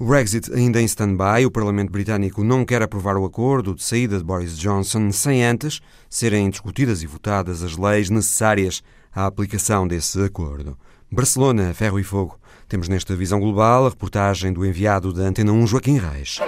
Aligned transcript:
O 0.00 0.06
Brexit 0.06 0.52
ainda 0.52 0.82
em 0.82 0.86
stand-by, 0.86 1.46
o 1.46 1.52
Parlamento 1.52 1.92
Britânico 1.92 2.42
não 2.42 2.64
quer 2.64 2.82
aprovar 2.82 3.16
o 3.16 3.24
acordo 3.24 3.76
de 3.76 3.84
saída 3.84 4.18
de 4.18 4.24
Boris 4.24 4.58
Johnson 4.58 5.12
sem 5.12 5.44
antes 5.44 5.80
serem 6.10 6.50
discutidas 6.50 7.00
e 7.04 7.06
votadas 7.06 7.62
as 7.62 7.76
leis 7.76 8.10
necessárias 8.10 8.82
à 9.14 9.24
aplicação 9.24 9.86
desse 9.86 10.20
acordo. 10.20 10.76
Barcelona, 11.12 11.72
ferro 11.74 12.00
e 12.00 12.02
fogo. 12.02 12.36
Temos 12.68 12.88
nesta 12.88 13.14
visão 13.14 13.38
global 13.38 13.86
a 13.86 13.90
reportagem 13.90 14.52
do 14.52 14.66
enviado 14.66 15.12
da 15.12 15.22
Antena 15.22 15.52
1, 15.52 15.68
Joaquim 15.68 15.96
Reis. 15.96 16.40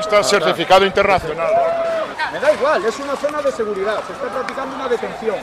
Está 0.00 0.24
certificado 0.24 0.84
internacional. 0.84 1.54
Me 2.32 2.40
da 2.40 2.52
igual, 2.52 2.84
es 2.84 2.98
una 2.98 3.14
zona 3.14 3.40
de 3.40 3.52
seguridad, 3.52 4.04
se 4.04 4.12
está 4.12 4.28
practicando 4.28 4.74
una 4.74 4.88
detención. 4.88 5.36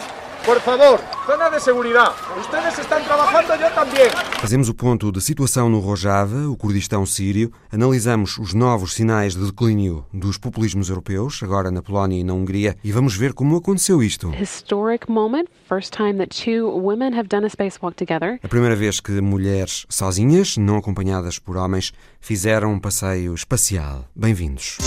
Por 0.43 0.59
favor, 0.59 0.99
zona 1.27 1.51
de 1.51 1.59
seguridad. 1.59 2.15
Ustedes 2.39 2.79
están 2.79 3.03
trabajando, 3.03 3.55
yo 3.55 3.69
también. 3.75 4.09
Fazemos 4.39 4.69
o 4.69 4.73
ponto 4.73 5.11
de 5.11 5.21
situação 5.21 5.69
no 5.69 5.79
Rojava, 5.79 6.49
o 6.49 6.57
Kurdistão 6.57 7.05
sírio. 7.05 7.51
Analisamos 7.71 8.39
os 8.39 8.51
novos 8.51 8.95
sinais 8.95 9.35
de 9.35 9.45
declínio 9.45 10.03
dos 10.11 10.39
populismos 10.39 10.89
europeus, 10.89 11.43
agora 11.43 11.69
na 11.69 11.83
Polónia 11.83 12.19
e 12.19 12.23
na 12.23 12.33
Hungria, 12.33 12.75
e 12.83 12.91
vamos 12.91 13.15
ver 13.15 13.33
como 13.33 13.55
aconteceu 13.55 14.01
isto. 14.01 14.33
Historic 14.33 15.07
moment, 15.07 15.47
first 15.69 15.93
time 15.93 16.15
that 16.15 16.29
two 16.29 16.67
women 16.67 17.13
have 17.13 17.29
done 17.29 17.45
a 17.45 17.49
spacewalk 17.49 17.95
together. 17.95 18.39
A 18.43 18.47
primeira 18.47 18.75
vez 18.75 18.99
que 18.99 19.21
mulheres 19.21 19.85
sozinhas, 19.89 20.57
não 20.57 20.77
acompanhadas 20.77 21.37
por 21.37 21.55
homens, 21.55 21.93
fizeram 22.19 22.73
um 22.73 22.79
passeio 22.79 23.35
espacial. 23.35 24.05
Bem-vindos. 24.15 24.79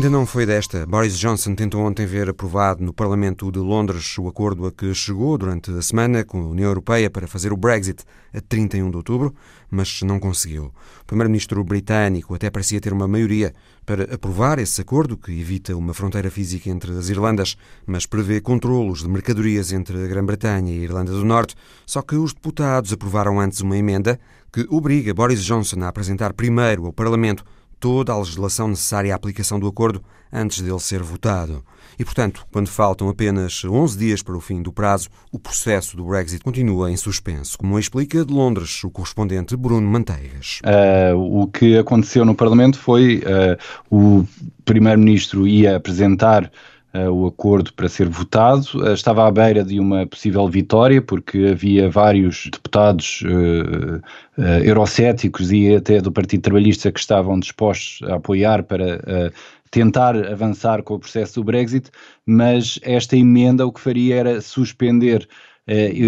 Ainda 0.00 0.08
não 0.08 0.24
foi 0.24 0.46
desta. 0.46 0.86
Boris 0.86 1.18
Johnson 1.18 1.54
tentou 1.54 1.82
ontem 1.82 2.06
ver 2.06 2.30
aprovado 2.30 2.82
no 2.82 2.90
Parlamento 2.90 3.52
de 3.52 3.58
Londres 3.58 4.16
o 4.16 4.28
acordo 4.28 4.66
a 4.66 4.72
que 4.72 4.94
chegou 4.94 5.36
durante 5.36 5.70
a 5.72 5.82
semana 5.82 6.24
com 6.24 6.40
a 6.40 6.46
União 6.46 6.68
Europeia 6.70 7.10
para 7.10 7.28
fazer 7.28 7.52
o 7.52 7.56
Brexit 7.58 8.02
a 8.32 8.40
31 8.40 8.90
de 8.90 8.96
outubro, 8.96 9.34
mas 9.70 10.00
não 10.00 10.18
conseguiu. 10.18 10.72
O 11.02 11.04
primeiro-ministro 11.06 11.62
britânico 11.62 12.34
até 12.34 12.48
parecia 12.48 12.80
ter 12.80 12.94
uma 12.94 13.06
maioria 13.06 13.52
para 13.84 14.14
aprovar 14.14 14.58
esse 14.58 14.80
acordo, 14.80 15.18
que 15.18 15.38
evita 15.38 15.76
uma 15.76 15.92
fronteira 15.92 16.30
física 16.30 16.70
entre 16.70 16.92
as 16.92 17.10
Irlandas, 17.10 17.54
mas 17.86 18.06
prevê 18.06 18.40
controlos 18.40 19.00
de 19.00 19.08
mercadorias 19.08 19.70
entre 19.70 20.02
a 20.02 20.06
Grã-Bretanha 20.06 20.72
e 20.72 20.78
a 20.78 20.82
Irlanda 20.82 21.12
do 21.12 21.26
Norte. 21.26 21.54
Só 21.84 22.00
que 22.00 22.14
os 22.14 22.32
deputados 22.32 22.90
aprovaram 22.90 23.38
antes 23.38 23.60
uma 23.60 23.76
emenda 23.76 24.18
que 24.50 24.66
obriga 24.70 25.12
Boris 25.12 25.44
Johnson 25.44 25.82
a 25.82 25.88
apresentar 25.88 26.32
primeiro 26.32 26.86
ao 26.86 26.92
Parlamento 26.92 27.44
toda 27.80 28.12
a 28.12 28.18
legislação 28.18 28.68
necessária 28.68 29.12
à 29.12 29.16
aplicação 29.16 29.58
do 29.58 29.66
acordo 29.66 30.04
antes 30.32 30.60
dele 30.60 30.78
ser 30.78 31.02
votado. 31.02 31.64
E, 31.98 32.04
portanto, 32.04 32.46
quando 32.52 32.68
faltam 32.68 33.08
apenas 33.08 33.64
11 33.64 33.98
dias 33.98 34.22
para 34.22 34.36
o 34.36 34.40
fim 34.40 34.62
do 34.62 34.72
prazo, 34.72 35.08
o 35.32 35.38
processo 35.38 35.96
do 35.96 36.04
Brexit 36.04 36.42
continua 36.42 36.90
em 36.90 36.96
suspenso, 36.96 37.58
como 37.58 37.78
explica 37.78 38.24
de 38.24 38.32
Londres 38.32 38.82
o 38.84 38.90
correspondente 38.90 39.56
Bruno 39.56 39.86
Manteigas. 39.88 40.60
Uh, 40.64 41.42
o 41.42 41.46
que 41.48 41.76
aconteceu 41.76 42.24
no 42.24 42.34
Parlamento 42.34 42.78
foi 42.78 43.18
uh, 43.18 43.58
o 43.90 44.26
Primeiro-Ministro 44.64 45.46
ia 45.46 45.76
apresentar 45.76 46.50
o 46.92 47.26
acordo 47.26 47.72
para 47.74 47.88
ser 47.88 48.08
votado. 48.08 48.66
Uh, 48.74 48.92
estava 48.92 49.26
à 49.26 49.30
beira 49.30 49.62
de 49.62 49.78
uma 49.78 50.06
possível 50.06 50.48
vitória, 50.48 51.00
porque 51.00 51.48
havia 51.52 51.88
vários 51.88 52.48
deputados 52.50 53.22
uh, 53.22 54.42
eurocéticos 54.64 55.52
e 55.52 55.74
até 55.74 56.00
do 56.00 56.10
Partido 56.10 56.42
Trabalhista 56.42 56.90
que 56.90 56.98
estavam 56.98 57.38
dispostos 57.38 58.08
a 58.08 58.16
apoiar 58.16 58.62
para 58.64 59.32
tentar 59.70 60.16
avançar 60.16 60.82
com 60.82 60.94
o 60.94 60.98
processo 60.98 61.34
do 61.34 61.44
Brexit, 61.44 61.90
mas 62.26 62.80
esta 62.82 63.16
emenda 63.16 63.66
o 63.66 63.72
que 63.72 63.80
faria 63.80 64.16
era 64.16 64.40
suspender 64.40 65.28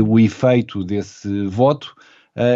o 0.05 0.19
efeito 0.19 0.83
desse 0.83 1.47
voto 1.47 1.95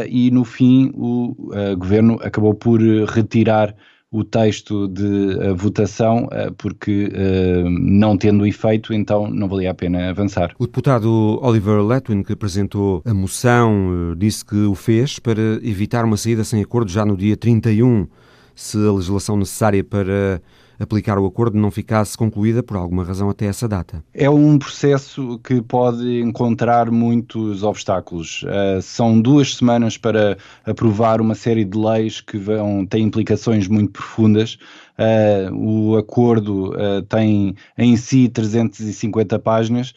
e, 0.08 0.30
no 0.30 0.44
fim, 0.44 0.90
o 0.94 1.36
governo 1.76 2.18
acabou 2.22 2.54
por 2.54 2.80
retirar 2.80 3.74
o 4.10 4.22
texto 4.22 4.88
de 4.88 5.04
uh, 5.04 5.56
votação, 5.56 6.24
uh, 6.26 6.52
porque 6.56 7.06
uh, 7.08 7.68
não 7.68 8.16
tendo 8.16 8.46
efeito, 8.46 8.94
então 8.94 9.28
não 9.28 9.48
valia 9.48 9.70
a 9.70 9.74
pena 9.74 10.10
avançar. 10.10 10.54
O 10.58 10.66
deputado 10.66 11.38
Oliver 11.42 11.82
Letwin, 11.82 12.22
que 12.22 12.32
apresentou 12.32 13.02
a 13.04 13.12
moção, 13.12 14.14
disse 14.16 14.44
que 14.44 14.56
o 14.56 14.74
fez 14.74 15.18
para 15.18 15.40
evitar 15.62 16.04
uma 16.04 16.16
saída 16.16 16.44
sem 16.44 16.62
acordo 16.62 16.90
já 16.90 17.04
no 17.04 17.16
dia 17.16 17.36
31, 17.36 18.06
se 18.54 18.78
a 18.78 18.92
legislação 18.92 19.36
necessária 19.36 19.82
para 19.82 20.40
aplicar 20.78 21.18
o 21.18 21.26
acordo 21.26 21.58
não 21.58 21.70
ficasse 21.70 22.16
concluída 22.16 22.62
por 22.62 22.76
alguma 22.76 23.04
razão 23.04 23.28
até 23.30 23.46
essa 23.46 23.68
data? 23.68 24.02
É 24.12 24.28
um 24.28 24.58
processo 24.58 25.38
que 25.42 25.60
pode 25.60 26.20
encontrar 26.20 26.90
muitos 26.90 27.62
obstáculos. 27.62 28.42
Uh, 28.42 28.80
são 28.82 29.20
duas 29.20 29.56
semanas 29.56 29.96
para 29.96 30.36
aprovar 30.64 31.20
uma 31.20 31.34
série 31.34 31.64
de 31.64 31.76
leis 31.76 32.20
que 32.20 32.36
vão 32.36 32.84
ter 32.86 32.98
implicações 32.98 33.68
muito 33.68 33.92
profundas. 33.92 34.58
Uh, 34.98 35.54
o 35.54 35.96
acordo 35.96 36.72
uh, 36.72 37.02
tem 37.08 37.54
em 37.76 37.96
si 37.96 38.28
350 38.28 39.38
páginas. 39.38 39.92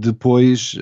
depois 0.00 0.74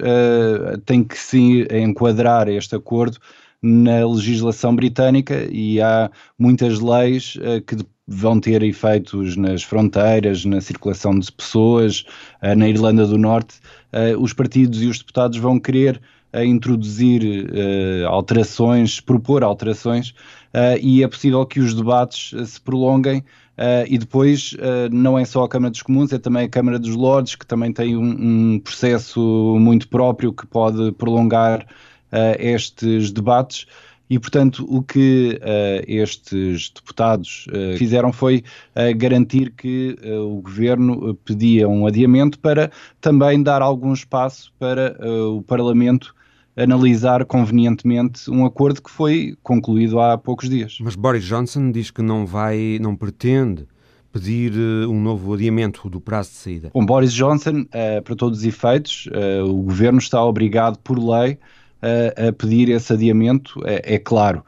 tem 0.87 1.03
que 1.03 1.19
se 1.19 1.67
enquadrar 1.73 2.49
este 2.49 2.77
acordo 2.77 3.19
na 3.65 4.07
legislação 4.07 4.77
britânica 4.77 5.49
e 5.51 5.81
há 5.81 6.11
muitas 6.39 6.81
leis 6.81 7.37
uh, 7.37 7.63
que 7.63 7.79
vão 8.07 8.39
ter 8.39 8.63
efeitos 8.63 9.39
nas 9.39 9.63
fronteiras, 9.63 10.45
na 10.45 10.61
circulação 10.61 11.19
de 11.19 11.33
pessoas, 11.33 12.05
uh, 12.43 12.55
na 12.55 12.69
Irlanda 12.69 13.07
do 13.07 13.17
Norte. 13.17 13.55
Uh, 13.91 14.21
os 14.23 14.35
partidos 14.35 14.83
e 14.83 14.87
os 14.87 14.99
deputados 14.99 15.39
vão 15.39 15.59
querer 15.59 15.99
introduzir 16.45 17.23
alterações, 18.09 18.99
propor 18.99 19.45
alterações, 19.45 20.13
e 20.83 21.05
é 21.05 21.07
possível 21.07 21.47
que 21.47 21.61
os 21.61 21.75
debates 21.75 22.35
se 22.51 22.61
prolonguem. 22.61 23.25
E 23.89 23.97
depois 23.97 24.53
não 24.91 25.17
é 25.17 25.25
só 25.25 25.45
a 25.45 25.49
Câmara 25.49 25.71
dos 25.71 25.83
Comuns, 25.83 26.13
é 26.13 26.19
também 26.19 26.47
a 26.47 26.49
Câmara 26.49 26.77
dos 26.77 26.97
Lordes, 26.97 27.37
que 27.37 27.47
também 27.47 27.73
tem 27.73 27.97
um, 27.97 28.55
um 28.55 28.59
processo 28.59 29.21
muito 29.61 29.87
próprio 29.87 30.33
que 30.33 30.45
pode 30.45 30.91
prolongar 30.91 31.65
estes 32.39 33.11
debates. 33.11 33.67
E, 34.09 34.19
portanto, 34.19 34.67
o 34.69 34.83
que 34.83 35.41
uh, 35.41 35.85
estes 35.89 36.71
deputados 36.71 37.47
uh, 37.49 37.77
fizeram 37.79 38.13
foi 38.13 38.45
uh, 38.77 38.97
garantir 38.97 39.51
que 39.57 39.97
o 40.05 40.43
governo 40.43 41.15
pedia 41.25 41.69
um 41.69 41.87
adiamento 41.87 42.39
para 42.39 42.71
também 43.01 43.43
dar 43.43 43.63
algum 43.63 43.93
espaço 43.93 44.53
para 44.59 44.97
o 45.29 45.43
Parlamento 45.43 46.15
analisar 46.57 47.25
convenientemente 47.25 48.31
um 48.31 48.45
acordo 48.45 48.81
que 48.81 48.91
foi 48.91 49.37
concluído 49.43 49.99
há 49.99 50.17
poucos 50.17 50.49
dias. 50.49 50.79
Mas 50.81 50.95
Boris 50.95 51.25
Johnson 51.25 51.73
diz 51.73 51.91
que 51.91 52.01
não 52.01 52.25
vai, 52.25 52.79
não 52.81 52.95
pretende 52.95 53.67
pedir 54.13 54.53
um 54.89 55.01
novo 55.01 55.35
adiamento 55.35 55.91
do 55.91 56.01
prazo 56.01 56.31
de 56.31 56.37
saída. 56.37 56.71
Bom, 56.73 56.87
Boris 56.87 57.13
Johnson, 57.13 57.65
para 58.05 58.15
todos 58.15 58.39
os 58.39 58.45
efeitos, 58.45 59.09
o 59.49 59.63
governo 59.63 59.99
está 59.99 60.25
obrigado 60.25 60.79
por 60.79 60.97
lei 60.97 61.39
a, 61.85 62.29
a 62.29 62.33
pedir 62.33 62.69
esse 62.71 62.93
adiamento, 62.93 63.61
é, 63.65 63.95
é 63.95 63.99
claro. 63.99 64.45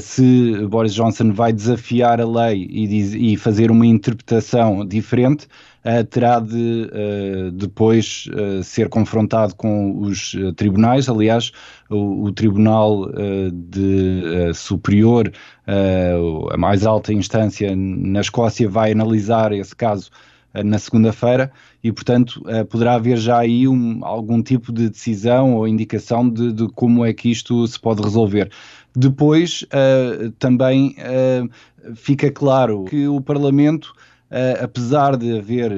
se 0.00 0.66
Boris 0.68 0.94
Johnson 0.94 1.32
vai 1.32 1.52
desafiar 1.52 2.20
a 2.20 2.26
lei 2.26 2.66
e, 2.70 2.86
diz, 2.86 3.14
e 3.14 3.36
fazer 3.36 3.70
uma 3.70 3.86
interpretação 3.86 4.86
diferente, 4.86 5.46
Uh, 5.88 6.04
terá 6.04 6.40
de 6.40 6.90
uh, 6.92 7.50
depois 7.52 8.28
uh, 8.34 8.62
ser 8.62 8.88
confrontado 8.88 9.54
com 9.54 10.00
os 10.00 10.36
tribunais. 10.56 11.08
Aliás, 11.08 11.52
o, 11.88 12.24
o 12.24 12.32
Tribunal 12.32 13.08
de 13.52 14.52
Superior, 14.54 15.32
a 16.50 16.56
mais 16.56 16.84
alta 16.84 17.12
instância 17.12 17.74
na 17.74 18.20
Escócia, 18.20 18.68
vai 18.68 18.92
analisar 18.92 19.52
esse 19.52 19.74
caso 19.74 20.10
na 20.64 20.78
segunda-feira 20.78 21.50
e, 21.82 21.92
portanto, 21.92 22.42
uh, 22.46 22.64
poderá 22.66 22.94
haver 22.94 23.16
já 23.16 23.38
aí 23.38 23.68
um, 23.68 24.04
algum 24.04 24.42
tipo 24.42 24.72
de 24.72 24.88
decisão 24.88 25.54
ou 25.54 25.68
indicação 25.68 26.28
de, 26.28 26.52
de, 26.52 26.68
como 26.68 27.04
é 27.04 27.12
que 27.12 27.30
isto 27.30 27.66
se 27.66 27.78
pode 27.78 28.02
resolver. 28.02 28.50
Depois, 28.94 29.64
uh, 29.64 30.30
também 30.38 30.96
uh, 30.98 31.94
fica 31.94 32.30
claro 32.30 32.84
que 32.84 33.06
o 33.06 33.20
Parlamento. 33.20 33.92
apesar 34.62 35.16
de 35.16 35.38
haver 35.38 35.72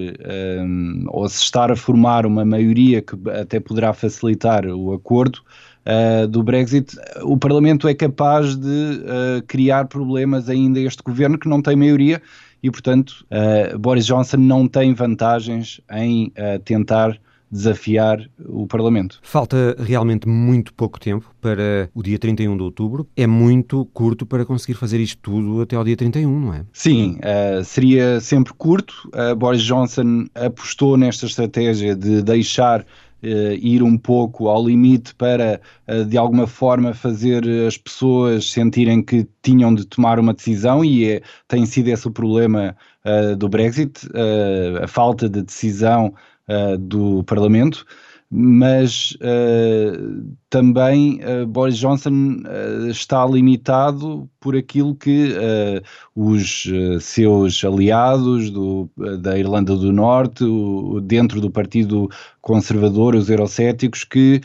ou 1.07 1.29
se 1.29 1.41
estar 1.41 1.71
a 1.71 1.77
formar 1.77 2.27
uma 2.27 2.45
maioria 2.45 3.01
que 3.01 3.15
até 3.31 3.61
poderá 3.61 3.93
facilitar 3.93 4.67
o 4.67 4.93
acordo, 4.93 5.41
uh, 5.87 6.27
do 6.27 6.43
Brexit, 6.43 6.97
o 7.23 7.37
Parlamento 7.37 7.89
é 7.89 7.95
capaz 7.95 8.57
de 8.57 8.69
uh, 8.69 9.43
criar 9.47 9.87
problemas 9.87 10.49
ainda 10.49 10.79
a 10.79 10.83
este 10.83 11.03
governo 11.03 11.39
que 11.39 11.49
não 11.49 11.63
tem 11.63 11.77
maioria 11.77 12.21
e, 12.63 12.71
portanto, 12.71 13.25
uh, 13.31 13.79
Boris 13.79 14.07
Johnson 14.07 14.37
não 14.39 14.69
tem 14.69 14.95
vantagens 14.95 15.81
em 15.91 16.33
tentar 16.65 17.19
desafiar 17.51 18.31
o 18.47 18.67
Parlamento. 18.67 19.19
Falta 19.23 19.77
realmente 19.79 20.29
muito 20.29 20.73
pouco 20.73 21.01
tempo 21.01 21.35
para 21.41 21.91
o 21.93 22.03
dia 22.03 22.19
31 22.19 22.57
de 22.57 22.63
outubro. 22.63 23.09
É 23.17 23.27
muito 23.27 23.85
curto 23.87 24.25
para 24.25 24.45
conseguir 24.45 24.75
fazer 24.75 25.01
isto 25.01 25.19
tudo 25.21 25.61
até 25.61 25.75
ao 25.75 25.83
dia 25.83 25.97
31, 25.97 26.41
não 26.41 26.55
é? 26.55 26.65
Sim, 26.73 27.19
uh, 27.19 27.65
seria 27.65 28.21
sempre 28.21 28.53
curto. 28.55 29.09
Uh, 29.09 29.35
Boris 29.35 29.63
Johnson 29.63 30.27
apostou 30.35 30.97
nesta 30.97 31.27
estratégia 31.27 31.97
de 31.97 32.23
deixar 32.23 32.83
Uh, 32.83 33.10
ir 33.23 33.83
um 33.83 33.97
pouco 33.99 34.49
ao 34.49 34.67
limite 34.67 35.15
para, 35.15 35.61
uh, 35.89 36.05
de 36.05 36.17
alguma 36.17 36.47
forma, 36.47 36.95
fazer 36.95 37.45
as 37.67 37.77
pessoas 37.77 38.51
sentirem 38.51 39.03
que 39.03 39.27
tinham 39.43 39.75
de 39.75 39.87
tomar 39.87 40.19
uma 40.19 40.35
decisão, 40.35 40.85
e 40.85 41.11
é, 41.11 41.23
tem 41.49 41.67
sido 41.67 41.89
esse 41.89 42.07
o 42.09 42.11
problema 42.11 42.77
uh, 43.05 43.37
do 43.37 43.49
Brexit, 43.49 44.09
a 44.83 44.87
falta 44.89 45.29
de 45.29 45.43
decisão 45.43 46.15
do 46.81 47.23
Parlamento 47.25 47.87
mas 48.33 49.17
uh, 49.17 50.37
também 50.49 51.21
uh, 51.25 51.45
Boris 51.49 51.77
Johnson 51.77 52.37
uh, 52.47 52.89
está 52.89 53.27
limitado 53.27 54.31
por 54.39 54.55
aquilo 54.55 54.95
que 54.95 55.35
os 56.15 56.67
seus 57.01 57.63
aliados 57.65 58.51
do, 58.51 58.89
da 59.21 59.39
Irlanda 59.39 59.77
do 59.77 59.93
Norte, 59.93 60.45
o, 60.45 61.01
dentro 61.01 61.41
do 61.41 61.51
Partido 61.51 62.09
Conservador, 62.41 63.15
os 63.15 63.29
eurocéticos, 63.29 64.05
que 64.05 64.41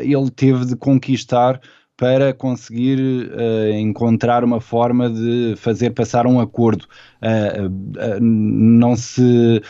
ele 0.00 0.30
teve 0.30 0.64
de 0.64 0.76
conquistar 0.76 1.60
para 1.96 2.32
conseguir 2.34 2.98
uh, 2.98 3.72
encontrar 3.74 4.42
uma 4.42 4.60
forma 4.60 5.08
de 5.08 5.54
fazer 5.56 5.90
passar 5.90 6.26
um 6.26 6.40
acordo. 6.40 6.86
Uh, 7.22 7.66
uh, 7.66 8.20
não 8.20 8.96
se 8.96 9.62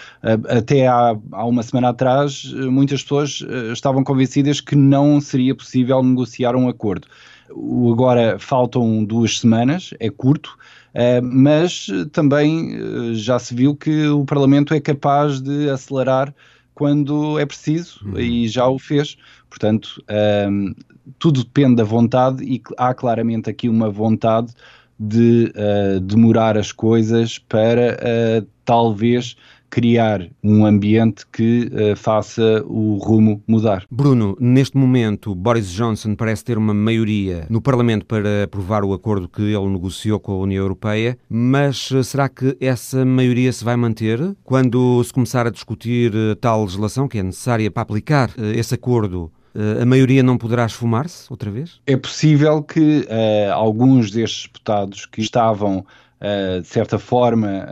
até 0.49 0.87
há, 0.87 1.17
há, 1.33 1.45
uma 1.45 1.63
semana 1.63 1.91
atrás 1.91 2.45
muitas 2.71 3.03
pessoas 3.03 3.45
estavam 3.73 4.03
convencidas 4.03 4.61
que 4.61 4.75
não 4.75 5.21
seria 5.21 5.55
possível 5.55 6.03
negociar 6.03 6.57
um 6.57 6.69
acordo. 6.69 7.07
Agora 7.93 8.39
faltam 8.39 9.05
duas 9.05 9.39
semanas, 9.39 9.91
é 10.01 10.11
curto. 10.11 10.57
mas 11.23 11.87
também 12.11 13.15
já 13.15 13.39
se 13.39 13.55
viu 13.55 13.77
que 13.77 14.09
o 14.09 14.25
Parlamento 14.25 14.75
é 14.75 14.81
capaz 14.81 15.41
de 15.41 15.69
acelerar 15.69 16.35
quando 16.75 17.39
é 17.39 17.47
preciso 17.47 18.01
uhum. 18.05 18.19
e 18.19 18.49
já 18.49 18.67
o 18.67 18.79
fez. 18.79 19.17
Portanto, 19.49 20.03
um, 20.51 20.75
tudo 21.19 21.45
depende 21.45 21.77
da 21.77 21.85
vontade 21.85 22.43
e 22.45 22.61
há 22.77 22.93
claramente 22.93 23.49
aqui 23.49 23.69
uma 23.69 23.91
vontade 23.91 24.53
de 24.99 25.53
uh, 25.55 26.01
demorar 26.01 26.57
as 26.57 26.73
coisas 26.73 27.39
para 27.39 27.97
uh, 27.97 28.47
talvez 28.65 29.37
criar 29.71 30.29
um 30.43 30.65
ambiente 30.65 31.27
que 31.33 31.69
uh, 31.73 31.97
faça 31.97 32.63
o 32.67 32.97
rumo 32.97 33.43
mudar. 33.47 33.85
Bruno, 33.91 34.37
neste 34.39 34.77
momento, 34.77 35.35
Boris 35.35 35.69
Johnson 35.71 36.15
parece 36.15 36.45
ter 36.45 36.57
uma 36.57 36.73
maioria 36.73 37.47
no 37.51 37.61
Parlamento 37.61 38.07
para 38.07 38.45
aprovar 38.45 38.85
o 38.85 38.93
acordo 38.93 39.29
que 39.29 39.43
ele 39.43 39.69
negociou 39.69 40.21
com 40.21 40.33
a 40.33 40.39
União 40.39 40.63
Europeia, 40.63 41.19
mas 41.29 41.91
uh, 41.91 42.05
será 42.05 42.29
que 42.29 42.57
essa 42.61 43.05
maioria 43.05 43.53
se 43.53 43.65
vai 43.65 43.77
manter 43.77 44.37
quando 44.45 45.03
se 45.03 45.13
começar 45.13 45.47
a 45.47 45.51
discutir 45.51 46.15
uh, 46.15 46.37
tal 46.37 46.63
legislação 46.63 47.09
que 47.09 47.19
é 47.19 47.23
necessária 47.23 47.71
para 47.71 47.83
aplicar 47.83 48.31
esse 48.55 48.75
acordo? 48.75 49.33
a 49.81 49.87
maioria 49.87 50.21
não 50.21 50.37
poderá 50.37 50.67
esfumar-se 50.67 51.27
outra 51.31 51.49
vez? 51.49 51.81
É 51.87 51.97
possível 51.97 52.61
que 52.61 53.07
alguns 53.53 54.11
destes 54.11 54.49
deputados 54.49 55.07
que 55.07 55.21
estavam, 55.21 55.87
de 56.61 56.67
certa 56.67 56.99
forma, 56.99 57.65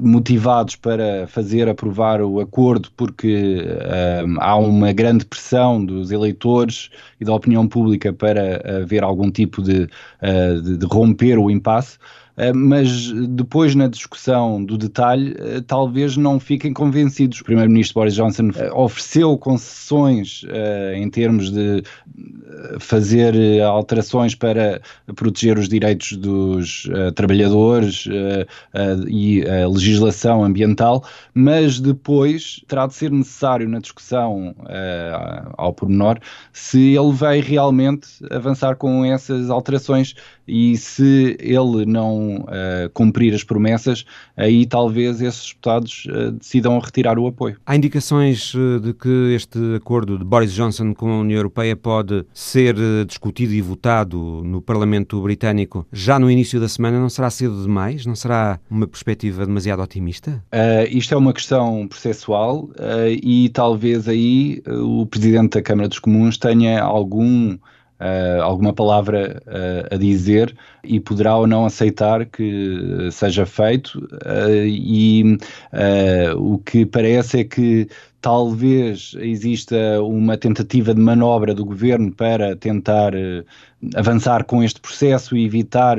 motivados 0.00 0.76
para 0.76 1.26
fazer 1.26 1.68
aprovar 1.68 2.20
o 2.20 2.40
acordo 2.40 2.90
porque 2.96 3.62
um, 4.24 4.40
há 4.40 4.56
uma 4.56 4.92
grande 4.92 5.24
pressão 5.24 5.84
dos 5.84 6.10
eleitores 6.10 6.90
e 7.20 7.24
da 7.24 7.34
opinião 7.34 7.66
pública 7.66 8.12
para 8.12 8.82
haver 8.82 9.02
algum 9.02 9.30
tipo 9.30 9.62
de, 9.62 9.84
uh, 10.22 10.60
de, 10.62 10.76
de 10.76 10.86
romper 10.86 11.38
o 11.38 11.50
impasse. 11.50 11.98
Eh, 12.36 12.52
mas 12.52 13.12
depois 13.28 13.74
na 13.74 13.86
discussão 13.86 14.64
do 14.64 14.76
detalhe, 14.76 15.36
eh, 15.38 15.60
talvez 15.66 16.16
não 16.16 16.40
fiquem 16.40 16.72
convencidos. 16.72 17.40
O 17.40 17.44
Primeiro-Ministro 17.44 17.94
Boris 17.94 18.14
Johnson 18.14 18.50
eh, 18.56 18.70
ofereceu 18.72 19.36
concessões 19.38 20.44
em 20.94 21.08
termos 21.10 21.50
de 21.50 21.82
fazer 22.78 23.62
alterações 23.62 24.34
para 24.34 24.80
proteger 25.14 25.58
os 25.58 25.68
direitos 25.68 26.12
dos 26.12 26.88
trabalhadores 27.14 28.06
e 29.08 29.44
a 29.46 29.68
legislação 29.68 30.44
ambiental, 30.44 31.04
mas 31.32 31.80
depois 31.80 32.62
terá 32.66 32.86
de 32.86 32.94
ser 32.94 33.10
necessário 33.10 33.68
na 33.68 33.78
discussão 33.80 34.54
ao 35.56 35.72
pormenor 35.72 36.18
se 36.52 36.94
ele 36.94 37.12
vai 37.12 37.40
realmente 37.40 38.08
avançar 38.30 38.76
com 38.76 39.04
essas 39.04 39.50
alterações 39.50 40.14
e 40.46 40.76
se 40.76 41.36
ele 41.40 41.86
não 41.86 42.36
uh, 42.36 42.90
cumprir 42.92 43.34
as 43.34 43.42
promessas, 43.42 44.04
aí 44.36 44.66
talvez 44.66 45.20
esses 45.20 45.48
deputados 45.48 46.06
uh, 46.06 46.32
decidam 46.32 46.78
retirar 46.78 47.18
o 47.18 47.26
apoio. 47.26 47.56
Há 47.64 47.76
indicações 47.76 48.52
eh, 48.54 48.78
de 48.78 48.92
que 48.92 49.34
este 49.34 49.58
acordo 49.76 50.18
de 50.18 50.24
Boris 50.24 50.52
Johnson 50.52 50.94
com 50.94 51.10
a 51.10 51.20
União 51.20 51.38
Europeia 51.38 51.76
pode 51.76 52.24
ser 52.32 52.74
discutido 53.06 53.52
e 53.52 53.60
votado 53.60 54.42
no 54.44 54.60
Parlamento 54.60 55.20
Britânico 55.22 55.86
já 55.92 56.18
no 56.18 56.30
início 56.30 56.60
da 56.60 56.68
semana. 56.68 57.00
Não 57.00 57.08
será 57.08 57.30
cedo 57.30 57.62
demais? 57.62 58.06
Não 58.06 58.14
será 58.14 58.58
uma 58.70 58.86
perspectiva 58.86 59.46
demasiado 59.46 59.82
otimista? 59.82 60.42
Uh, 60.52 60.88
isto 60.90 61.14
é 61.14 61.16
uma 61.16 61.32
questão 61.32 61.86
processual 61.88 62.68
e 63.22 63.48
talvez 63.50 64.08
aí 64.08 64.62
o 64.66 65.06
Presidente 65.06 65.54
da 65.54 65.62
Câmara 65.62 65.88
dos 65.88 65.98
Comuns 65.98 66.36
tenha 66.36 66.82
algum 66.82 67.56
uh, 68.00 68.42
alguma 68.42 68.72
palavra 68.72 69.42
uh, 69.46 69.94
a 69.94 69.96
dizer 69.96 70.54
e 70.82 71.00
poderá 71.00 71.36
ou 71.36 71.46
não 71.46 71.64
aceitar 71.64 72.26
que 72.26 73.08
seja 73.10 73.46
feito. 73.46 73.98
Uh, 73.98 74.66
e 74.66 75.38
o 76.36 76.58
que 76.58 76.84
parece 76.84 77.40
é 77.40 77.44
que 77.44 77.88
talvez 78.20 79.14
exista 79.18 79.76
uma 80.02 80.36
tentativa 80.36 80.94
de 80.94 81.00
manobra 81.00 81.54
do 81.54 81.64
governo 81.64 82.12
para 82.12 82.56
tentar 82.56 83.12
avançar 83.94 84.44
com 84.44 84.62
este 84.62 84.80
processo 84.80 85.36
e 85.36 85.44
evitar 85.44 85.98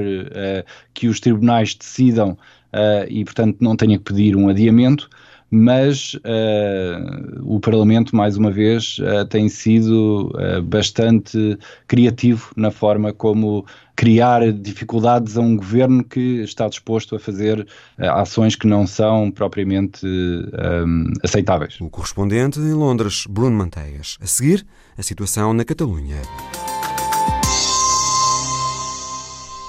que 0.93 1.07
os 1.07 1.19
tribunais 1.19 1.75
decidam 1.75 2.35
e, 3.09 3.23
portanto, 3.23 3.57
não 3.59 3.75
tenha 3.75 3.97
que 3.97 4.05
pedir 4.05 4.35
um 4.35 4.49
adiamento 4.49 5.07
mas 5.57 6.15
uh, 6.15 7.41
o 7.43 7.61
Parlamento, 7.61 8.13
mais 8.13 8.35
uma 8.35 8.51
vez, 8.51 8.97
uh, 8.99 9.25
tem 9.25 9.47
sido 9.47 10.29
uh, 10.35 10.61
bastante 10.61 11.57
criativo 11.87 12.51
na 12.57 12.71
forma 12.71 13.13
como 13.13 13.65
criar 13.95 14.51
dificuldades 14.51 15.37
a 15.37 15.41
um 15.41 15.55
governo 15.55 16.03
que 16.03 16.41
está 16.41 16.67
disposto 16.67 17.15
a 17.15 17.19
fazer 17.19 17.65
ações 17.97 18.53
que 18.53 18.67
não 18.67 18.85
são 18.85 19.31
propriamente 19.31 20.05
aceitáveis. 21.23 21.79
O 21.79 21.89
correspondente 21.89 22.59
em 22.59 22.73
Londres, 22.73 23.25
Bruno 23.29 23.55
Manteigas. 23.55 24.17
A 24.19 24.27
seguir, 24.27 24.65
a 24.97 25.01
situação 25.01 25.53
na 25.53 25.63
Catalunha. 25.63 26.17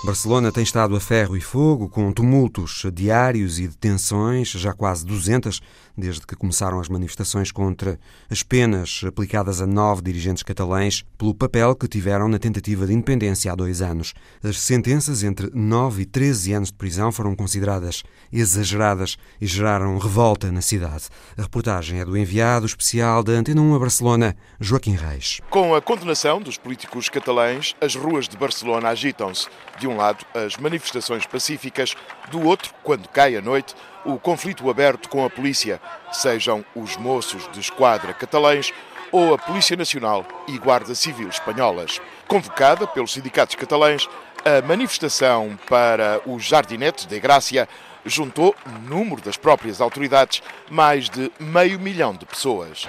Barcelona 0.06 0.52
tem 0.52 0.62
estado 0.62 0.94
a 0.94 1.00
ferro 1.00 1.36
e 1.36 1.40
fogo, 1.40 1.88
com 1.88 2.12
tumultos 2.12 2.84
diários 2.94 3.58
e 3.58 3.66
detenções, 3.66 4.50
já 4.50 4.72
quase 4.72 5.04
200, 5.04 5.60
desde 5.98 6.24
que 6.24 6.36
começaram 6.36 6.78
as 6.78 6.88
manifestações 6.88 7.50
contra 7.50 7.98
as 8.30 8.40
penas 8.44 9.00
aplicadas 9.04 9.60
a 9.60 9.66
nove 9.66 10.02
dirigentes 10.02 10.44
catalães 10.44 11.04
pelo 11.18 11.34
papel 11.34 11.74
que 11.74 11.88
tiveram 11.88 12.28
na 12.28 12.38
tentativa 12.38 12.86
de 12.86 12.92
independência 12.92 13.50
há 13.50 13.56
dois 13.56 13.82
anos. 13.82 14.14
As 14.44 14.60
sentenças 14.60 15.24
entre 15.24 15.50
9 15.52 16.02
e 16.02 16.06
13 16.06 16.52
anos 16.52 16.68
de 16.68 16.74
prisão 16.74 17.10
foram 17.10 17.34
consideradas 17.34 18.04
exageradas 18.32 19.16
e 19.40 19.46
geraram 19.46 19.98
revolta 19.98 20.52
na 20.52 20.62
cidade. 20.62 21.08
A 21.36 21.42
reportagem 21.42 21.98
é 21.98 22.04
do 22.04 22.16
enviado 22.16 22.64
especial 22.64 23.24
da 23.24 23.32
Antena 23.32 23.60
1 23.60 23.74
a 23.74 23.78
Barcelona, 23.80 24.36
Joaquim 24.60 24.94
Reis. 24.94 25.40
Com 25.50 25.74
a 25.74 25.82
condenação 25.82 26.40
dos 26.40 26.56
políticos 26.56 27.08
catalães, 27.08 27.74
as 27.80 27.96
ruas 27.96 28.28
de 28.28 28.36
Barcelona 28.36 28.90
agitam-se. 28.90 29.48
De 29.80 29.88
um 29.88 29.95
um 29.96 29.98
lado, 29.98 30.24
as 30.34 30.56
manifestações 30.56 31.26
pacíficas, 31.26 31.96
do 32.30 32.46
outro, 32.46 32.72
quando 32.82 33.08
cai 33.08 33.36
a 33.36 33.40
noite, 33.40 33.74
o 34.04 34.18
conflito 34.18 34.68
aberto 34.70 35.08
com 35.08 35.24
a 35.24 35.30
polícia, 35.30 35.80
sejam 36.12 36.64
os 36.74 36.96
moços 36.96 37.48
de 37.50 37.60
esquadra 37.60 38.12
catalães 38.12 38.72
ou 39.10 39.34
a 39.34 39.38
Polícia 39.38 39.76
Nacional 39.76 40.26
e 40.46 40.58
Guarda 40.58 40.94
Civil 40.94 41.28
espanholas. 41.28 42.00
Convocada 42.28 42.86
pelos 42.86 43.12
sindicatos 43.12 43.54
catalães, 43.54 44.08
a 44.44 44.64
manifestação 44.66 45.58
para 45.68 46.20
os 46.26 46.44
Jardinetes 46.44 47.06
de 47.06 47.18
Grácia 47.18 47.68
juntou, 48.04 48.54
número 48.82 49.20
das 49.20 49.36
próprias 49.36 49.80
autoridades, 49.80 50.42
mais 50.70 51.08
de 51.08 51.32
meio 51.40 51.80
milhão 51.80 52.14
de 52.14 52.26
pessoas. 52.26 52.86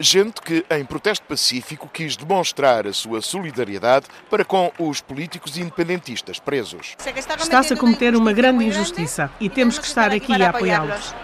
Gente 0.00 0.40
que, 0.40 0.64
em 0.70 0.84
protesto 0.84 1.26
pacífico, 1.26 1.88
quis 1.92 2.16
demonstrar 2.16 2.86
a 2.86 2.92
sua 2.92 3.20
solidariedade 3.20 4.06
para 4.30 4.44
com 4.44 4.72
os 4.78 5.00
políticos 5.00 5.56
independentistas 5.56 6.38
presos. 6.38 6.96
Está-se 7.38 7.74
a 7.74 7.76
cometer 7.76 8.14
uma 8.14 8.32
grande 8.32 8.64
injustiça 8.64 9.30
e 9.40 9.50
temos 9.50 9.78
que 9.78 9.86
estar 9.86 10.12
aqui 10.12 10.32
a 10.40 10.50
apoiá-los. 10.50 11.14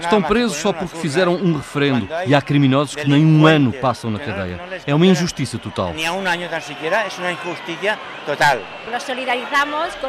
Estão 0.00 0.22
presos 0.22 0.56
só 0.56 0.72
porque 0.72 0.96
fizeram 0.98 1.34
um 1.34 1.56
referendo 1.56 2.08
e 2.26 2.34
há 2.34 2.42
criminosos 2.42 2.94
que 2.94 3.08
nem 3.08 3.24
um 3.24 3.46
ano 3.46 3.72
passam 3.72 4.10
na 4.10 4.18
cadeia. 4.18 4.60
É 4.86 4.94
uma 4.94 5.06
injustiça 5.06 5.58
total. 5.58 5.94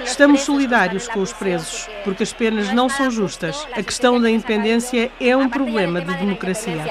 Estamos 0.03 0.41
solidários 0.41 1.07
com 1.07 1.19
os 1.19 1.33
presos, 1.33 1.88
porque 2.03 2.24
as 2.24 2.33
penas 2.33 2.71
não 2.74 2.89
são 2.89 3.12
justas. 3.12 3.67
A 3.74 3.83
questão 3.83 4.19
da 4.19 4.29
independência 4.29 5.12
é 5.19 5.36
um 5.36 5.50
problema 5.50 6.01
de 6.01 6.13
democracia. 6.15 6.83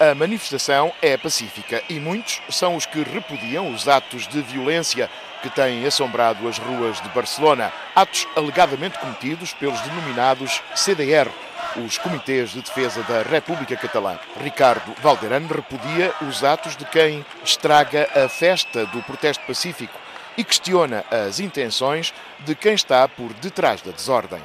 A 0.00 0.14
manifestação 0.14 0.92
é 1.02 1.16
pacífica 1.16 1.82
e 1.88 1.98
muitos 1.98 2.40
são 2.48 2.76
os 2.76 2.86
que 2.86 3.02
repudiam 3.02 3.72
os 3.72 3.88
atos 3.88 4.26
de 4.28 4.40
violência 4.42 5.10
que 5.42 5.50
têm 5.50 5.84
assombrado 5.86 6.46
as 6.48 6.58
ruas 6.58 7.00
de 7.00 7.08
Barcelona. 7.10 7.72
Atos 7.94 8.26
alegadamente 8.36 8.98
cometidos 8.98 9.52
pelos 9.54 9.80
denominados 9.80 10.62
CDR, 10.74 11.28
os 11.76 11.98
Comitês 11.98 12.50
de 12.50 12.62
Defesa 12.62 13.02
da 13.02 13.22
República 13.22 13.76
Catalã. 13.76 14.18
Ricardo 14.42 14.94
Valderano 15.02 15.48
repudia 15.48 16.12
os 16.22 16.42
atos 16.42 16.76
de 16.76 16.84
quem 16.86 17.24
estraga 17.44 18.08
a 18.14 18.28
festa 18.28 18.86
do 18.86 19.02
protesto 19.02 19.44
pacífico 19.46 19.98
e 20.36 20.44
questiona 20.44 21.04
as 21.10 21.40
intenções 21.40 22.12
de 22.40 22.54
quem 22.54 22.74
está 22.74 23.08
por 23.08 23.32
detrás 23.34 23.80
da 23.80 23.90
desordem. 23.90 24.40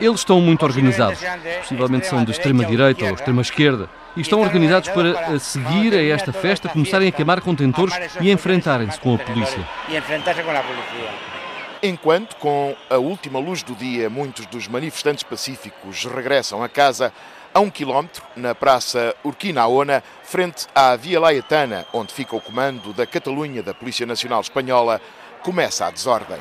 Eles 0.00 0.20
estão 0.20 0.40
muito 0.40 0.64
organizados. 0.64 1.18
Possivelmente 1.60 2.06
são 2.06 2.24
de 2.24 2.30
extrema-direita 2.32 3.04
ou 3.04 3.14
extrema-esquerda. 3.14 3.90
E 4.16 4.20
estão 4.20 4.40
organizados 4.40 4.88
para 4.88 5.34
a 5.34 5.38
seguir 5.38 5.94
a 5.94 6.02
esta 6.02 6.32
festa, 6.32 6.68
começarem 6.68 7.08
a 7.08 7.12
queimar 7.12 7.40
contentores 7.40 7.94
e 8.20 8.30
enfrentarem-se 8.30 8.98
com 8.98 9.14
a 9.14 9.18
polícia. 9.18 9.66
Enfrentar-se 9.88 10.42
com 10.42 10.50
a 10.50 10.62
polícia. 10.62 11.38
Enquanto, 11.80 12.34
com 12.36 12.74
a 12.90 12.96
última 12.96 13.38
luz 13.38 13.62
do 13.62 13.74
dia, 13.74 14.10
muitos 14.10 14.46
dos 14.46 14.66
manifestantes 14.66 15.22
pacíficos 15.22 16.04
regressam 16.04 16.62
a 16.62 16.68
casa, 16.68 17.12
a 17.54 17.60
um 17.60 17.70
quilómetro, 17.70 18.24
na 18.34 18.52
Praça 18.54 19.14
Urquinaona, 19.22 20.02
frente 20.24 20.66
à 20.74 20.96
Via 20.96 21.20
Laietana, 21.20 21.86
onde 21.92 22.12
fica 22.12 22.34
o 22.34 22.40
comando 22.40 22.92
da 22.92 23.06
Catalunha 23.06 23.62
da 23.62 23.72
Polícia 23.72 24.04
Nacional 24.04 24.40
Espanhola, 24.40 25.00
começa 25.42 25.86
a 25.86 25.90
desordem. 25.90 26.38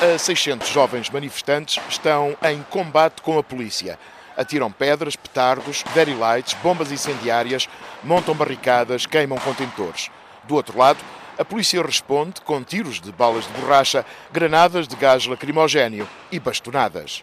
A 0.00 0.16
600 0.16 0.68
jovens 0.68 1.10
manifestantes 1.10 1.82
estão 1.88 2.36
em 2.44 2.62
combate 2.70 3.20
com 3.20 3.36
a 3.36 3.42
polícia. 3.42 3.98
Atiram 4.36 4.70
pedras, 4.70 5.16
petardos, 5.16 5.82
very 5.92 6.14
lights, 6.14 6.54
bombas 6.62 6.92
incendiárias, 6.92 7.68
montam 8.04 8.34
barricadas, 8.34 9.06
queimam 9.06 9.38
contentores. 9.40 10.08
Do 10.44 10.54
outro 10.54 10.78
lado, 10.78 11.00
a 11.36 11.44
polícia 11.44 11.82
responde 11.82 12.40
com 12.42 12.62
tiros 12.62 13.00
de 13.00 13.10
balas 13.10 13.46
de 13.46 13.52
borracha, 13.60 14.06
granadas 14.32 14.86
de 14.86 14.94
gás 14.94 15.26
lacrimogéneo 15.26 16.08
e 16.30 16.38
bastonadas. 16.38 17.20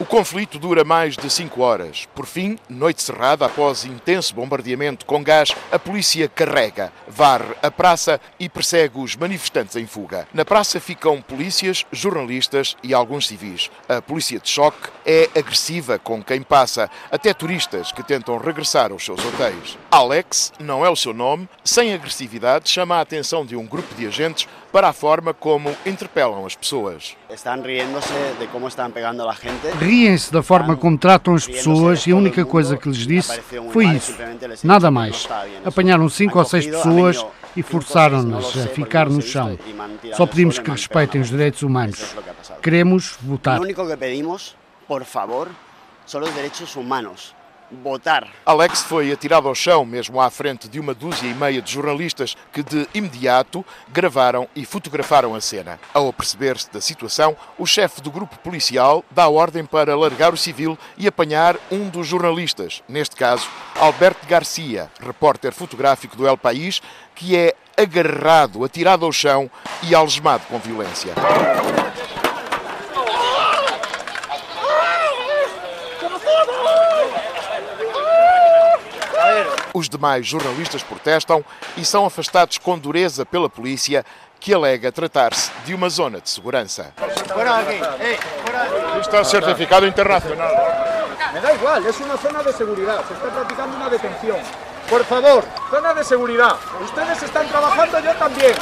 O 0.00 0.04
conflito 0.04 0.58
dura 0.58 0.82
mais 0.82 1.16
de 1.16 1.30
cinco 1.30 1.62
horas. 1.62 2.08
Por 2.16 2.26
fim, 2.26 2.58
noite 2.68 3.00
cerrada, 3.00 3.46
após 3.46 3.84
intenso 3.84 4.34
bombardeamento 4.34 5.06
com 5.06 5.22
gás, 5.22 5.50
a 5.70 5.78
polícia 5.78 6.28
carrega, 6.28 6.92
varre 7.06 7.54
a 7.62 7.70
praça 7.70 8.20
e 8.40 8.48
persegue 8.48 8.98
os 8.98 9.14
manifestantes 9.14 9.76
em 9.76 9.86
fuga. 9.86 10.26
Na 10.34 10.44
praça 10.44 10.80
ficam 10.80 11.22
polícias, 11.22 11.86
jornalistas 11.92 12.76
e 12.82 12.92
alguns 12.92 13.28
civis. 13.28 13.70
A 13.88 14.02
polícia 14.02 14.40
de 14.40 14.48
choque 14.48 14.88
é 15.06 15.30
agressiva 15.32 15.96
com 15.96 16.20
quem 16.20 16.42
passa, 16.42 16.90
até 17.08 17.32
turistas 17.32 17.92
que 17.92 18.02
tentam 18.02 18.36
regressar 18.36 18.90
aos 18.90 19.04
seus 19.04 19.24
hotéis. 19.24 19.78
Alex, 19.92 20.52
não 20.58 20.84
é 20.84 20.90
o 20.90 20.96
seu 20.96 21.14
nome, 21.14 21.48
sem 21.62 21.94
agressividade, 21.94 22.68
chama 22.68 22.96
a 22.96 23.00
atenção 23.00 23.46
de 23.46 23.54
um 23.54 23.64
grupo 23.64 23.94
de 23.94 24.08
agentes 24.08 24.48
para 24.74 24.88
a 24.88 24.92
forma 24.92 25.32
como 25.32 25.70
interpelam 25.86 26.44
as 26.44 26.56
pessoas. 26.56 27.16
Estão 27.30 27.62
riendo-se 27.62 28.12
de 28.40 28.48
como 28.48 28.66
estão 28.66 28.90
pegando 28.90 29.22
a 29.22 29.32
gente. 29.32 29.68
Riem-se 29.78 30.32
da 30.32 30.42
forma 30.42 30.76
como 30.76 30.98
tratam 30.98 31.36
as 31.36 31.46
pessoas 31.46 32.04
e 32.08 32.10
a 32.10 32.16
única 32.16 32.44
coisa 32.44 32.76
que 32.76 32.88
lhes 32.88 33.06
disse 33.06 33.40
foi 33.70 33.86
isso. 33.86 34.16
Nada 34.64 34.90
mais. 34.90 35.28
Apanharam 35.64 36.08
cinco 36.08 36.40
ou 36.40 36.44
seis 36.44 36.66
pessoas 36.66 37.24
e 37.54 37.62
forçaram-nas 37.62 38.46
a 38.58 38.66
ficar 38.66 39.08
no 39.08 39.22
chão. 39.22 39.56
Só 40.14 40.26
pedimos 40.26 40.58
que 40.58 40.68
respeitem 40.68 41.20
os 41.20 41.28
direitos 41.28 41.62
humanos. 41.62 42.12
Queremos 42.60 43.16
votar. 43.22 43.60
O 43.60 43.62
único 43.62 43.86
que 43.86 43.96
pedimos, 43.96 44.56
por 44.88 45.04
favor, 45.04 45.48
são 46.04 46.20
os 46.20 46.34
direitos 46.34 46.74
humanos 46.74 47.32
votar. 47.82 48.28
Alex 48.44 48.82
foi 48.82 49.12
atirado 49.12 49.48
ao 49.48 49.54
chão, 49.54 49.84
mesmo 49.84 50.20
à 50.20 50.30
frente 50.30 50.68
de 50.68 50.80
uma 50.80 50.94
dúzia 50.94 51.28
e 51.28 51.34
meia 51.34 51.60
de 51.60 51.72
jornalistas 51.72 52.36
que 52.52 52.62
de 52.62 52.88
imediato 52.94 53.64
gravaram 53.88 54.48
e 54.54 54.64
fotografaram 54.64 55.34
a 55.34 55.40
cena. 55.40 55.78
Ao 55.92 56.12
perceber-se 56.12 56.72
da 56.72 56.80
situação, 56.80 57.36
o 57.58 57.66
chefe 57.66 58.00
do 58.00 58.10
grupo 58.10 58.38
policial 58.38 59.04
dá 59.10 59.28
ordem 59.28 59.64
para 59.64 59.96
largar 59.96 60.32
o 60.32 60.36
civil 60.36 60.78
e 60.96 61.06
apanhar 61.06 61.56
um 61.70 61.88
dos 61.88 62.06
jornalistas, 62.06 62.82
neste 62.88 63.16
caso, 63.16 63.48
Alberto 63.76 64.26
Garcia, 64.26 64.90
repórter 65.00 65.52
fotográfico 65.52 66.16
do 66.16 66.26
El 66.26 66.36
País, 66.36 66.80
que 67.14 67.36
é 67.36 67.54
agarrado, 67.76 68.64
atirado 68.64 69.04
ao 69.04 69.12
chão 69.12 69.50
e 69.82 69.94
algemado 69.94 70.44
com 70.48 70.58
violência. 70.58 71.14
Os 79.74 79.88
demais 79.88 80.24
jornalistas 80.24 80.84
protestam 80.84 81.44
e 81.76 81.84
são 81.84 82.06
afastados 82.06 82.58
com 82.58 82.78
dureza 82.78 83.26
pela 83.26 83.50
polícia, 83.50 84.06
que 84.38 84.54
alega 84.54 84.92
tratar-se 84.92 85.50
de 85.64 85.74
uma 85.74 85.88
zona 85.88 86.20
de 86.20 86.30
segurança. 86.30 86.94
Está 89.00 89.24
certificado 89.24 89.84
internacional. 89.84 90.48
Me 91.32 91.40
da 91.40 91.54
igual, 91.54 91.76
é 91.78 92.04
uma 92.04 92.16
zona 92.16 92.44
de 92.44 92.52
segurança. 92.52 93.04
Se 93.08 93.14
está 93.14 93.28
praticando 93.30 93.76
uma 93.76 93.90
detenção. 93.90 94.40
Por 94.88 95.04
favor, 95.04 95.44
zona 95.68 95.92
de 95.92 96.04
segurança. 96.04 96.58
Ustedes 96.80 97.22
estão 97.24 97.48
trabalhando, 97.48 98.06
eu 98.06 98.14
também. 98.14 98.54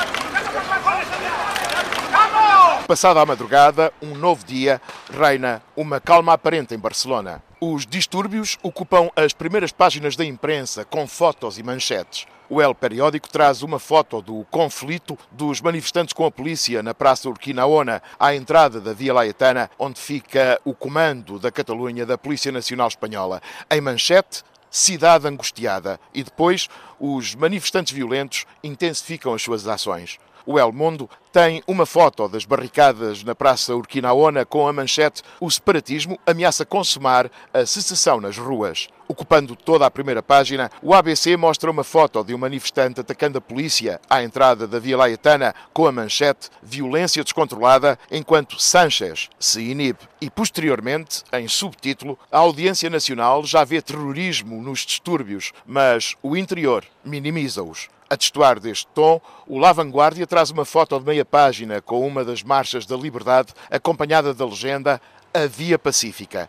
Passada 2.87 3.21
a 3.21 3.27
madrugada, 3.27 3.93
um 4.01 4.15
novo 4.15 4.47
dia, 4.47 4.81
reina 5.13 5.61
uma 5.77 6.01
calma 6.01 6.33
aparente 6.33 6.75
em 6.75 6.79
Barcelona. 6.79 7.43
Os 7.65 7.87
distúrbios 7.87 8.59
ocupam 8.61 9.09
as 9.15 9.33
primeiras 9.33 9.71
páginas 9.71 10.17
da 10.17 10.25
imprensa 10.25 10.85
com 10.85 11.07
fotos 11.07 11.59
e 11.59 11.63
manchetes. 11.63 12.27
O 12.51 12.61
El 12.61 12.75
Periódico 12.75 13.29
traz 13.29 13.63
uma 13.63 13.79
foto 13.79 14.21
do 14.21 14.45
conflito 14.51 15.17
dos 15.31 15.61
manifestantes 15.61 16.13
com 16.13 16.27
a 16.27 16.31
polícia 16.33 16.83
na 16.83 16.93
Praça 16.93 17.29
Urquinaona, 17.29 18.03
à 18.19 18.35
entrada 18.35 18.81
da 18.81 18.93
Via 18.93 19.15
Laietana, 19.15 19.71
onde 19.79 20.01
fica 20.01 20.61
o 20.65 20.75
comando 20.75 21.39
da 21.39 21.53
Catalunha 21.53 22.05
da 22.05 22.19
Polícia 22.19 22.51
Nacional 22.51 22.89
Espanhola. 22.89 23.41
Em 23.71 23.81
manchete, 23.81 24.43
cidade 24.69 25.29
angustiada. 25.29 26.01
E 26.13 26.25
depois, 26.25 26.69
os 26.99 27.37
manifestantes 27.37 27.93
violentos 27.93 28.45
intensificam 28.65 29.35
as 29.35 29.43
suas 29.43 29.69
ações. 29.69 30.19
O 30.45 30.59
El 30.59 30.73
Mundo 30.73 31.09
tem 31.33 31.63
uma 31.67 31.87
foto 31.87 32.29
das 32.29 32.45
barricadas 32.45 33.23
na 33.23 33.35
Praça 33.35 33.75
Urquinaona 33.75 34.45
com 34.45 34.69
a 34.69 34.73
manchete 34.73 35.23
O 35.41 35.51
separatismo 35.51 36.19
ameaça 36.27 36.67
consumar 36.67 37.31
a 37.55 37.65
secessão 37.65 38.21
nas 38.21 38.37
ruas. 38.37 38.89
Ocupando 39.09 39.55
toda 39.55 39.87
a 39.87 39.91
primeira 39.91 40.23
página, 40.23 40.71
o 40.83 40.95
ABC 40.95 41.37
mostra 41.37 41.71
uma 41.71 41.85
foto 41.85 42.25
de 42.25 42.35
um 42.35 42.39
manifestante 42.39 43.01
atacando 43.01 43.39
a 43.39 43.41
polícia 43.41 44.01
à 44.09 44.23
entrada 44.23 44.67
da 44.67 44.79
Via 44.79 44.97
Laietana 44.97 45.55
com 45.73 45.87
a 45.87 45.93
manchete 45.93 46.51
Violência 46.63 47.23
descontrolada 47.23 47.99
enquanto 48.11 48.61
Sanchez 48.61 49.29
se 49.39 49.61
inibe. 49.63 49.99
E 50.21 50.31
posteriormente, 50.31 51.23
em 51.33 51.47
subtítulo, 51.47 52.19
a 52.31 52.39
Audiência 52.39 52.89
Nacional 52.89 53.45
já 53.45 53.65
vê 53.65 53.83
terrorismo 53.83 54.63
nos 54.63 54.81
distúrbios, 54.81 55.53
mas 55.67 56.15
o 56.23 56.37
interior 56.37 56.85
minimiza-os. 57.05 57.89
A 58.13 58.15
destoar 58.15 58.61
deste 58.61 58.87
tom, 58.89 59.19
o 59.47 59.59
La 59.59 59.73
Vanguardia 59.73 60.27
traz 60.27 60.51
uma 60.51 60.67
foto 60.67 60.99
de 60.99 61.07
meia 61.07 61.25
página 61.25 61.81
com 61.81 62.07
uma 62.07 62.23
das 62.23 62.43
marchas 62.43 62.85
da 62.85 62.95
liberdade, 62.95 63.55
acompanhada 63.71 64.35
da 64.35 64.45
legenda 64.45 65.01
A 65.33 65.47
Via 65.47 65.79
Pacífica. 65.79 66.47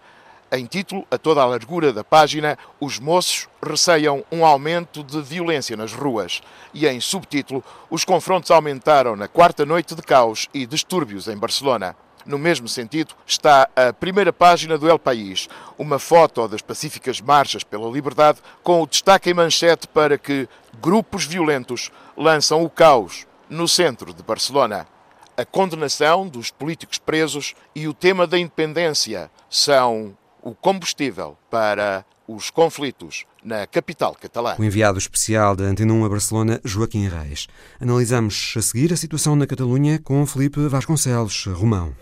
Em 0.51 0.65
título, 0.65 1.07
a 1.09 1.17
toda 1.17 1.41
a 1.41 1.45
largura 1.45 1.93
da 1.93 2.03
página, 2.03 2.57
os 2.81 2.99
moços 2.99 3.47
receiam 3.65 4.25
um 4.29 4.45
aumento 4.45 5.05
de 5.05 5.21
violência 5.21 5.77
nas 5.77 5.93
ruas. 5.93 6.41
E 6.73 6.85
em 6.85 6.99
subtítulo, 6.99 7.63
os 7.89 8.03
confrontos 8.03 8.51
aumentaram 8.51 9.15
na 9.15 9.29
quarta 9.29 9.65
noite 9.65 9.95
de 9.95 10.01
caos 10.01 10.49
e 10.53 10.65
distúrbios 10.65 11.29
em 11.29 11.37
Barcelona. 11.37 11.95
No 12.25 12.37
mesmo 12.37 12.69
sentido, 12.69 13.13
está 13.25 13.69
a 13.75 13.91
primeira 13.91 14.31
página 14.31 14.77
do 14.77 14.89
El 14.89 14.99
País, 14.99 15.49
uma 15.77 15.99
foto 15.99 16.47
das 16.47 16.61
pacíficas 16.61 17.19
marchas 17.19 17.63
pela 17.63 17.89
liberdade, 17.89 18.39
com 18.61 18.81
o 18.81 18.87
destaque 18.87 19.29
em 19.29 19.33
manchete 19.33 19.87
para 19.87 20.17
que 20.17 20.47
grupos 20.83 21.23
violentos 21.23 21.89
lançam 22.17 22.61
o 22.61 22.69
caos 22.69 23.25
no 23.49 23.69
centro 23.69 24.13
de 24.13 24.21
Barcelona. 24.21 24.85
A 25.37 25.45
condenação 25.45 26.27
dos 26.27 26.51
políticos 26.51 26.97
presos 26.97 27.55
e 27.73 27.87
o 27.87 27.93
tema 27.93 28.27
da 28.27 28.37
independência 28.37 29.31
são 29.49 30.15
o 30.41 30.53
combustível 30.53 31.37
para 31.49 32.05
os 32.27 32.49
conflitos 32.49 33.25
na 33.41 33.65
capital 33.65 34.13
catalã. 34.13 34.55
O 34.59 34.63
enviado 34.63 34.97
especial 34.97 35.55
da 35.55 35.63
Antena 35.63 35.93
1 35.93 36.03
a 36.03 36.09
Barcelona, 36.09 36.61
Joaquim 36.65 37.07
Reis. 37.07 37.47
Analisamos 37.79 38.53
a 38.57 38.61
seguir 38.61 38.91
a 38.91 38.97
situação 38.97 39.37
na 39.37 39.47
Catalunha 39.47 39.99
com 39.99 40.25
Felipe 40.25 40.59
Vasconcelos, 40.67 41.45
Romão. 41.45 41.95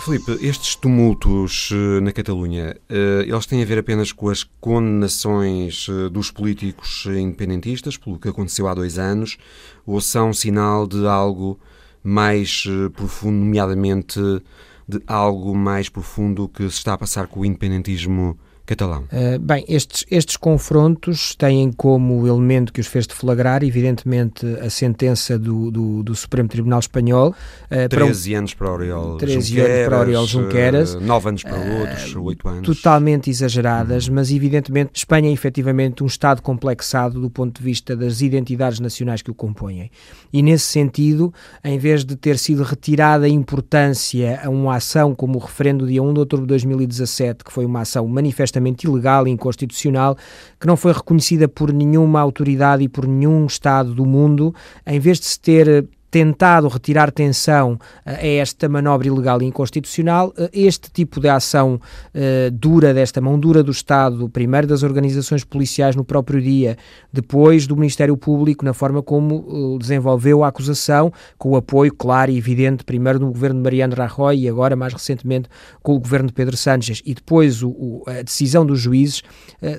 Filipe, 0.00 0.38
estes 0.40 0.74
tumultos 0.76 1.68
eh, 1.72 2.00
na 2.00 2.10
Catalunha, 2.10 2.74
eh, 2.88 3.24
eles 3.26 3.44
têm 3.44 3.62
a 3.62 3.66
ver 3.66 3.78
apenas 3.78 4.12
com 4.12 4.30
as 4.30 4.42
condenações 4.42 5.86
eh, 5.90 6.08
dos 6.08 6.30
políticos 6.30 7.04
independentistas, 7.06 7.98
pelo 7.98 8.18
que 8.18 8.28
aconteceu 8.28 8.66
há 8.66 8.72
dois 8.72 8.98
anos, 8.98 9.36
ou 9.84 10.00
são 10.00 10.32
sinal 10.32 10.86
de 10.86 11.06
algo 11.06 11.60
mais 12.02 12.64
profundo, 12.94 13.36
nomeadamente 13.36 14.18
de 14.88 15.02
algo 15.06 15.54
mais 15.54 15.90
profundo 15.90 16.48
que 16.48 16.62
se 16.70 16.78
está 16.78 16.94
a 16.94 16.98
passar 16.98 17.26
com 17.26 17.40
o 17.40 17.44
independentismo 17.44 18.38
catalão? 18.70 19.04
Uh, 19.12 19.38
bem, 19.40 19.64
estes, 19.68 20.06
estes 20.10 20.36
confrontos 20.36 21.34
têm 21.34 21.72
como 21.72 22.26
elemento 22.26 22.72
que 22.72 22.80
os 22.80 22.86
fez 22.86 23.06
deflagrar, 23.06 23.64
evidentemente, 23.64 24.46
a 24.60 24.70
sentença 24.70 25.36
do, 25.36 25.70
do, 25.70 26.02
do 26.04 26.14
Supremo 26.14 26.48
Tribunal 26.48 26.78
Espanhol. 26.78 27.34
Uh, 27.70 27.88
13 27.88 28.30
para 28.30 28.38
anos 28.38 28.54
para 28.54 28.70
Oriol 28.70 29.16
13 29.16 29.40
Junqueras, 29.40 29.70
anos 29.70 29.88
para 29.88 30.00
Oriol 30.00 30.26
Junqueras. 30.26 30.94
Uh, 30.94 31.00
9 31.00 31.28
anos 31.28 31.42
para 31.42 31.56
outros, 31.56 32.14
uh, 32.14 32.22
8 32.22 32.48
anos. 32.48 32.66
Totalmente 32.66 33.28
exageradas, 33.28 34.06
uhum. 34.06 34.14
mas 34.14 34.30
evidentemente 34.30 34.92
Espanha 34.94 35.28
é 35.28 35.32
efetivamente 35.32 36.04
um 36.04 36.06
Estado 36.06 36.40
complexado 36.40 37.20
do 37.20 37.28
ponto 37.28 37.58
de 37.58 37.64
vista 37.64 37.96
das 37.96 38.20
identidades 38.20 38.78
nacionais 38.78 39.20
que 39.20 39.30
o 39.30 39.34
compõem. 39.34 39.90
E 40.32 40.42
nesse 40.42 40.66
sentido, 40.66 41.34
em 41.64 41.78
vez 41.78 42.04
de 42.04 42.14
ter 42.14 42.38
sido 42.38 42.62
retirada 42.62 43.26
a 43.26 43.28
importância 43.28 44.40
a 44.44 44.48
uma 44.48 44.76
ação 44.76 45.12
como 45.12 45.38
o 45.38 45.40
referendo 45.40 45.86
dia 45.86 46.02
1 46.02 46.12
de 46.12 46.20
outubro 46.20 46.46
de 46.46 46.50
2017, 46.50 47.44
que 47.44 47.52
foi 47.52 47.66
uma 47.66 47.80
ação 47.80 48.06
manifestamente 48.06 48.59
ilegal 48.86 49.26
e 49.26 49.30
inconstitucional, 49.30 50.16
que 50.58 50.66
não 50.66 50.76
foi 50.76 50.92
reconhecida 50.92 51.48
por 51.48 51.72
nenhuma 51.72 52.20
autoridade 52.20 52.84
e 52.84 52.88
por 52.88 53.06
nenhum 53.06 53.46
Estado 53.46 53.94
do 53.94 54.04
mundo, 54.04 54.54
em 54.86 54.98
vez 54.98 55.18
de 55.18 55.26
se 55.26 55.40
ter 55.40 55.88
tentado 56.10 56.66
retirar 56.68 57.10
tensão 57.12 57.74
uh, 57.74 57.78
a 58.04 58.26
esta 58.26 58.68
manobra 58.68 59.06
ilegal 59.06 59.40
e 59.40 59.44
inconstitucional, 59.44 60.28
uh, 60.36 60.48
este 60.52 60.90
tipo 60.90 61.20
de 61.20 61.28
ação 61.28 61.74
uh, 61.74 62.50
dura, 62.50 62.92
desta 62.92 63.20
mão 63.20 63.38
dura 63.38 63.62
do 63.62 63.70
Estado, 63.70 64.28
primeiro 64.28 64.66
das 64.66 64.82
organizações 64.82 65.44
policiais 65.44 65.94
no 65.94 66.04
próprio 66.04 66.42
dia, 66.42 66.76
depois 67.12 67.66
do 67.66 67.76
Ministério 67.76 68.16
Público, 68.16 68.64
na 68.64 68.74
forma 68.74 69.02
como 69.02 69.78
desenvolveu 69.78 70.42
a 70.42 70.48
acusação, 70.48 71.12
com 71.38 71.50
o 71.50 71.56
apoio 71.56 71.94
claro 71.94 72.30
e 72.30 72.38
evidente, 72.38 72.84
primeiro 72.84 73.18
do 73.18 73.26
governo 73.26 73.58
de 73.58 73.62
Mariano 73.62 73.94
Rajoy 73.94 74.40
e 74.40 74.48
agora, 74.48 74.74
mais 74.74 74.92
recentemente, 74.92 75.48
com 75.82 75.94
o 75.94 76.00
governo 76.00 76.28
de 76.28 76.32
Pedro 76.32 76.56
Sánchez, 76.56 77.02
e 77.04 77.14
depois 77.14 77.62
o, 77.62 78.02
a 78.06 78.22
decisão 78.22 78.66
dos 78.66 78.80
juízes, 78.80 79.22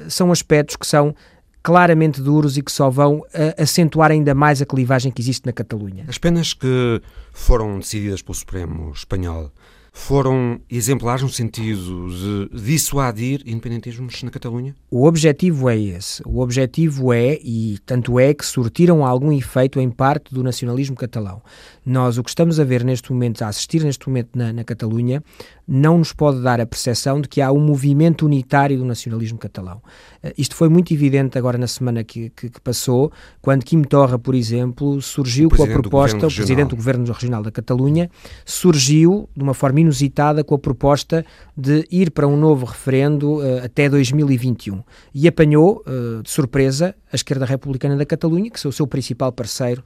são 0.07 0.31
aspectos 0.31 0.75
que 0.75 0.85
são 0.85 1.13
claramente 1.63 2.21
duros 2.21 2.57
e 2.57 2.61
que 2.61 2.71
só 2.71 2.89
vão 2.89 3.19
uh, 3.19 3.27
acentuar 3.57 4.11
ainda 4.11 4.33
mais 4.33 4.61
a 4.61 4.65
clivagem 4.65 5.11
que 5.11 5.21
existe 5.21 5.45
na 5.45 5.53
Catalunha. 5.53 6.05
As 6.07 6.17
penas 6.17 6.53
que 6.53 7.01
foram 7.31 7.79
decididas 7.79 8.21
pelo 8.21 8.35
Supremo 8.35 8.91
Espanhol 8.91 9.51
foram 9.93 10.61
exemplares 10.69 11.21
no 11.21 11.29
sentido 11.29 12.07
de 12.09 12.63
dissuadir 12.63 13.41
independentismos 13.45 14.23
na 14.23 14.31
Catalunha? 14.31 14.73
O 14.89 15.05
objetivo 15.05 15.69
é 15.69 15.77
esse. 15.77 16.23
O 16.25 16.39
objetivo 16.39 17.11
é, 17.11 17.37
e 17.43 17.77
tanto 17.85 18.17
é 18.17 18.33
que 18.33 18.45
surtiram 18.45 19.05
algum 19.05 19.33
efeito 19.33 19.81
em 19.81 19.89
parte 19.89 20.33
do 20.33 20.43
nacionalismo 20.43 20.95
catalão. 20.95 21.41
Nós 21.85 22.17
o 22.17 22.23
que 22.23 22.29
estamos 22.29 22.57
a 22.59 22.63
ver 22.63 22.85
neste 22.85 23.11
momento, 23.11 23.41
a 23.41 23.49
assistir 23.49 23.83
neste 23.83 24.07
momento 24.07 24.29
na, 24.33 24.53
na 24.53 24.63
Catalunha, 24.63 25.21
não 25.67 25.97
nos 25.97 26.13
pode 26.13 26.41
dar 26.41 26.61
a 26.61 26.65
percepção 26.65 27.19
de 27.19 27.27
que 27.27 27.41
há 27.41 27.51
um 27.51 27.59
movimento 27.59 28.25
unitário 28.25 28.77
do 28.77 28.85
nacionalismo 28.85 29.37
catalão. 29.37 29.81
Uh, 30.23 30.31
isto 30.37 30.55
foi 30.55 30.69
muito 30.69 30.93
evidente 30.93 31.37
agora 31.37 31.57
na 31.57 31.67
semana 31.67 32.03
que, 32.03 32.29
que, 32.29 32.49
que 32.49 32.61
passou, 32.61 33.11
quando 33.41 33.63
Kim 33.63 33.81
Torra, 33.81 34.17
por 34.17 34.35
exemplo, 34.35 35.01
surgiu 35.01 35.49
com 35.49 35.63
a 35.63 35.67
proposta, 35.67 36.27
o 36.27 36.33
Presidente 36.33 36.69
do 36.69 36.75
Governo 36.75 37.05
Regional 37.11 37.43
da 37.43 37.51
Catalunha, 37.51 38.09
surgiu 38.45 39.29
de 39.35 39.43
uma 39.43 39.53
forma 39.53 39.79
inusitada 39.79 40.43
com 40.43 40.55
a 40.55 40.59
proposta 40.59 41.25
de 41.55 41.87
ir 41.91 42.11
para 42.11 42.27
um 42.27 42.37
novo 42.37 42.65
referendo 42.65 43.39
uh, 43.39 43.63
até 43.63 43.89
2021 43.89 44.83
e 45.13 45.27
apanhou, 45.27 45.83
uh, 45.87 46.21
de 46.23 46.29
surpresa, 46.29 46.95
a 47.11 47.15
esquerda 47.15 47.45
republicana 47.45 47.95
da 47.95 48.05
Catalunha, 48.05 48.49
que 48.49 48.65
é 48.65 48.69
o 48.69 48.71
seu 48.71 48.87
principal 48.87 49.31
parceiro 49.31 49.83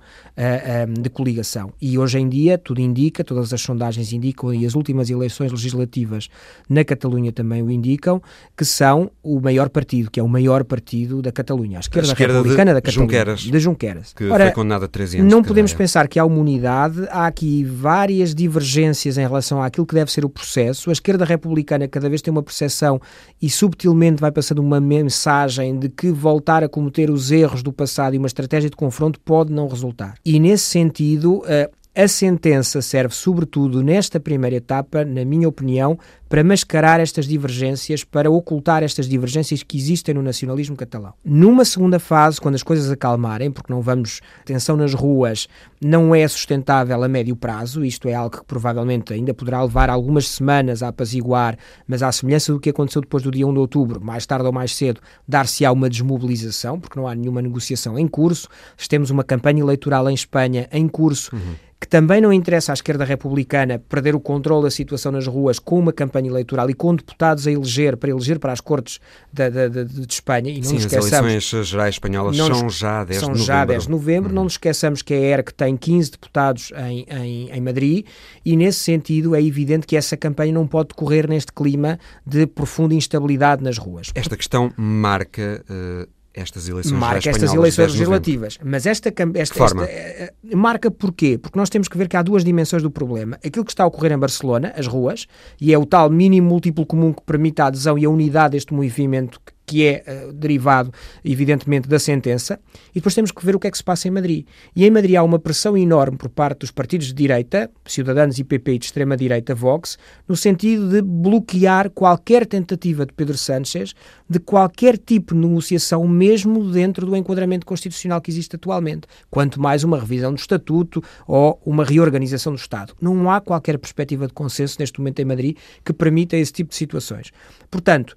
de 0.99 1.09
coligação. 1.09 1.73
E 1.81 1.97
hoje 1.97 2.19
em 2.19 2.27
dia, 2.27 2.57
tudo 2.57 2.81
indica, 2.81 3.23
todas 3.23 3.53
as 3.53 3.61
sondagens 3.61 4.11
indicam 4.13 4.53
e 4.53 4.65
as 4.65 4.75
últimas 4.75 5.09
eleições 5.09 5.51
legislativas 5.51 5.75
legislativas 5.75 6.29
na 6.69 6.83
Catalunha 6.83 7.31
também 7.31 7.61
o 7.61 7.69
indicam, 7.69 8.21
que 8.55 8.65
são 8.65 9.11
o 9.21 9.39
maior 9.39 9.69
partido, 9.69 10.09
que 10.09 10.19
é 10.19 10.23
o 10.23 10.27
maior 10.27 10.63
partido 10.63 11.21
da 11.21 11.31
Catalunha, 11.31 11.77
a 11.77 11.81
esquerda, 11.81 12.09
a 12.09 12.11
esquerda 12.11 12.33
republicana 12.37 12.73
da 12.73 12.81
Catalunha. 12.81 13.05
Junqueras, 13.05 13.39
de 13.39 13.59
Junqueras. 13.59 14.13
Que 14.13 14.25
Ora, 14.25 14.45
foi 14.45 14.53
condenada 14.53 14.85
a 14.85 14.87
13 14.87 15.19
anos. 15.19 15.31
Não 15.31 15.43
podemos 15.43 15.73
pensar 15.73 16.07
que 16.07 16.19
há 16.19 16.25
uma 16.25 16.39
unidade, 16.39 17.07
há 17.09 17.27
aqui 17.27 17.63
várias 17.63 18.33
divergências 18.33 19.17
em 19.17 19.21
relação 19.21 19.61
àquilo 19.61 19.85
que 19.85 19.95
deve 19.95 20.11
ser 20.11 20.25
o 20.25 20.29
processo. 20.29 20.89
A 20.89 20.93
esquerda 20.93 21.25
republicana 21.25 21.87
cada 21.87 22.09
vez 22.09 22.21
tem 22.21 22.31
uma 22.31 22.43
percepção 22.43 22.99
e 23.41 23.49
subtilmente 23.49 24.21
vai 24.21 24.31
passando 24.31 24.59
uma 24.59 24.79
mensagem 24.79 25.77
de 25.77 25.89
que 25.89 26.11
voltar 26.11 26.63
a 26.63 26.69
cometer 26.69 27.09
os 27.15 27.31
erros 27.31 27.63
do 27.63 27.73
passado 27.73 28.13
e 28.13 28.17
uma 28.17 28.27
estratégia 28.27 28.69
de 28.69 28.75
confronto 28.75 29.19
pode 29.19 29.51
não 29.51 29.67
resultar. 29.67 30.15
E 30.23 30.39
nesse 30.39 30.65
sentido, 30.65 31.41
eh, 31.47 31.69
a 31.95 32.09
sentença 32.09 32.81
serve, 32.81 33.15
sobretudo, 33.15 33.81
nesta 33.81 34.19
primeira 34.19 34.57
etapa, 34.57 35.05
na 35.05 35.23
minha 35.23 35.47
opinião, 35.47 35.97
para 36.27 36.43
mascarar 36.43 36.99
estas 36.99 37.25
divergências, 37.25 38.03
para 38.03 38.29
ocultar 38.29 38.83
estas 38.83 39.07
divergências 39.07 39.63
que 39.63 39.77
existem 39.77 40.13
no 40.13 40.21
nacionalismo 40.21 40.75
catalão. 40.75 41.13
Numa 41.23 41.63
segunda 41.63 41.97
fase, 41.97 42.41
quando 42.41 42.55
as 42.55 42.63
coisas 42.63 42.91
acalmarem, 42.91 43.49
porque 43.49 43.71
não 43.71 43.81
vamos, 43.81 44.19
tensão 44.43 44.75
nas 44.75 44.93
ruas 44.93 45.47
não 45.81 46.13
é 46.13 46.27
sustentável 46.27 47.01
a 47.01 47.07
médio 47.07 47.35
prazo, 47.35 47.85
isto 47.85 48.09
é 48.09 48.13
algo 48.13 48.39
que 48.39 48.45
provavelmente 48.45 49.13
ainda 49.13 49.33
poderá 49.33 49.61
levar 49.61 49.89
algumas 49.89 50.27
semanas 50.27 50.83
a 50.83 50.89
apaziguar, 50.89 51.57
mas 51.87 52.03
à 52.03 52.11
semelhança 52.11 52.51
do 52.51 52.59
que 52.59 52.71
aconteceu 52.71 53.01
depois 53.01 53.23
do 53.23 53.31
dia 53.31 53.47
1 53.47 53.53
de 53.53 53.59
outubro, 53.59 54.03
mais 54.03 54.25
tarde 54.25 54.45
ou 54.45 54.51
mais 54.51 54.75
cedo, 54.75 54.99
dar-se-á 55.25 55.71
uma 55.71 55.89
desmobilização, 55.89 56.77
porque 56.77 56.99
não 56.99 57.07
há 57.07 57.15
nenhuma 57.15 57.41
negociação 57.41 57.97
em 57.97 58.07
curso. 58.07 58.49
Temos 58.89 59.09
uma 59.09 59.23
campanha 59.23 59.61
eleitoral 59.61 60.09
em 60.09 60.13
Espanha 60.13 60.67
em 60.71 60.87
curso. 60.87 61.33
Uhum 61.33 61.55
que 61.85 61.89
também 61.89 62.19
não 62.19 62.33
interessa 62.33 62.71
à 62.71 62.73
esquerda 62.73 63.05
republicana 63.05 63.77
perder 63.77 64.15
o 64.15 64.19
controle 64.19 64.63
da 64.63 64.71
situação 64.71 65.11
nas 65.11 65.27
ruas 65.27 65.59
com 65.59 65.77
uma 65.77 65.93
campanha 65.93 66.27
eleitoral 66.27 66.67
e 66.67 66.73
com 66.73 66.95
deputados 66.95 67.45
a 67.45 67.51
eleger 67.51 67.95
para 67.95 68.09
eleger 68.09 68.39
para 68.39 68.51
as 68.51 68.59
cortes 68.59 68.99
de, 69.31 69.51
de, 69.51 69.69
de, 69.69 69.85
de 70.07 70.11
Espanha. 70.13 70.49
E 70.49 70.57
não 70.61 70.63
Sim, 70.63 70.77
esqueçamos, 70.77 71.13
as 71.13 71.19
eleições 71.19 71.67
gerais 71.67 71.93
espanholas 71.93 72.35
são 72.35 72.69
já 72.71 73.03
10 73.03 73.19
são 73.19 73.27
de 73.27 73.33
novembro. 73.33 73.45
já 73.45 73.65
10 73.65 73.83
de 73.83 73.89
novembro. 73.91 74.31
Hum. 74.31 74.33
Não 74.33 74.43
nos 74.45 74.53
esqueçamos 74.53 75.03
que 75.03 75.13
a 75.13 75.17
ERC 75.17 75.53
tem 75.53 75.77
15 75.77 76.11
deputados 76.11 76.71
em, 76.75 77.05
em, 77.07 77.51
em 77.51 77.61
Madrid 77.61 78.07
e, 78.43 78.57
nesse 78.57 78.79
sentido, 78.79 79.35
é 79.35 79.43
evidente 79.43 79.85
que 79.85 79.95
essa 79.95 80.17
campanha 80.17 80.53
não 80.53 80.65
pode 80.65 80.87
decorrer 80.89 81.29
neste 81.29 81.53
clima 81.53 81.99
de 82.25 82.47
profunda 82.47 82.95
instabilidade 82.95 83.63
nas 83.63 83.77
ruas. 83.77 84.11
Esta 84.15 84.35
questão 84.35 84.73
marca 84.75 85.63
uh, 85.69 86.14
estas 86.35 86.67
eleições 86.67 86.99
marca 86.99 87.29
estas 87.29 87.53
eleições 87.53 87.93
legislativas. 87.93 88.57
Mas 88.63 88.85
esta, 88.85 89.09
esta, 89.09 89.63
esta, 89.63 89.83
eh, 89.85 90.33
eh, 90.43 90.55
marca 90.55 90.91
porquê? 90.91 91.37
Porque 91.37 91.57
nós 91.57 91.69
temos 91.69 91.87
que 91.87 91.97
ver 91.97 92.07
que 92.07 92.17
há 92.17 92.21
duas 92.21 92.43
dimensões 92.43 92.83
do 92.83 92.91
problema. 92.91 93.39
Aquilo 93.43 93.63
que 93.63 93.71
está 93.71 93.83
a 93.83 93.87
ocorrer 93.87 94.11
em 94.11 94.17
Barcelona, 94.17 94.73
as 94.77 94.85
ruas, 94.85 95.27
e 95.59 95.73
é 95.73 95.77
o 95.77 95.85
tal 95.85 96.09
mínimo 96.09 96.49
múltiplo 96.49 96.85
comum 96.85 97.13
que 97.13 97.23
permite 97.23 97.61
a 97.61 97.67
adesão 97.67 97.97
e 97.97 98.05
a 98.05 98.09
unidade 98.09 98.51
deste 98.51 98.73
movimento 98.73 99.39
que 99.45 99.54
é 99.83 100.03
uh, 100.07 100.33
derivado, 100.33 100.91
evidentemente, 101.23 101.87
da 101.87 101.99
sentença, 101.99 102.59
e 102.91 102.95
depois 102.95 103.15
temos 103.15 103.31
que 103.31 103.45
ver 103.45 103.55
o 103.55 103.59
que 103.59 103.67
é 103.67 103.71
que 103.71 103.77
se 103.77 103.83
passa 103.83 104.07
em 104.07 104.11
Madrid. 104.11 104.45
E 104.75 104.85
em 104.85 104.91
Madrid 104.91 105.15
há 105.15 105.23
uma 105.23 105.39
pressão 105.39 105.77
enorme 105.77 106.17
por 106.17 106.29
parte 106.29 106.59
dos 106.59 106.71
partidos 106.71 107.07
de 107.07 107.13
direita, 107.13 107.69
Ciudadanos 107.85 108.37
e 108.39 108.43
PP 108.43 108.73
e 108.73 108.79
de 108.79 108.85
extrema-direita, 108.85 109.55
Vox, 109.55 109.97
no 110.27 110.35
sentido 110.35 110.89
de 110.89 111.01
bloquear 111.01 111.89
qualquer 111.89 112.45
tentativa 112.45 113.05
de 113.05 113.13
Pedro 113.13 113.37
Sánchez 113.37 113.93
de 114.29 114.39
qualquer 114.39 114.97
tipo 114.97 115.33
de 115.33 115.41
negociação, 115.41 116.07
mesmo 116.07 116.71
dentro 116.71 117.05
do 117.05 117.15
enquadramento 117.15 117.65
constitucional 117.65 118.19
que 118.21 118.31
existe 118.31 118.55
atualmente, 118.55 119.07
quanto 119.29 119.61
mais 119.61 119.83
uma 119.83 119.99
revisão 119.99 120.33
do 120.33 120.39
Estatuto 120.39 121.03
ou 121.27 121.59
uma 121.65 121.83
reorganização 121.83 122.53
do 122.53 122.57
Estado. 122.57 122.93
Não 122.99 123.29
há 123.29 123.39
qualquer 123.39 123.77
perspectiva 123.77 124.27
de 124.27 124.33
consenso 124.33 124.77
neste 124.79 124.99
momento 124.99 125.19
em 125.19 125.25
Madrid 125.25 125.57
que 125.83 125.93
permita 125.93 126.35
esse 126.35 126.51
tipo 126.51 126.71
de 126.71 126.75
situações. 126.75 127.31
Portanto, 127.69 128.15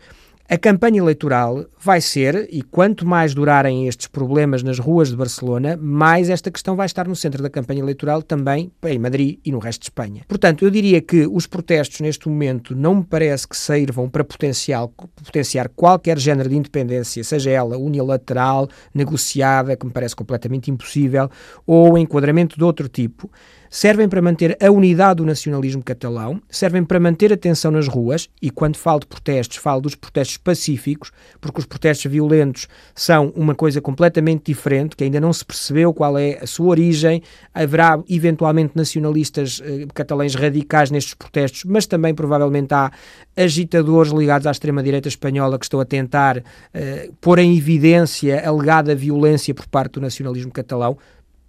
A 0.50 0.56
campanha 0.56 1.00
eleitoral 1.00 1.66
vai 1.78 2.00
ser, 2.00 2.48
e 2.50 2.62
quanto 2.62 3.06
mais 3.06 3.34
durarem 3.34 3.86
estes 3.86 4.06
problemas 4.06 4.62
nas 4.62 4.78
ruas 4.78 5.10
de 5.10 5.16
Barcelona, 5.16 5.76
mais 5.76 6.30
esta 6.30 6.50
questão 6.50 6.74
vai 6.74 6.86
estar 6.86 7.06
no 7.06 7.14
centro 7.14 7.42
da 7.42 7.50
campanha 7.50 7.82
eleitoral 7.82 8.22
também 8.22 8.72
em 8.82 8.98
Madrid 8.98 9.38
e 9.44 9.52
no 9.52 9.58
resto 9.58 9.82
de 9.82 9.86
Espanha. 9.88 10.22
Portanto, 10.26 10.64
eu 10.64 10.70
diria 10.70 11.02
que 11.02 11.26
os 11.26 11.46
protestos 11.46 12.00
neste 12.00 12.30
momento 12.30 12.74
não 12.74 12.94
me 12.94 13.04
parece 13.04 13.46
que 13.46 13.58
sirvam 13.58 14.08
para 14.08 14.24
potencial, 14.24 14.88
potenciar 14.88 15.68
qualquer 15.68 16.18
género 16.18 16.48
de 16.48 16.56
independência, 16.56 17.22
seja 17.22 17.50
ela 17.50 17.76
unilateral, 17.76 18.68
negociada, 18.94 19.76
que 19.76 19.84
me 19.84 19.92
parece 19.92 20.16
completamente 20.16 20.70
impossível, 20.70 21.28
ou 21.66 21.98
enquadramento 21.98 22.56
de 22.56 22.64
outro 22.64 22.88
tipo 22.88 23.30
servem 23.70 24.08
para 24.08 24.22
manter 24.22 24.56
a 24.62 24.70
unidade 24.70 25.18
do 25.18 25.26
nacionalismo 25.26 25.82
catalão, 25.82 26.40
servem 26.48 26.84
para 26.84 26.98
manter 27.00 27.32
a 27.32 27.36
tensão 27.36 27.70
nas 27.70 27.88
ruas, 27.88 28.28
e 28.40 28.50
quando 28.50 28.76
falo 28.76 29.00
de 29.00 29.06
protestos, 29.06 29.56
falo 29.58 29.80
dos 29.80 29.94
protestos 29.94 30.36
pacíficos, 30.38 31.10
porque 31.40 31.60
os 31.60 31.66
protestos 31.66 32.10
violentos 32.10 32.68
são 32.94 33.32
uma 33.36 33.54
coisa 33.54 33.80
completamente 33.80 34.44
diferente, 34.46 34.96
que 34.96 35.04
ainda 35.04 35.20
não 35.20 35.32
se 35.32 35.44
percebeu 35.44 35.92
qual 35.92 36.18
é 36.18 36.38
a 36.42 36.46
sua 36.46 36.68
origem. 36.68 37.22
Haverá 37.52 38.00
eventualmente 38.08 38.72
nacionalistas 38.74 39.60
eh, 39.64 39.86
catalães 39.94 40.34
radicais 40.34 40.90
nestes 40.90 41.14
protestos, 41.14 41.64
mas 41.64 41.86
também 41.86 42.14
provavelmente 42.14 42.72
há 42.72 42.90
agitadores 43.36 44.12
ligados 44.12 44.46
à 44.46 44.50
extrema-direita 44.50 45.08
espanhola 45.08 45.58
que 45.58 45.64
estão 45.64 45.80
a 45.80 45.84
tentar 45.84 46.42
eh, 46.72 47.10
pôr 47.20 47.38
em 47.38 47.56
evidência 47.56 48.40
a 48.40 48.48
alegada 48.48 48.94
violência 48.94 49.54
por 49.54 49.66
parte 49.66 49.92
do 49.92 50.00
nacionalismo 50.00 50.52
catalão 50.52 50.98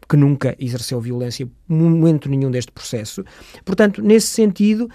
que 0.10 0.17
nunca 0.17 0.56
exerceu 0.58 1.00
violência 1.00 1.48
momento 1.67 2.28
nenhum 2.28 2.50
deste 2.50 2.72
processo. 2.72 3.24
Portanto, 3.63 4.02
nesse 4.02 4.28
sentido, 4.28 4.89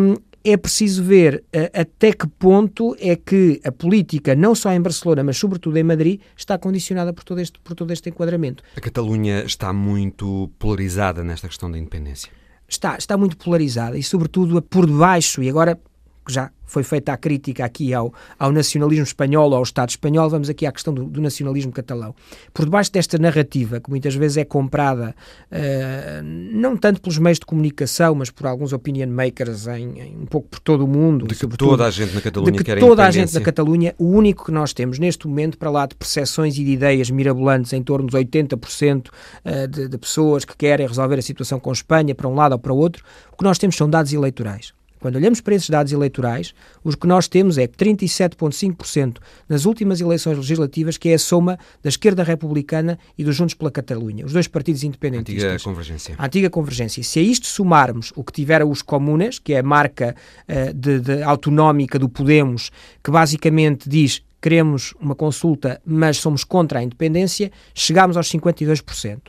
um, 0.00 0.16
é 0.44 0.56
preciso 0.56 1.02
ver 1.02 1.42
uh, 1.54 1.80
até 1.80 2.12
que 2.12 2.26
ponto 2.26 2.94
é 2.98 3.16
que 3.16 3.60
a 3.64 3.72
política, 3.72 4.34
não 4.34 4.54
só 4.54 4.72
em 4.72 4.80
Barcelona, 4.80 5.24
mas 5.24 5.38
sobretudo 5.38 5.76
em 5.78 5.82
Madrid, 5.82 6.20
está 6.36 6.58
condicionada 6.58 7.12
por 7.12 7.24
todo 7.24 7.40
este, 7.40 7.58
por 7.60 7.74
todo 7.74 7.90
este 7.90 8.10
enquadramento. 8.10 8.62
A 8.76 8.80
Catalunha 8.80 9.42
está 9.44 9.72
muito 9.72 10.50
polarizada 10.58 11.24
nesta 11.24 11.48
questão 11.48 11.70
da 11.70 11.78
independência. 11.78 12.30
Está, 12.68 12.96
está 12.96 13.16
muito 13.16 13.36
polarizada 13.36 13.98
e, 13.98 14.02
sobretudo, 14.02 14.62
por 14.62 14.86
debaixo, 14.86 15.42
e 15.42 15.48
agora 15.48 15.78
já 16.28 16.50
foi 16.70 16.84
feita 16.84 17.12
a 17.12 17.16
crítica 17.16 17.64
aqui 17.64 17.92
ao, 17.92 18.14
ao 18.38 18.52
nacionalismo 18.52 19.02
espanhol, 19.02 19.52
ao 19.54 19.62
Estado 19.62 19.88
espanhol, 19.88 20.30
vamos 20.30 20.48
aqui 20.48 20.64
à 20.64 20.72
questão 20.72 20.94
do, 20.94 21.04
do 21.04 21.20
nacionalismo 21.20 21.72
catalão. 21.72 22.14
Por 22.54 22.64
debaixo 22.64 22.92
desta 22.92 23.18
narrativa, 23.18 23.80
que 23.80 23.90
muitas 23.90 24.14
vezes 24.14 24.36
é 24.36 24.44
comprada 24.44 25.14
uh, 25.50 26.22
não 26.22 26.76
tanto 26.76 27.00
pelos 27.00 27.18
meios 27.18 27.40
de 27.40 27.46
comunicação, 27.46 28.14
mas 28.14 28.30
por 28.30 28.46
alguns 28.46 28.72
opinion 28.72 29.08
makers 29.08 29.66
em, 29.66 29.98
em 29.98 30.16
um 30.16 30.26
pouco 30.26 30.48
por 30.48 30.60
todo 30.60 30.84
o 30.84 30.88
mundo. 30.88 31.26
De 31.26 31.34
que 31.34 31.46
toda 31.48 31.86
a 31.86 31.90
gente 31.90 32.14
na 32.14 32.20
Catalunha 32.20 32.52
de 32.52 32.58
que 32.58 32.64
quer 32.64 32.78
toda 32.78 33.04
a 33.04 33.10
gente 33.10 33.34
na 33.34 33.40
Catalunha, 33.40 33.94
o 33.98 34.06
único 34.06 34.44
que 34.44 34.52
nós 34.52 34.72
temos 34.72 34.98
neste 34.98 35.26
momento, 35.26 35.58
para 35.58 35.70
lá 35.70 35.86
de 35.86 35.96
percepções 35.96 36.56
e 36.56 36.64
de 36.64 36.70
ideias 36.70 37.10
mirabolantes, 37.10 37.72
em 37.72 37.82
torno 37.82 38.06
dos 38.06 38.14
80% 38.14 39.08
uh, 39.08 39.68
de, 39.68 39.88
de 39.88 39.98
pessoas 39.98 40.44
que 40.44 40.56
querem 40.56 40.86
resolver 40.86 41.18
a 41.18 41.22
situação 41.22 41.58
com 41.58 41.72
Espanha, 41.72 42.14
para 42.14 42.28
um 42.28 42.34
lado 42.34 42.52
ou 42.52 42.58
para 42.58 42.72
o 42.72 42.76
outro, 42.76 43.04
o 43.32 43.36
que 43.36 43.42
nós 43.42 43.58
temos 43.58 43.74
são 43.74 43.90
dados 43.90 44.12
eleitorais. 44.12 44.72
Quando 45.00 45.16
olhamos 45.16 45.40
para 45.40 45.54
esses 45.54 45.68
dados 45.70 45.92
eleitorais, 45.92 46.54
o 46.84 46.94
que 46.94 47.06
nós 47.06 47.26
temos 47.26 47.56
é 47.56 47.66
37,5% 47.66 49.16
nas 49.48 49.64
últimas 49.64 50.00
eleições 50.00 50.36
legislativas, 50.36 50.98
que 50.98 51.08
é 51.08 51.14
a 51.14 51.18
soma 51.18 51.58
da 51.82 51.88
esquerda 51.88 52.22
republicana 52.22 52.98
e 53.16 53.24
dos 53.24 53.34
Juntos 53.34 53.54
pela 53.54 53.70
Catalunha, 53.70 54.26
os 54.26 54.34
dois 54.34 54.46
partidos 54.46 54.84
independentistas. 54.84 55.42
A 55.42 55.54
antiga 55.54 55.64
convergência. 55.64 56.14
A 56.18 56.26
antiga 56.26 56.50
convergência. 56.50 57.02
Se 57.02 57.18
a 57.18 57.22
isto 57.22 57.46
somarmos 57.46 58.12
o 58.14 58.22
que 58.22 58.32
tiveram 58.32 58.70
os 58.70 58.82
comunas, 58.82 59.38
que 59.38 59.54
é 59.54 59.60
a 59.60 59.62
marca 59.62 60.14
uh, 60.46 60.74
de, 60.74 61.00
de 61.00 61.22
autonómica 61.22 61.98
do 61.98 62.08
Podemos, 62.08 62.70
que 63.02 63.10
basicamente 63.10 63.88
diz 63.88 64.22
queremos 64.40 64.94
uma 65.00 65.14
consulta, 65.14 65.80
mas 65.84 66.16
somos 66.16 66.44
contra 66.44 66.78
a 66.78 66.82
independência, 66.82 67.50
chegamos 67.74 68.16
aos 68.16 68.30
52%. 68.30 69.20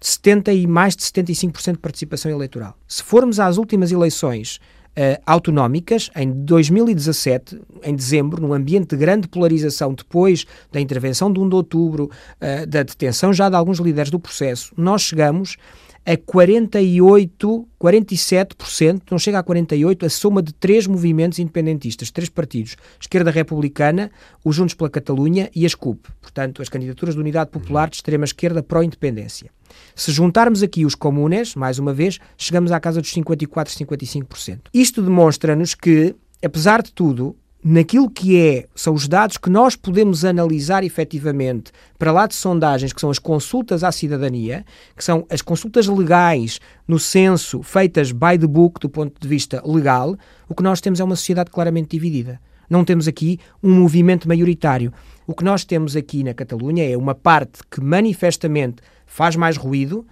70 0.00 0.52
e 0.52 0.66
mais 0.66 0.94
de 0.94 1.02
75% 1.02 1.72
de 1.72 1.78
participação 1.78 2.30
eleitoral. 2.30 2.76
Se 2.86 3.02
formos 3.02 3.40
às 3.40 3.56
últimas 3.56 3.90
eleições 3.90 4.60
uh, 4.96 5.22
autonómicas 5.26 6.10
em 6.16 6.30
2017, 6.30 7.60
em 7.82 7.94
dezembro, 7.94 8.40
num 8.40 8.52
ambiente 8.52 8.88
de 8.88 8.96
grande 8.96 9.28
polarização 9.28 9.94
depois 9.94 10.46
da 10.72 10.80
intervenção 10.80 11.32
de 11.32 11.40
1 11.40 11.48
de 11.48 11.54
outubro, 11.54 12.10
uh, 12.40 12.66
da 12.66 12.82
detenção 12.82 13.32
já 13.32 13.48
de 13.48 13.56
alguns 13.56 13.78
líderes 13.78 14.10
do 14.10 14.18
processo, 14.18 14.72
nós 14.76 15.02
chegamos 15.02 15.56
a 16.06 16.16
48, 16.16 17.68
47%, 17.80 19.02
não 19.10 19.18
chega 19.18 19.38
a 19.38 19.44
48%, 19.44 20.04
a 20.04 20.10
soma 20.10 20.42
de 20.42 20.52
três 20.52 20.86
movimentos 20.86 21.38
independentistas, 21.38 22.10
três 22.10 22.28
partidos, 22.28 22.76
Esquerda 23.00 23.30
Republicana, 23.30 24.10
os 24.44 24.54
Juntos 24.54 24.74
pela 24.74 24.90
Catalunha 24.90 25.50
e 25.54 25.64
as 25.64 25.74
CUP, 25.74 26.08
portanto, 26.20 26.60
as 26.60 26.68
candidaturas 26.68 27.14
de 27.14 27.20
Unidade 27.20 27.50
Popular 27.50 27.88
de 27.88 27.96
extrema-esquerda 27.96 28.62
pró-independência. 28.62 29.50
Se 29.94 30.12
juntarmos 30.12 30.62
aqui 30.62 30.84
os 30.84 30.94
comunes, 30.94 31.54
mais 31.54 31.78
uma 31.78 31.92
vez, 31.92 32.18
chegamos 32.36 32.70
à 32.70 32.78
casa 32.78 33.00
dos 33.00 33.10
54, 33.10 33.72
55%. 33.74 34.60
Isto 34.72 35.02
demonstra-nos 35.02 35.74
que, 35.74 36.14
apesar 36.42 36.82
de 36.82 36.92
tudo, 36.92 37.36
naquilo 37.64 38.10
que 38.10 38.38
é, 38.38 38.66
são 38.74 38.92
os 38.92 39.08
dados 39.08 39.38
que 39.38 39.48
nós 39.48 39.74
podemos 39.74 40.22
analisar 40.22 40.84
efetivamente 40.84 41.72
para 41.98 42.12
lá 42.12 42.26
de 42.26 42.34
sondagens, 42.34 42.92
que 42.92 43.00
são 43.00 43.08
as 43.08 43.18
consultas 43.18 43.82
à 43.82 43.90
cidadania, 43.90 44.66
que 44.94 45.02
são 45.02 45.24
as 45.30 45.40
consultas 45.40 45.86
legais 45.86 46.60
no 46.86 46.98
censo 46.98 47.62
feitas 47.62 48.12
by 48.12 48.38
the 48.38 48.46
book 48.46 48.78
do 48.78 48.90
ponto 48.90 49.18
de 49.18 49.26
vista 49.26 49.62
legal, 49.64 50.14
o 50.46 50.54
que 50.54 50.62
nós 50.62 50.82
temos 50.82 51.00
é 51.00 51.04
uma 51.04 51.16
sociedade 51.16 51.50
claramente 51.50 51.88
dividida. 51.88 52.38
Não 52.68 52.84
temos 52.84 53.08
aqui 53.08 53.40
um 53.62 53.74
movimento 53.74 54.28
maioritário. 54.28 54.92
O 55.26 55.34
que 55.34 55.44
nós 55.44 55.64
temos 55.64 55.96
aqui 55.96 56.22
na 56.22 56.34
Catalunha 56.34 56.86
é 56.86 56.96
uma 56.98 57.14
parte 57.14 57.60
que 57.70 57.80
manifestamente 57.80 58.82
faz 59.06 59.36
mais 59.36 59.56
ruído 59.56 60.06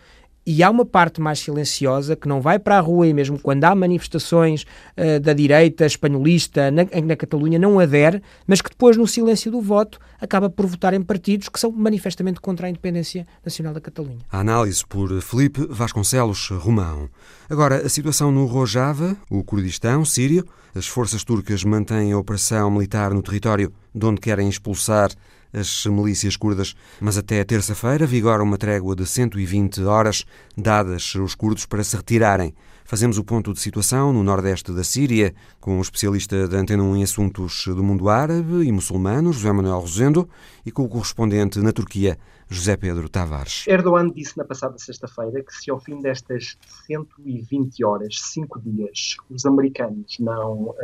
e 0.46 0.62
há 0.62 0.70
uma 0.70 0.84
parte 0.84 1.20
mais 1.20 1.38
silenciosa 1.38 2.16
que 2.16 2.28
não 2.28 2.40
vai 2.40 2.58
para 2.58 2.76
a 2.76 2.80
rua 2.80 3.06
e 3.06 3.14
mesmo 3.14 3.38
quando 3.38 3.64
há 3.64 3.74
manifestações 3.74 4.64
uh, 4.96 5.20
da 5.20 5.32
direita 5.32 5.86
espanholista 5.86 6.70
na, 6.70 6.84
na 7.04 7.16
Catalunha 7.16 7.58
não 7.58 7.78
adere, 7.78 8.22
mas 8.46 8.60
que 8.60 8.70
depois 8.70 8.96
no 8.96 9.06
silêncio 9.06 9.50
do 9.50 9.60
voto 9.60 9.98
acaba 10.20 10.50
por 10.50 10.66
votar 10.66 10.94
em 10.94 11.02
partidos 11.02 11.48
que 11.48 11.58
são 11.58 11.70
manifestamente 11.70 12.40
contra 12.40 12.66
a 12.66 12.70
independência 12.70 13.26
nacional 13.44 13.72
da 13.72 13.80
Catalunha. 13.80 14.18
A 14.30 14.40
análise 14.40 14.84
por 14.86 15.20
Felipe 15.20 15.66
Vasconcelos 15.68 16.48
Romão. 16.48 17.08
Agora, 17.48 17.86
a 17.86 17.88
situação 17.88 18.30
no 18.30 18.46
Rojava, 18.46 19.16
o 19.30 19.42
Kurdistão, 19.44 20.04
Sírio, 20.04 20.46
as 20.74 20.86
forças 20.86 21.22
turcas 21.22 21.64
mantêm 21.64 22.12
a 22.12 22.18
operação 22.18 22.70
militar 22.70 23.12
no 23.12 23.22
território 23.22 23.72
de 23.94 24.06
onde 24.06 24.20
querem 24.20 24.48
expulsar 24.48 25.10
as 25.52 25.86
milícias 25.86 26.36
curdas, 26.36 26.74
mas 27.00 27.18
até 27.18 27.44
terça-feira 27.44 28.06
vigora 28.06 28.42
uma 28.42 28.56
trégua 28.56 28.96
de 28.96 29.06
120 29.06 29.82
horas 29.84 30.24
dadas 30.56 31.12
aos 31.16 31.34
curdos 31.34 31.66
para 31.66 31.84
se 31.84 31.96
retirarem. 31.96 32.54
Fazemos 32.84 33.16
o 33.16 33.24
ponto 33.24 33.52
de 33.52 33.60
situação 33.60 34.12
no 34.12 34.22
nordeste 34.22 34.72
da 34.72 34.84
Síria 34.84 35.34
com 35.60 35.78
o 35.78 35.82
especialista 35.82 36.48
da 36.48 36.58
Antena 36.58 36.82
1 36.82 36.96
em 36.96 37.02
assuntos 37.02 37.64
do 37.66 37.82
mundo 37.82 38.08
árabe 38.08 38.64
e 38.64 38.72
muçulmano, 38.72 39.32
José 39.32 39.52
Manuel 39.52 39.80
Rosendo, 39.80 40.28
e 40.66 40.70
com 40.70 40.82
o 40.82 40.88
correspondente 40.88 41.60
na 41.60 41.72
Turquia, 41.72 42.18
José 42.52 42.76
Pedro 42.76 43.08
Tavares. 43.08 43.66
Erdogan 43.66 44.10
disse 44.10 44.36
na 44.36 44.44
passada 44.44 44.76
sexta-feira 44.78 45.42
que 45.42 45.54
se 45.54 45.70
ao 45.70 45.80
fim 45.80 46.02
destas 46.02 46.58
120 46.86 47.82
horas, 47.82 48.20
5 48.20 48.60
dias, 48.60 49.16
os 49.30 49.46
americanos 49.46 50.18
não 50.20 50.64
uh, 50.64 50.76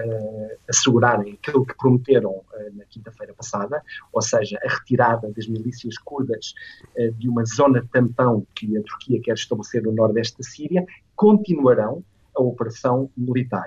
assegurarem 0.66 1.34
aquilo 1.34 1.66
que 1.66 1.76
prometeram 1.76 2.30
uh, 2.30 2.44
na 2.74 2.84
quinta-feira 2.86 3.34
passada, 3.34 3.82
ou 4.10 4.22
seja, 4.22 4.58
a 4.64 4.68
retirada 4.68 5.30
das 5.30 5.46
milícias 5.46 5.98
curdas 5.98 6.54
uh, 6.98 7.12
de 7.12 7.28
uma 7.28 7.44
zona 7.44 7.86
tampão 7.92 8.46
que 8.54 8.74
a 8.78 8.82
Turquia 8.82 9.20
quer 9.20 9.34
estabelecer 9.34 9.82
no 9.82 9.92
nordeste 9.92 10.38
da 10.38 10.44
Síria, 10.44 10.86
continuarão 11.14 12.02
a 12.38 12.42
operação 12.42 13.10
militar. 13.16 13.66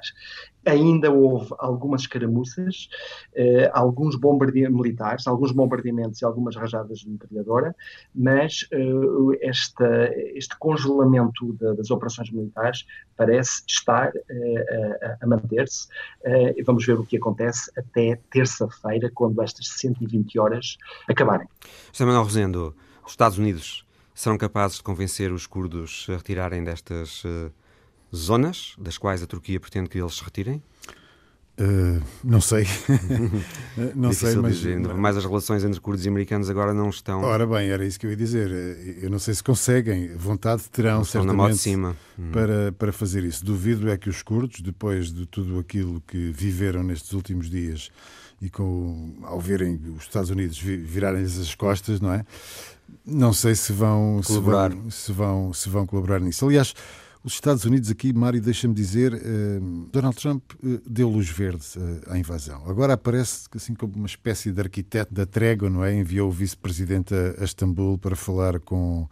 Ainda 0.65 1.11
houve 1.11 1.53
algumas 1.57 2.01
escaramuças, 2.01 2.87
eh, 3.35 3.69
alguns 3.73 4.15
bombardeamentos 4.15 4.77
militares, 4.77 5.27
alguns 5.27 5.51
bombardeamentos 5.51 6.21
e 6.21 6.25
algumas 6.25 6.55
rajadas 6.55 6.99
de 6.99 7.09
metralhadora, 7.09 7.75
mas 8.13 8.67
eh, 8.71 8.79
esta, 9.41 10.11
este 10.35 10.55
congelamento 10.59 11.53
de, 11.53 11.75
das 11.75 11.89
operações 11.89 12.31
militares 12.31 12.85
parece 13.17 13.63
estar 13.67 14.11
eh, 14.15 15.17
a, 15.19 15.25
a 15.25 15.27
manter-se. 15.27 15.87
Eh, 16.23 16.55
e 16.57 16.63
vamos 16.63 16.85
ver 16.85 16.93
o 16.93 17.05
que 17.05 17.17
acontece 17.17 17.71
até 17.77 18.19
terça-feira, 18.31 19.11
quando 19.13 19.41
estas 19.41 19.67
120 19.67 20.39
horas 20.39 20.77
acabarem. 21.09 21.47
José 21.91 22.05
Manuel 22.05 22.23
Rosendo, 22.23 22.75
os 23.03 23.11
Estados 23.11 23.37
Unidos 23.37 23.85
serão 24.13 24.37
capazes 24.37 24.77
de 24.77 24.83
convencer 24.83 25.31
os 25.31 25.47
curdos 25.47 26.05
a 26.09 26.13
retirarem 26.13 26.63
destas 26.63 27.23
uh, 27.23 27.51
zonas 28.15 28.73
das 28.77 28.97
quais 28.97 29.21
a 29.23 29.27
Turquia 29.27 29.59
pretende 29.59 29.89
que 29.89 29.99
eles 29.99 30.15
se 30.15 30.23
retirem? 30.23 30.61
Uh, 31.59 32.01
não 32.23 32.41
sei. 32.41 32.65
não 33.93 34.11
sei, 34.13 34.35
mas. 34.35 34.55
Dizer. 34.55 34.79
Mais 34.95 35.15
as 35.17 35.25
relações 35.25 35.63
entre 35.63 35.79
curdos 35.79 36.05
e 36.05 36.09
americanos 36.09 36.49
agora 36.49 36.73
não 36.73 36.89
estão. 36.89 37.21
Ora 37.21 37.45
bem, 37.45 37.69
era 37.69 37.85
isso 37.85 37.99
que 37.99 38.05
eu 38.05 38.09
ia 38.09 38.15
dizer. 38.15 38.49
Eu 39.01 39.09
não 39.09 39.19
sei 39.19 39.33
se 39.35 39.43
conseguem, 39.43 40.15
vontade 40.15 40.63
terão 40.71 40.99
não 40.99 41.03
certamente 41.03 41.57
cima. 41.57 41.95
Hum. 42.17 42.31
Para, 42.31 42.71
para 42.71 42.91
fazer 42.91 43.23
isso. 43.23 43.45
Duvido 43.45 43.91
é 43.91 43.97
que 43.97 44.09
os 44.09 44.23
curdos, 44.23 44.61
depois 44.61 45.13
de 45.13 45.25
tudo 45.25 45.59
aquilo 45.59 46.01
que 46.07 46.31
viveram 46.31 46.83
nestes 46.83 47.13
últimos 47.13 47.49
dias 47.49 47.91
e 48.41 48.49
com, 48.49 49.13
ao 49.21 49.39
verem 49.39 49.79
os 49.95 50.03
Estados 50.03 50.31
Unidos 50.31 50.57
virarem-lhes 50.57 51.37
as 51.37 51.53
costas, 51.53 52.01
não 52.01 52.11
é? 52.11 52.25
Não 53.05 53.33
sei 53.33 53.53
se 53.53 53.71
vão 53.71 54.19
colaborar. 54.25 54.71
Se 54.71 54.77
vão, 54.77 54.89
se 54.91 55.11
vão, 55.11 55.53
se 55.53 55.69
vão 55.69 55.85
colaborar 55.85 56.19
nisso. 56.19 56.45
Aliás, 56.45 56.73
os 57.23 57.33
Estados 57.33 57.65
Unidos 57.65 57.89
aqui, 57.89 58.11
Mário, 58.11 58.41
deixa-me 58.41 58.73
dizer, 58.73 59.13
eh, 59.13 59.59
Donald 59.91 60.15
Trump 60.17 60.43
eh, 60.63 60.79
deu 60.89 61.07
luz 61.07 61.29
verde 61.29 61.65
eh, 61.77 62.11
à 62.11 62.17
invasão. 62.17 62.63
Agora 62.67 62.93
aparece 62.93 63.47
assim 63.55 63.75
como 63.75 63.95
uma 63.95 64.07
espécie 64.07 64.51
de 64.51 64.59
arquiteto 64.59 65.13
da 65.13 65.25
trégua, 65.25 65.69
não 65.69 65.83
é? 65.83 65.93
Enviou 65.93 66.29
o 66.29 66.31
vice-presidente 66.31 67.13
a, 67.13 67.41
a 67.41 67.43
Istambul 67.43 67.99
para 67.99 68.15
falar 68.15 68.59
com, 68.59 69.07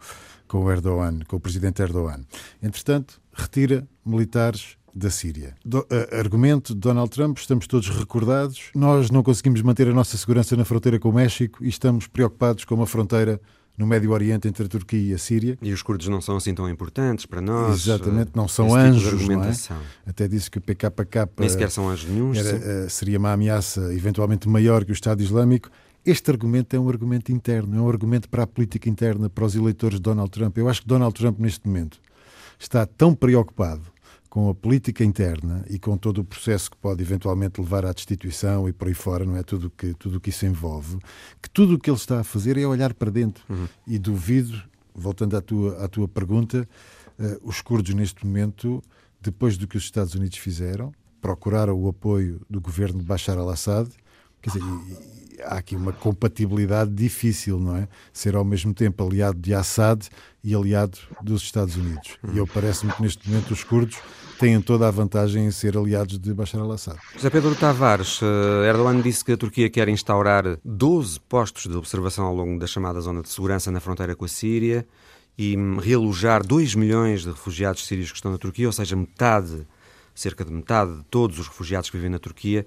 com 0.48 0.64
o 0.64 0.70
Erdogan, 0.70 1.20
com 1.28 1.36
o 1.36 1.40
presidente 1.40 1.82
Erdogan. 1.82 2.24
Entretanto, 2.60 3.20
retira 3.32 3.86
militares 4.04 4.76
da 4.92 5.08
Síria. 5.08 5.54
Do, 5.64 5.78
uh, 5.80 6.18
argumento 6.18 6.74
de 6.74 6.80
Donald 6.80 7.10
Trump, 7.10 7.38
estamos 7.38 7.68
todos 7.68 7.88
recordados, 7.90 8.70
nós 8.74 9.08
não 9.08 9.22
conseguimos 9.22 9.62
manter 9.62 9.86
a 9.88 9.94
nossa 9.94 10.16
segurança 10.16 10.56
na 10.56 10.64
fronteira 10.64 10.98
com 10.98 11.10
o 11.10 11.12
México 11.12 11.64
e 11.64 11.68
estamos 11.68 12.08
preocupados 12.08 12.64
com 12.64 12.74
uma 12.74 12.86
fronteira 12.86 13.40
no 13.80 13.86
Médio 13.86 14.10
Oriente 14.10 14.46
entre 14.46 14.66
a 14.66 14.68
Turquia 14.68 15.00
e 15.00 15.14
a 15.14 15.18
Síria. 15.18 15.56
E 15.62 15.72
os 15.72 15.82
curdos 15.82 16.06
não 16.06 16.20
são 16.20 16.36
assim 16.36 16.54
tão 16.54 16.68
importantes 16.68 17.24
para 17.24 17.40
nós. 17.40 17.88
Exatamente, 17.88 18.32
não 18.34 18.46
são 18.46 18.66
tipo 18.66 18.76
anjos. 18.76 19.20
Tipo 19.20 19.32
não 19.32 19.44
é? 19.44 19.52
Até 20.06 20.28
disse 20.28 20.50
que 20.50 20.58
o 20.58 20.60
PKK 20.60 21.26
Nem 21.38 21.48
sequer 21.48 21.70
são 21.70 21.88
anjos 21.88 22.10
nenhum. 22.10 22.34
Era, 22.34 22.56
uh, 22.56 22.90
seria 22.90 23.18
uma 23.18 23.32
ameaça 23.32 23.92
eventualmente 23.94 24.46
maior 24.46 24.84
que 24.84 24.92
o 24.92 24.92
Estado 24.92 25.22
Islâmico. 25.22 25.70
Este 26.04 26.30
argumento 26.30 26.76
é 26.76 26.78
um 26.78 26.90
argumento 26.90 27.32
interno, 27.32 27.74
é 27.74 27.80
um 27.80 27.88
argumento 27.88 28.28
para 28.28 28.42
a 28.42 28.46
política 28.46 28.88
interna, 28.88 29.30
para 29.30 29.44
os 29.44 29.54
eleitores 29.54 29.96
de 29.96 30.02
Donald 30.02 30.30
Trump. 30.30 30.58
Eu 30.58 30.68
acho 30.68 30.82
que 30.82 30.88
Donald 30.88 31.14
Trump, 31.14 31.38
neste 31.38 31.66
momento, 31.66 31.98
está 32.58 32.84
tão 32.84 33.14
preocupado 33.14 33.82
com 34.30 34.48
a 34.48 34.54
política 34.54 35.04
interna 35.04 35.64
e 35.68 35.76
com 35.76 35.98
todo 35.98 36.18
o 36.18 36.24
processo 36.24 36.70
que 36.70 36.76
pode 36.76 37.02
eventualmente 37.02 37.60
levar 37.60 37.84
à 37.84 37.92
destituição 37.92 38.68
e 38.68 38.72
por 38.72 38.86
aí 38.86 38.94
fora, 38.94 39.24
não 39.24 39.36
é? 39.36 39.42
Tudo 39.42 39.68
que, 39.68 39.92
tudo 39.94 40.20
que 40.20 40.30
isso 40.30 40.46
envolve, 40.46 40.98
que 41.42 41.50
tudo 41.50 41.74
o 41.74 41.78
que 41.78 41.90
ele 41.90 41.96
está 41.96 42.20
a 42.20 42.24
fazer 42.24 42.56
é 42.56 42.64
olhar 42.64 42.94
para 42.94 43.10
dentro. 43.10 43.44
Uhum. 43.50 43.66
E 43.88 43.98
duvido, 43.98 44.62
voltando 44.94 45.36
à 45.36 45.40
tua, 45.40 45.84
à 45.84 45.88
tua 45.88 46.06
pergunta, 46.06 46.66
uh, 47.18 47.40
os 47.42 47.60
curdos 47.60 47.92
neste 47.92 48.24
momento, 48.24 48.80
depois 49.20 49.58
do 49.58 49.66
que 49.66 49.76
os 49.76 49.82
Estados 49.82 50.14
Unidos 50.14 50.38
fizeram, 50.38 50.92
procuraram 51.20 51.74
o 51.74 51.88
apoio 51.88 52.40
do 52.48 52.60
governo 52.60 53.00
de 53.00 53.04
Bashar 53.04 53.36
al-Assad, 53.36 53.90
quer 54.42 54.50
dizer, 54.50 54.62
há 55.44 55.56
aqui 55.56 55.76
uma 55.76 55.92
compatibilidade 55.92 56.90
difícil, 56.90 57.58
não 57.58 57.76
é? 57.76 57.88
Ser 58.12 58.34
ao 58.34 58.44
mesmo 58.44 58.74
tempo 58.74 59.04
aliado 59.04 59.38
de 59.38 59.54
Assad 59.54 60.06
e 60.42 60.54
aliado 60.54 60.98
dos 61.22 61.42
Estados 61.42 61.76
Unidos. 61.76 62.18
E 62.32 62.38
eu 62.38 62.46
parece-me 62.46 62.92
que 62.92 63.02
neste 63.02 63.28
momento 63.28 63.52
os 63.52 63.64
curdos 63.64 63.98
têm 64.38 64.60
toda 64.60 64.88
a 64.88 64.90
vantagem 64.90 65.46
em 65.46 65.50
ser 65.50 65.76
aliados 65.76 66.18
de 66.18 66.32
Bashar 66.32 66.60
al-Assad. 66.60 66.98
José 67.14 67.28
Pedro 67.28 67.54
Tavares, 67.54 68.20
eh, 68.22 68.68
Erdogan 68.68 69.00
disse 69.00 69.24
que 69.24 69.32
a 69.32 69.36
Turquia 69.36 69.68
quer 69.68 69.88
instaurar 69.88 70.58
12 70.64 71.20
postos 71.20 71.66
de 71.66 71.76
observação 71.76 72.24
ao 72.24 72.34
longo 72.34 72.58
da 72.58 72.66
chamada 72.66 73.00
zona 73.00 73.22
de 73.22 73.28
segurança 73.28 73.70
na 73.70 73.80
fronteira 73.80 74.16
com 74.16 74.24
a 74.24 74.28
Síria 74.28 74.86
e 75.36 75.56
realojar 75.82 76.46
2 76.46 76.74
milhões 76.74 77.22
de 77.22 77.28
refugiados 77.28 77.86
sírios 77.86 78.10
que 78.10 78.16
estão 78.16 78.32
na 78.32 78.38
Turquia, 78.38 78.66
ou 78.66 78.72
seja, 78.72 78.96
metade, 78.96 79.66
cerca 80.14 80.44
de 80.44 80.52
metade 80.52 80.96
de 80.96 81.04
todos 81.04 81.38
os 81.38 81.48
refugiados 81.48 81.90
que 81.90 81.96
vivem 81.96 82.10
na 82.10 82.18
Turquia 82.18 82.66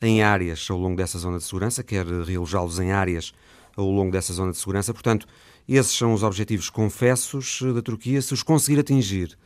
em 0.00 0.22
áreas 0.22 0.66
ao 0.70 0.78
longo 0.78 0.96
dessa 0.96 1.18
zona 1.18 1.38
de 1.38 1.44
segurança, 1.44 1.82
quer 1.82 2.06
realojá-los 2.06 2.78
em 2.78 2.92
áreas 2.92 3.32
ao 3.76 3.90
longo 3.90 4.10
dessa 4.10 4.32
zona 4.32 4.52
de 4.52 4.58
segurança. 4.58 4.92
Portanto, 4.92 5.26
esses 5.68 5.96
são 5.96 6.12
os 6.12 6.22
objetivos 6.22 6.70
confessos 6.70 7.60
da 7.74 7.82
Turquia. 7.82 8.20
Se 8.20 8.34
os 8.34 8.42
conseguir 8.42 8.80
atingir, 8.80 9.36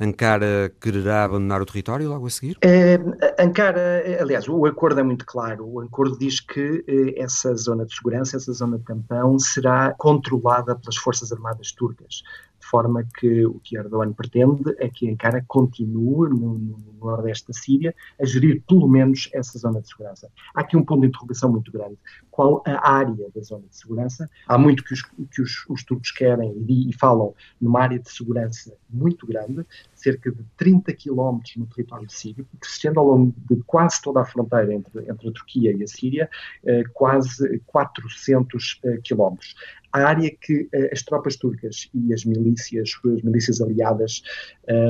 Ankara 0.00 0.72
quererá 0.80 1.24
abandonar 1.24 1.60
o 1.60 1.66
território 1.66 2.08
logo 2.08 2.26
a 2.26 2.30
seguir? 2.30 2.56
É, 2.62 2.98
Ankara, 3.38 4.02
aliás, 4.18 4.48
o 4.48 4.64
acordo 4.64 4.98
é 4.98 5.02
muito 5.02 5.26
claro. 5.26 5.66
O 5.68 5.80
acordo 5.80 6.18
diz 6.18 6.40
que 6.40 6.82
eh, 6.88 7.22
essa 7.22 7.54
zona 7.54 7.84
de 7.84 7.94
segurança, 7.94 8.38
essa 8.38 8.52
zona 8.52 8.78
de 8.78 8.84
tampão, 8.84 9.38
será 9.38 9.94
controlada 9.98 10.74
pelas 10.74 10.96
Forças 10.96 11.30
Armadas 11.30 11.72
turcas 11.72 12.22
forma 12.70 13.06
que 13.18 13.44
o 13.44 13.58
que 13.60 13.76
Erdogan 13.76 14.12
pretende 14.12 14.74
é 14.78 14.88
que 14.88 15.10
Ankara 15.10 15.44
continue 15.46 16.30
no, 16.30 16.58
no, 16.58 16.90
nordeste 17.00 17.48
da 17.48 17.54
Síria 17.54 17.94
a 18.20 18.24
gerir 18.24 18.62
pelo 18.68 18.86
menos 18.86 19.28
essa 19.32 19.58
zona 19.58 19.80
de 19.80 19.88
segurança. 19.88 20.30
Há 20.54 20.60
aqui 20.60 20.76
um 20.76 20.84
ponto 20.84 21.00
de 21.00 21.08
interrogação 21.08 21.50
muito 21.50 21.72
grande. 21.72 21.98
Qual 22.30 22.62
a 22.66 22.92
área 22.92 23.30
da 23.34 23.40
zona 23.42 23.64
de 23.68 23.76
segurança? 23.76 24.30
Há 24.46 24.58
muito 24.58 24.84
que 24.84 24.92
os, 24.92 25.02
que 25.02 25.42
os, 25.42 25.64
os 25.68 25.82
turcos 25.82 26.10
querem 26.10 26.54
e, 26.68 26.90
e, 26.90 26.92
falam 26.92 27.34
numa 27.60 27.80
área 27.80 27.98
de 27.98 28.10
segurança 28.10 28.74
muito 28.88 29.26
grande, 29.26 29.66
cerca 29.94 30.30
de 30.30 30.44
30 30.56 30.92
quilómetros 30.92 31.56
no 31.56 31.66
território 31.66 32.08
sírio, 32.10 32.46
que 32.60 32.66
se 32.66 32.74
estende 32.74 32.98
ao 32.98 33.06
longo 33.06 33.34
de 33.48 33.62
quase 33.66 34.00
toda 34.02 34.20
a 34.20 34.24
fronteira 34.24 34.72
entre, 34.72 35.00
entre 35.10 35.28
a 35.28 35.32
Turquia 35.32 35.72
e 35.74 35.82
a 35.82 35.86
Síria, 35.86 36.30
eh, 36.64 36.84
quase 36.92 37.60
400 37.66 38.80
eh, 38.84 38.98
quilómetros 39.02 39.54
a 39.92 40.00
área 40.00 40.30
que 40.40 40.62
uh, 40.62 40.88
as 40.92 41.02
tropas 41.02 41.36
turcas 41.36 41.90
e 41.94 42.12
as 42.12 42.24
milícias, 42.24 42.90
as 43.04 43.22
milícias 43.22 43.60
aliadas, 43.60 44.22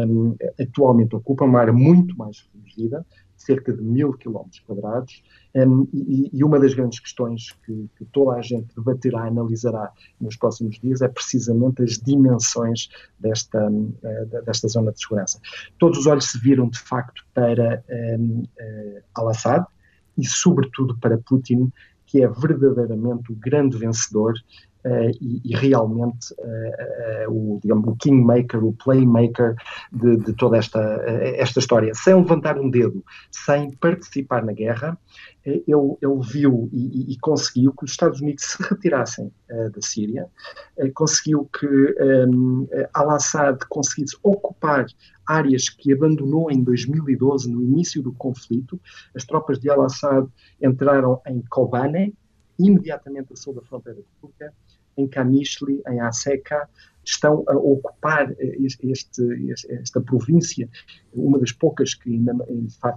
um, 0.09 0.37
atualmente 0.61 1.15
ocupam, 1.17 1.47
uma 1.47 1.61
área 1.61 1.73
muito 1.73 2.17
mais 2.17 2.49
reduzida, 2.55 3.05
cerca 3.41 3.73
de 3.73 3.83
mil 3.83 4.13
quilómetros 4.13 4.61
quadrados, 4.61 5.23
um, 5.55 5.89
e, 5.93 6.31
e, 6.33 6.45
uma 6.45 6.61
das 6.61 6.75
grandes 6.75 7.01
questões 7.01 7.53
que, 7.65 7.89
que, 7.97 8.05
toda 8.13 8.37
a 8.37 8.43
gente 8.43 8.69
debaterá, 8.77 9.25
analisará 9.25 9.91
nos 10.21 10.37
próximos 10.37 10.79
dias 10.79 11.01
é 11.01 11.09
precisamente 11.09 11.83
as 11.83 11.93
dimensões 11.93 12.89
desta, 13.19 13.69
uh, 13.69 14.45
desta 14.45 14.69
zona 14.69 14.93
de 14.93 15.01
segurança. 15.01 15.41
Todos 15.79 16.01
os 16.01 16.07
olhos 16.07 16.31
se 16.31 16.39
viram, 16.39 16.69
de 16.69 16.79
facto, 16.79 17.25
para 17.35 17.83
um, 18.19 18.41
uh, 18.41 18.49
eh, 18.59 19.03
Al-Assad 19.15 19.65
e, 20.17 20.25
sobretudo, 20.27 20.97
para 20.99 21.19
Putin, 21.19 21.73
que 22.07 22.23
é 22.23 22.29
verdadeiramente 22.29 23.33
o 23.33 23.37
grande 23.37 23.79
vencedor 23.79 24.35
Uh, 24.83 25.11
e, 25.21 25.43
e, 25.45 25.55
realmente 25.55 26.33
uh, 26.39 27.29
uh, 27.29 27.57
o, 27.57 27.61
digamos, 27.63 27.87
o 27.87 27.97
kingmaker, 27.97 28.65
o 28.65 28.73
playmaker 28.73 29.55
de, 29.93 30.17
de 30.17 30.33
toda 30.33 30.57
esta, 30.57 30.81
esta 31.37 31.59
história. 31.59 31.93
Sem 31.95 32.15
levantar 32.15 32.59
um 32.59 32.71
dedo, 32.71 33.05
sem 33.31 33.71
participar 33.73 34.43
na 34.43 34.55
guerra, 34.55 34.99
ele, 35.45 35.63
ele 35.67 36.21
viu 36.23 36.71
e, 36.73 37.13
e, 37.13 37.19
conseguiu 37.19 37.75
que 37.75 37.85
os 37.85 37.91
Estados 37.91 38.23
Unidos 38.23 38.45
se 38.45 38.63
retirassem 38.63 39.31
da 39.49 39.83
Síria, 39.83 40.29
conseguiu 40.95 41.49
que 41.59 41.67
um, 41.67 42.69
Al-Assad 42.95 43.59
conseguisse 43.69 44.17
ocupar 44.23 44.87
áreas 45.27 45.69
que 45.69 45.93
abandonou 45.93 46.51
em 46.51 46.63
2012, 46.63 47.51
no 47.51 47.63
início 47.63 48.03
do 48.03 48.13
conflito. 48.13 48.81
As 49.15 49.25
tropas 49.25 49.59
de 49.59 49.71
Al-Assad 49.71 50.27
entraram 50.61 51.21
em 51.27 51.43
Kobane, 51.49 52.15
imediatamente 52.59 53.33
a 53.33 53.37
sul 53.37 53.55
da 53.55 53.63
fronteira 53.63 54.01
turca, 54.21 54.53
em 54.97 55.07
Kamishli, 55.07 55.83
em 55.89 56.01
Aseka, 56.01 56.69
estão 57.05 57.45
a 57.49 57.57
ocupar 57.57 58.31
eh, 58.33 58.57
este, 58.59 58.93
esta 59.71 60.01
província, 60.01 60.69
uma 61.13 61.39
das 61.39 61.53
poucas 61.53 61.95
que 61.95 62.11
ainda 62.11 62.35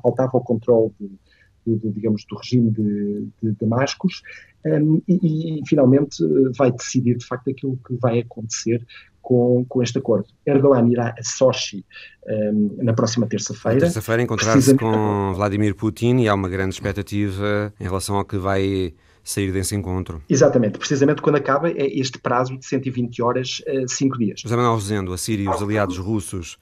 faltava 0.01 0.31
ao 0.33 0.43
controle 0.43 0.91
de, 0.99 1.77
de, 1.77 1.89
digamos, 1.91 2.25
do 2.25 2.35
regime 2.35 2.71
de, 2.71 3.27
de 3.41 3.51
Damascus, 3.59 4.21
um, 4.65 5.01
e, 5.07 5.59
e, 5.59 5.61
finalmente 5.67 6.23
vai 6.57 6.71
decidir 6.71 7.17
de 7.17 7.25
facto 7.25 7.49
aquilo 7.49 7.77
que 7.85 7.95
vai 7.95 8.19
acontecer 8.19 8.85
com, 9.21 9.65
com 9.67 9.81
este 9.81 9.97
acordo. 9.97 10.27
Erdogan 10.45 10.87
irá 10.89 11.15
a 11.17 11.23
Sochi 11.23 11.85
um, 12.27 12.77
na 12.83 12.93
próxima 12.93 13.25
terça-feira. 13.25 13.79
Terça-feira 13.79 14.21
encontrar-se 14.21 14.75
com 14.75 15.33
Vladimir 15.33 15.75
Putin 15.75 16.17
e 16.17 16.27
há 16.27 16.33
uma 16.33 16.49
grande 16.49 16.75
expectativa 16.75 17.73
em 17.79 17.83
relação 17.83 18.17
ao 18.17 18.25
que 18.25 18.37
vai 18.37 18.93
sair 19.23 19.51
desse 19.51 19.75
encontro. 19.75 20.21
Exatamente, 20.29 20.77
precisamente 20.77 21.21
quando 21.21 21.37
acaba 21.37 21.69
é 21.69 21.87
este 21.97 22.19
prazo 22.19 22.57
de 22.57 22.65
120 22.65 23.21
horas, 23.21 23.63
5 23.87 24.15
uh, 24.15 24.17
dias. 24.19 24.41
José 24.41 24.55
Manuel 24.55 24.73
Rosendo, 24.75 25.13
a 25.13 25.17
Síria 25.17 25.45
e 25.45 25.49
os 25.49 25.61
aliados 25.61 25.97
russos 25.97 26.57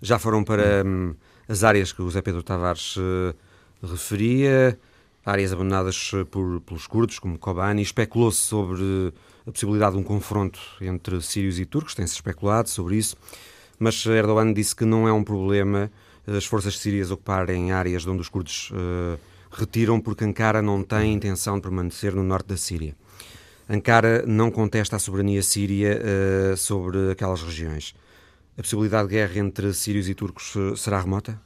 já 0.00 0.18
foram 0.18 0.44
para 0.44 0.84
hum, 0.84 1.14
as 1.48 1.64
áreas 1.64 1.92
que 1.92 2.02
o 2.02 2.04
José 2.06 2.20
Pedro 2.20 2.42
Tavares 2.42 2.96
uh, 2.96 3.34
referia, 3.82 4.78
áreas 5.24 5.52
abandonadas 5.52 6.10
eh, 6.14 6.24
por, 6.24 6.60
pelos 6.62 6.86
curdos, 6.86 7.18
como 7.18 7.38
Kobani, 7.38 7.82
especulou-se 7.82 8.38
sobre 8.38 9.12
a 9.46 9.52
possibilidade 9.52 9.94
de 9.94 10.00
um 10.00 10.04
confronto 10.04 10.58
entre 10.80 11.20
sírios 11.20 11.58
e 11.58 11.64
turcos, 11.64 11.94
tem-se 11.94 12.14
especulado 12.14 12.68
sobre 12.68 12.96
isso, 12.96 13.16
mas 13.78 14.04
Erdogan 14.06 14.52
disse 14.52 14.74
que 14.74 14.84
não 14.84 15.06
é 15.06 15.12
um 15.12 15.22
problema 15.22 15.90
as 16.26 16.44
forças 16.44 16.78
sírias 16.78 17.10
ocuparem 17.10 17.72
áreas 17.72 18.02
de 18.02 18.10
onde 18.10 18.20
os 18.20 18.28
curdos 18.28 18.70
uh, 18.70 19.18
retiram 19.52 20.00
porque 20.00 20.24
Ankara 20.24 20.62
não 20.62 20.82
tem 20.82 21.12
intenção 21.12 21.56
de 21.56 21.62
permanecer 21.62 22.14
no 22.14 22.22
norte 22.22 22.48
da 22.48 22.56
Síria. 22.56 22.96
Ankara 23.68 24.24
não 24.26 24.50
contesta 24.50 24.96
a 24.96 24.98
soberania 24.98 25.42
síria 25.42 26.00
uh, 26.00 26.56
sobre 26.56 27.12
aquelas 27.12 27.42
regiões. 27.42 27.94
A 28.58 28.62
possibilidade 28.62 29.08
de 29.08 29.14
guerra 29.14 29.38
entre 29.38 29.72
sírios 29.72 30.08
e 30.08 30.14
turcos 30.14 30.54
uh, 30.56 30.76
será 30.76 31.00
remota? 31.00 31.40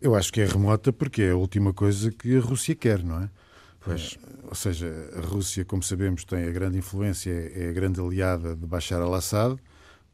Eu 0.00 0.14
acho 0.14 0.32
que 0.32 0.40
é 0.40 0.46
remota 0.46 0.92
porque 0.92 1.22
é 1.22 1.30
a 1.30 1.36
última 1.36 1.72
coisa 1.72 2.10
que 2.10 2.36
a 2.36 2.40
Rússia 2.40 2.74
quer, 2.74 3.02
não 3.02 3.22
é? 3.22 3.30
Pois. 3.80 4.12
Uh, 4.12 4.48
ou 4.48 4.54
seja, 4.54 4.92
a 5.16 5.20
Rússia, 5.20 5.64
como 5.64 5.82
sabemos, 5.82 6.24
tem 6.24 6.44
a 6.44 6.50
grande 6.50 6.78
influência, 6.78 7.30
é 7.30 7.70
a 7.70 7.72
grande 7.72 8.00
aliada 8.00 8.54
de 8.54 8.66
Bashar 8.66 9.00
al-Assad. 9.00 9.56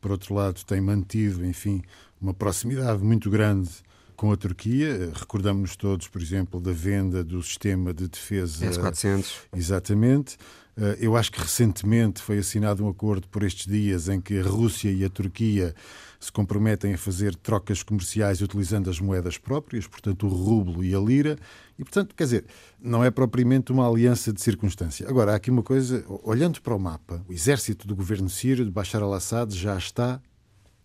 Por 0.01 0.13
outro 0.13 0.35
lado, 0.35 0.65
tem 0.65 0.81
mantido, 0.81 1.45
enfim, 1.45 1.83
uma 2.21 2.33
proximidade 2.33 3.03
muito 3.03 3.29
grande 3.31 3.71
com 4.17 4.33
a 4.33 4.37
Turquia. 4.37 5.13
Recordamos-nos 5.15 5.77
todos, 5.77 6.09
por 6.09 6.21
exemplo, 6.21 6.61
da 6.61 6.73
venda 6.73 7.23
do 7.23 7.43
sistema 7.43 7.93
de 7.93 8.09
defesa 8.09 8.67
S-400. 8.67 9.27
Exatamente. 9.55 10.37
Eh, 10.77 10.99
eu 11.01 11.17
acho 11.17 11.33
que 11.33 11.41
recentemente 11.41 12.21
foi 12.21 12.39
assinado 12.39 12.85
um 12.85 12.89
acordo 12.89 13.29
por 13.29 13.43
estes 13.43 13.67
dias 13.67 14.09
em 14.09 14.21
que 14.21 14.39
a 14.39 14.43
Rússia 14.43 14.91
e 14.91 15.05
a 15.05 15.09
Turquia 15.09 15.75
se 16.21 16.31
comprometem 16.31 16.95
a 16.95 16.99
fazer 16.99 17.35
trocas 17.35 17.83
comerciais 17.83 18.41
utilizando 18.41 18.91
as 18.91 19.01
moedas 19.01 19.39
próprias, 19.39 19.87
portanto 19.87 20.27
o 20.27 20.29
rublo 20.29 20.83
e 20.85 20.95
a 20.95 20.99
lira, 20.99 21.37
e 21.79 21.85
portanto, 21.85 22.15
quer 22.15 22.25
dizer, 22.25 22.45
não 22.81 23.05
é 23.05 23.11
propriamente 23.11 23.71
uma 23.71 23.89
aliança 23.89 24.33
de 24.33 24.41
circunstância. 24.41 25.09
Agora, 25.09 25.33
há 25.33 25.37
aqui 25.37 25.51
uma 25.51 25.63
coisa, 25.63 26.05
olhando 26.23 26.61
para 26.61 26.75
o 26.75 26.79
mapa, 26.79 27.23
o 27.29 27.33
exército 27.33 27.87
do 27.87 27.95
governo 27.95 28.29
sírio 28.29 28.65
de 28.65 28.71
Bashar 28.71 29.03
al-Assad 29.03 29.55
já 29.55 29.77
está 29.77 30.21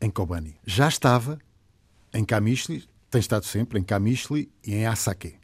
em 0.02 0.10
Kobani. 0.10 0.56
Já 0.66 0.88
estava 0.88 1.40
em 2.14 2.26
Kamishli, 2.26 2.84
tem 3.12 3.20
estado 3.20 3.46
sempre 3.46 3.78
em 3.78 3.84
Kamishli 3.84 4.50
e 4.66 4.74
em 4.74 4.88
Asake. 4.88 5.36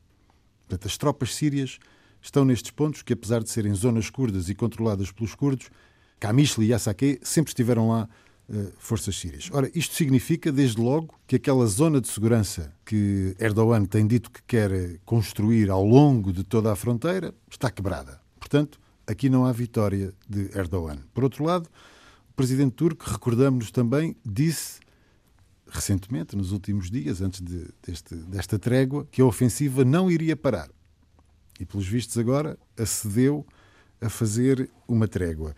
Portanto, 0.65 0.87
as 0.87 0.97
tropas 0.97 1.35
sírias 1.35 1.77
estão 2.21 2.45
nestes 2.45 2.71
pontos 2.71 3.01
que, 3.01 3.11
apesar 3.11 3.43
de 3.43 3.49
serem 3.49 3.73
zonas 3.73 4.09
curdas 4.09 4.49
e 4.49 4.55
controladas 4.55 5.11
pelos 5.11 5.35
curdos, 5.35 5.69
Kamishli 6.17 6.67
e 6.67 6.73
Asake 6.73 7.19
sempre 7.21 7.49
estiveram 7.49 7.89
lá 7.89 8.07
uh, 8.49 8.71
forças 8.79 9.17
sírias. 9.17 9.49
Ora, 9.51 9.69
isto 9.75 9.93
significa, 9.95 10.49
desde 10.49 10.79
logo, 10.79 11.13
que 11.27 11.35
aquela 11.35 11.65
zona 11.67 11.99
de 11.99 12.07
segurança 12.07 12.73
que 12.85 13.35
Erdogan 13.37 13.83
tem 13.83 14.07
dito 14.07 14.31
que 14.31 14.41
quer 14.43 14.97
construir 15.05 15.69
ao 15.69 15.85
longo 15.85 16.31
de 16.31 16.45
toda 16.45 16.71
a 16.71 16.75
fronteira 16.75 17.33
está 17.51 17.69
quebrada. 17.69 18.21
Portanto, 18.39 18.79
aqui 19.05 19.29
não 19.29 19.45
há 19.45 19.51
vitória 19.51 20.13
de 20.27 20.57
Erdogan. 20.57 20.99
Por 21.13 21.25
outro 21.25 21.43
lado, 21.43 21.69
o 22.29 22.33
presidente 22.33 22.71
turco, 22.75 23.09
recordamos-nos 23.09 23.71
também, 23.71 24.15
disse 24.25 24.79
recentemente, 25.69 26.35
nos 26.35 26.51
últimos 26.51 26.89
dias, 26.89 27.21
antes 27.21 27.41
de, 27.41 27.67
deste, 27.85 28.15
desta 28.15 28.57
trégua, 28.59 29.07
que 29.11 29.21
a 29.21 29.25
ofensiva 29.25 29.83
não 29.83 30.09
iria 30.09 30.35
parar. 30.35 30.69
E, 31.59 31.65
pelos 31.65 31.87
vistos, 31.87 32.17
agora 32.17 32.57
acedeu 32.77 33.45
a 33.99 34.09
fazer 34.09 34.69
uma 34.87 35.07
trégua. 35.07 35.55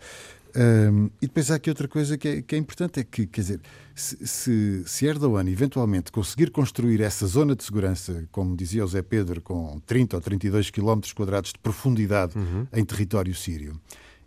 Um, 0.56 1.06
e 1.22 1.26
depois 1.26 1.50
há 1.50 1.54
aqui 1.54 1.70
outra 1.70 1.86
coisa 1.86 2.18
que 2.18 2.26
é, 2.26 2.42
que 2.42 2.54
é 2.54 2.58
importante: 2.58 3.00
é 3.00 3.04
que, 3.04 3.26
quer 3.26 3.40
dizer, 3.40 3.60
se, 3.94 4.26
se, 4.26 4.82
se, 4.84 5.06
Erdogan 5.06 5.48
eventualmente 5.48 6.10
conseguir 6.10 6.50
construir 6.50 7.00
essa 7.00 7.26
zona 7.26 7.54
de 7.54 7.62
segurança, 7.62 8.26
como 8.32 8.56
dizia 8.56 8.84
o 8.84 8.88
Zé 8.88 9.02
Pedro, 9.02 9.40
com 9.40 9.78
30 9.86 10.16
ou 10.16 10.20
32 10.20 10.70
quilómetros 10.70 11.12
quadrados 11.12 11.52
de 11.52 11.58
profundidade 11.58 12.36
uhum. 12.36 12.66
em 12.72 12.84
território 12.84 13.34
sírio, 13.34 13.80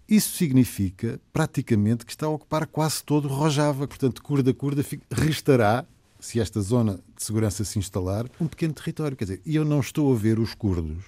isso 0.08 0.38
significa 0.38 1.20
praticamente 1.32 2.06
que 2.06 2.12
está 2.12 2.26
a 2.26 2.30
ocupar 2.30 2.68
quase 2.68 3.04
todo 3.04 3.26
o 3.26 3.28
Rojava. 3.28 3.88
Portanto, 3.88 4.22
curda-curda 4.22 4.84
restará, 5.12 5.86
se 6.20 6.40
esta 6.40 6.62
zona 6.62 7.00
de 7.16 7.24
segurança 7.24 7.64
se 7.64 7.80
instalar, 7.80 8.26
um 8.40 8.48
pequeno 8.48 8.74
território. 8.74 9.16
Quer 9.16 9.26
dizer, 9.26 9.42
e 9.46 9.56
eu 9.56 9.66
não 9.66 9.80
estou 9.80 10.14
a 10.14 10.18
ver 10.18 10.40
os 10.40 10.54
curdos 10.54 11.04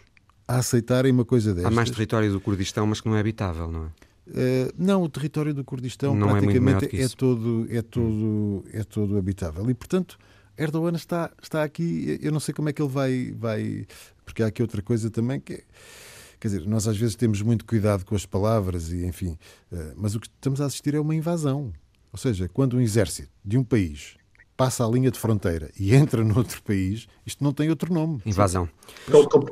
a 0.47 0.58
aceitarem 0.58 1.12
uma 1.12 1.25
coisa 1.25 1.53
destas. 1.53 1.71
Há 1.71 1.75
mais 1.75 1.89
território 1.89 2.31
do 2.31 2.39
Kurdistão, 2.39 2.86
mas 2.88 3.01
que 3.01 3.10
não 3.10 3.15
é 3.15 3.19
habitável, 3.19 3.71
não 3.71 3.86
é? 3.86 3.88
Uh, 4.27 4.73
não, 4.77 5.03
o 5.03 5.10
território 5.10 5.53
do 5.53 5.63
Kurdistão 5.63 6.15
não 6.15 6.29
é 6.36 6.41
praticamente 6.41 6.95
é, 6.95 7.03
é, 7.03 7.08
todo, 7.10 7.67
é, 7.69 7.81
todo, 7.81 8.65
é 8.73 8.84
todo 8.84 9.17
habitável. 9.17 9.69
E, 9.69 9.73
portanto, 9.73 10.17
Erdogan 10.58 10.95
está, 10.95 11.31
está 11.41 11.63
aqui. 11.63 12.19
Eu 12.21 12.31
não 12.31 12.39
sei 12.39 12.53
como 12.53 12.69
é 12.69 12.73
que 12.73 12.81
ele 12.81 12.89
vai. 12.89 13.34
vai 13.38 13.86
porque 14.23 14.41
há 14.41 14.47
aqui 14.47 14.63
outra 14.63 14.81
coisa 14.81 15.12
também 15.12 15.39
que 15.39 15.53
é, 15.53 15.63
Quer 16.45 16.49
dizer, 16.49 16.67
nós 16.67 16.88
às 16.88 16.95
vezes 16.95 17.15
temos 17.15 17.41
muito 17.41 17.65
cuidado 17.65 18.05
com 18.05 18.13
as 18.13 18.23
palavras 18.23 18.91
e, 18.91 19.03
enfim, 19.03 19.36
uh, 19.71 19.93
mas 19.95 20.13
o 20.13 20.19
que 20.19 20.27
estamos 20.27 20.62
a 20.62 20.67
assistir 20.67 20.93
é 20.93 20.99
uma 20.99 21.15
invasão. 21.15 21.73
Ou 22.12 22.19
seja, 22.19 22.47
quando 22.47 22.77
um 22.77 22.81
exército 22.81 23.31
de 23.43 23.58
um 23.58 23.63
país 23.63 24.15
passa 24.57 24.85
a 24.85 24.89
linha 24.89 25.11
de 25.11 25.19
fronteira 25.19 25.69
e 25.79 25.93
entra 25.93 26.23
noutro 26.25 26.61
país, 26.63 27.07
isto 27.25 27.43
não 27.43 27.51
tem 27.51 27.69
outro 27.69 27.93
nome. 27.93 28.21
Invasão. 28.25 28.69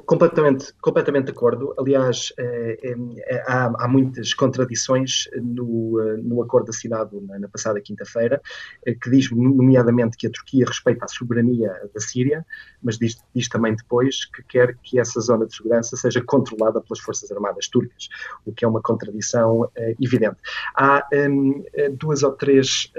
completamente, 0.05 0.73
completamente 0.81 1.25
de 1.25 1.31
acordo. 1.31 1.73
Aliás, 1.77 2.31
é, 2.37 2.95
é, 3.27 3.43
há, 3.47 3.71
há, 3.79 3.87
muitas 3.87 4.33
contradições 4.33 5.27
no, 5.35 5.99
no 6.23 6.41
acordo 6.41 6.69
assinado 6.69 7.19
na, 7.21 7.39
na 7.39 7.47
passada 7.47 7.81
quinta-feira, 7.81 8.41
que 8.85 9.09
diz, 9.09 9.29
nomeadamente, 9.31 10.17
que 10.17 10.27
a 10.27 10.29
Turquia 10.29 10.65
respeita 10.65 11.05
a 11.05 11.07
soberania 11.07 11.71
da 11.93 11.99
Síria, 11.99 12.45
mas 12.81 12.97
diz, 12.97 13.17
diz 13.33 13.47
também 13.47 13.75
depois 13.75 14.25
que 14.25 14.43
quer 14.43 14.77
que 14.83 14.99
essa 14.99 15.19
zona 15.19 15.45
de 15.45 15.55
segurança 15.55 15.95
seja 15.97 16.21
controlada 16.21 16.79
pelas 16.81 16.99
Forças 16.99 17.31
Armadas 17.31 17.67
turcas, 17.67 18.09
o 18.45 18.53
que 18.53 18.63
é 18.63 18.67
uma 18.67 18.81
contradição 18.81 19.69
evidente. 19.99 20.37
Há 20.75 21.07
um, 21.13 21.63
duas 21.97 22.23
ou 22.23 22.31
três. 22.33 22.91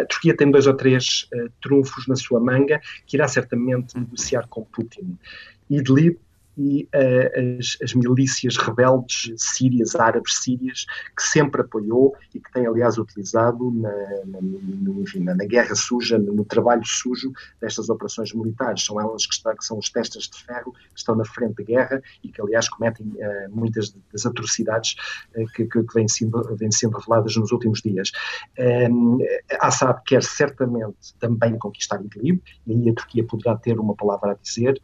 a 0.00 0.04
Turquia 0.06 0.36
tem 0.36 0.50
dois 0.50 0.66
ou 0.66 0.74
três 0.74 1.28
trunfos 1.60 2.06
na 2.06 2.16
sua 2.16 2.40
manga, 2.40 2.80
que 3.06 3.16
irá 3.16 3.28
certamente 3.28 3.98
negociar 3.98 4.46
com 4.48 4.64
Putin. 4.64 5.18
Idlib 5.70 6.18
e 6.56 6.88
uh, 6.94 7.58
as, 7.58 7.76
as, 7.82 7.94
milícias 7.94 8.56
rebeldes 8.56 9.32
sírias, 9.36 9.94
árabes 9.94 10.36
sírias, 10.42 10.86
que 11.16 11.22
sempre 11.22 11.62
apoiou 11.62 12.14
e 12.34 12.40
que 12.40 12.52
tem, 12.52 12.66
aliás, 12.66 12.96
utilizado 12.96 13.70
na, 13.72 13.90
na, 14.26 14.38
no, 14.40 15.02
enfim, 15.02 15.20
na, 15.20 15.34
na 15.34 15.44
guerra 15.44 15.74
suja, 15.74 16.18
no, 16.18 16.32
no, 16.32 16.44
trabalho 16.44 16.84
sujo 16.84 17.32
destas 17.60 17.88
operações 17.88 18.32
militares. 18.32 18.84
São 18.84 19.00
elas 19.00 19.26
que, 19.26 19.34
está, 19.34 19.54
que, 19.54 19.64
são 19.64 19.78
os 19.78 19.90
testas 19.90 20.24
de 20.24 20.42
ferro 20.44 20.72
que 20.72 20.98
estão 20.98 21.14
na 21.14 21.24
frente 21.24 21.56
da 21.56 21.64
guerra 21.64 22.02
e 22.22 22.28
que, 22.28 22.40
aliás, 22.40 22.68
cometem 22.68 23.06
uh, 23.06 23.50
muitas 23.50 23.94
das 24.12 24.24
atrocidades 24.24 24.96
uh, 25.36 25.46
que, 25.54 25.64
que, 25.66 25.82
que 25.82 25.94
vêm, 25.94 26.08
sendo, 26.08 26.56
vêm 26.56 26.70
sendo 26.70 26.98
reveladas 26.98 27.36
nos 27.36 27.50
últimos 27.50 27.80
dias. 27.80 28.12
Um, 28.58 29.18
Assad 29.60 30.00
quer 30.06 30.22
certamente 30.22 31.14
também 31.18 31.58
conquistar 31.58 32.00
Idlib, 32.00 32.40
e 32.66 32.72
aí 32.72 32.90
a 32.90 32.94
Turquia 32.94 33.24
poderá 33.24 33.56
ter 33.56 33.78
uma 33.78 33.94
palavra 33.94 34.32
a 34.32 34.34
dizer, 34.34 34.80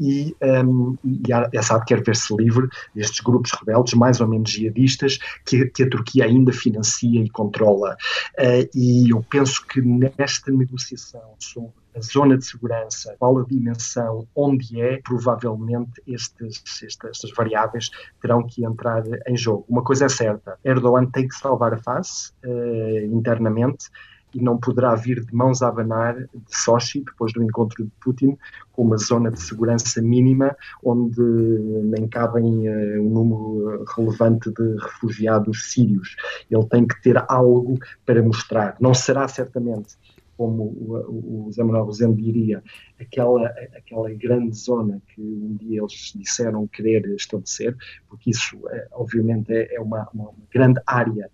e 0.00 0.34
um, 0.42 0.95
e 1.04 1.32
a 1.32 1.48
Assad 1.58 1.84
quer 1.84 2.02
ver-se 2.02 2.34
livre 2.34 2.68
destes 2.94 3.20
grupos 3.20 3.52
rebeldes, 3.52 3.94
mais 3.94 4.20
ou 4.20 4.28
menos 4.28 4.50
jihadistas, 4.50 5.18
que, 5.44 5.66
que 5.66 5.84
a 5.84 5.90
Turquia 5.90 6.24
ainda 6.24 6.52
financia 6.52 7.20
e 7.20 7.28
controla. 7.30 7.96
Uh, 8.38 8.68
e 8.74 9.10
eu 9.10 9.24
penso 9.28 9.66
que 9.66 9.80
nesta 9.80 10.50
negociação 10.50 11.34
sobre 11.38 11.86
a 11.96 12.00
zona 12.00 12.36
de 12.36 12.44
segurança, 12.44 13.16
qual 13.18 13.38
a 13.38 13.44
dimensão, 13.44 14.28
onde 14.34 14.80
é, 14.80 15.00
provavelmente 15.02 16.02
estes, 16.06 16.62
estas, 16.82 17.10
estas, 17.10 17.32
variáveis 17.32 17.90
terão 18.20 18.46
que 18.46 18.64
entrar 18.64 19.02
em 19.26 19.36
jogo. 19.36 19.64
Uma 19.68 19.82
coisa 19.82 20.04
é 20.04 20.08
certa, 20.08 20.58
Erdogan 20.62 21.06
tem 21.06 21.26
que 21.26 21.34
salvar 21.34 21.72
a 21.72 21.78
face 21.78 22.32
uh, 22.44 23.04
internamente 23.06 23.88
e 24.36 24.42
não 24.42 24.58
poderá 24.58 24.94
vir 24.94 25.24
de 25.24 25.34
mãos 25.34 25.62
a 25.62 25.68
abanar 25.68 26.14
de 26.14 26.28
Sochi, 26.46 27.00
depois 27.00 27.32
do 27.32 27.42
encontro 27.42 27.82
de 27.82 27.90
Putin, 28.02 28.36
com 28.70 28.82
uma 28.82 28.98
zona 28.98 29.30
de 29.30 29.40
segurança 29.40 30.02
mínima, 30.02 30.54
onde 30.84 31.22
nem 31.22 32.06
cabem 32.06 32.68
uh, 32.68 33.02
um 33.02 33.08
número 33.08 33.84
relevante 33.96 34.50
de 34.52 34.76
refugiados 34.76 35.72
sírios. 35.72 36.16
Ele 36.50 36.66
tem 36.66 36.86
que 36.86 37.00
ter 37.00 37.16
algo 37.28 37.78
para 38.04 38.22
mostrar. 38.22 38.76
Não 38.78 38.92
será 38.92 39.26
certamente 39.26 39.96
como 40.36 40.64
o, 40.64 41.46
o 41.48 41.52
Zé 41.52 41.64
Manuel 41.64 41.86
Rosendo 41.86 42.20
diria, 42.20 42.62
aquela, 43.00 43.46
aquela 43.74 44.12
grande 44.12 44.54
zona 44.54 45.00
que 45.08 45.22
um 45.22 45.56
dia 45.56 45.80
eles 45.80 46.12
disseram 46.14 46.66
querer 46.66 47.06
estabelecer, 47.14 47.74
porque 48.06 48.32
isso, 48.32 48.60
é, 48.68 48.86
obviamente, 48.92 49.50
é, 49.50 49.76
é 49.76 49.80
uma, 49.80 50.06
uma, 50.12 50.30
grande 50.52 50.78
área 50.86 51.30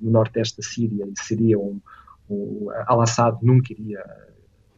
no 0.00 0.10
nordeste 0.10 0.56
da 0.56 0.62
Síria 0.62 1.04
e 1.06 1.22
seria 1.22 1.58
um, 1.58 1.78
o 2.28 2.70
Al-Assad 2.86 3.38
nunca 3.42 3.72
iria 3.72 4.02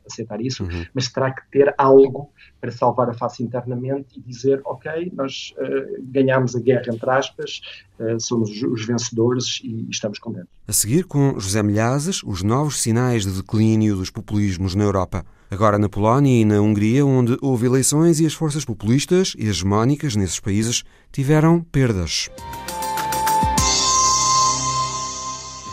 aceitar 0.08 0.40
isso, 0.40 0.64
uhum. 0.64 0.86
mas 0.92 1.08
terá 1.08 1.30
que 1.30 1.42
ter 1.50 1.72
algo 1.78 2.30
para 2.60 2.70
salvar 2.72 3.08
a 3.08 3.12
face 3.12 3.42
internamente 3.42 4.18
e 4.18 4.22
dizer, 4.22 4.60
ok, 4.64 5.12
nós 5.14 5.54
uh, 5.58 6.02
ganhamos 6.02 6.56
a 6.56 6.60
guerra, 6.60 6.84
entre 6.92 7.10
aspas, 7.10 7.60
uh, 8.00 8.18
somos 8.18 8.50
os 8.62 8.86
vencedores 8.86 9.60
e, 9.62 9.68
e, 9.68 9.90
estamos 9.90 10.18
contentes. 10.18 10.48
A 10.66 10.72
seguir, 10.72 11.04
com 11.04 11.38
José 11.38 11.62
Milhazes, 11.62 12.22
os 12.24 12.42
novos 12.42 12.80
sinais 12.80 13.24
de 13.24 13.32
declínio 13.32 13.96
dos 13.96 14.10
populismos 14.10 14.74
na 14.74 14.84
Europa. 14.84 15.24
Agora 15.50 15.78
na 15.78 15.88
Polónia 15.88 16.42
e 16.42 16.44
na 16.44 16.60
Hungria, 16.60 17.06
onde 17.06 17.38
houve 17.40 17.66
eleições 17.66 18.20
e 18.20 18.26
as 18.26 18.34
forças 18.34 18.64
populistas 18.64 19.34
e 19.38 19.48
hegemónicas 19.48 20.14
nesses 20.16 20.40
países 20.40 20.84
tiveram 21.10 21.62
perdas. 21.62 22.28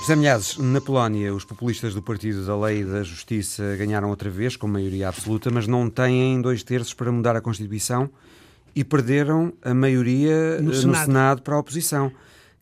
José 0.05 0.15
Milhazes, 0.15 0.57
na 0.59 0.79
Polónia, 0.79 1.33
os 1.33 1.43
populistas 1.43 1.95
do 1.95 1.99
Partido 1.99 2.45
da 2.45 2.55
Lei 2.55 2.81
e 2.81 2.85
da 2.85 3.01
Justiça 3.01 3.75
ganharam 3.75 4.11
outra 4.11 4.29
vez, 4.29 4.55
com 4.55 4.67
maioria 4.67 5.09
absoluta, 5.09 5.49
mas 5.49 5.65
não 5.65 5.89
têm 5.89 6.39
dois 6.39 6.61
terços 6.61 6.93
para 6.93 7.11
mudar 7.11 7.35
a 7.35 7.41
Constituição 7.41 8.07
e 8.75 8.83
perderam 8.83 9.51
a 9.63 9.73
maioria 9.73 10.61
no, 10.61 10.65
no 10.65 10.73
Senado. 10.75 11.05
Senado. 11.07 11.41
para 11.41 11.55
a 11.55 11.57
oposição. 11.57 12.11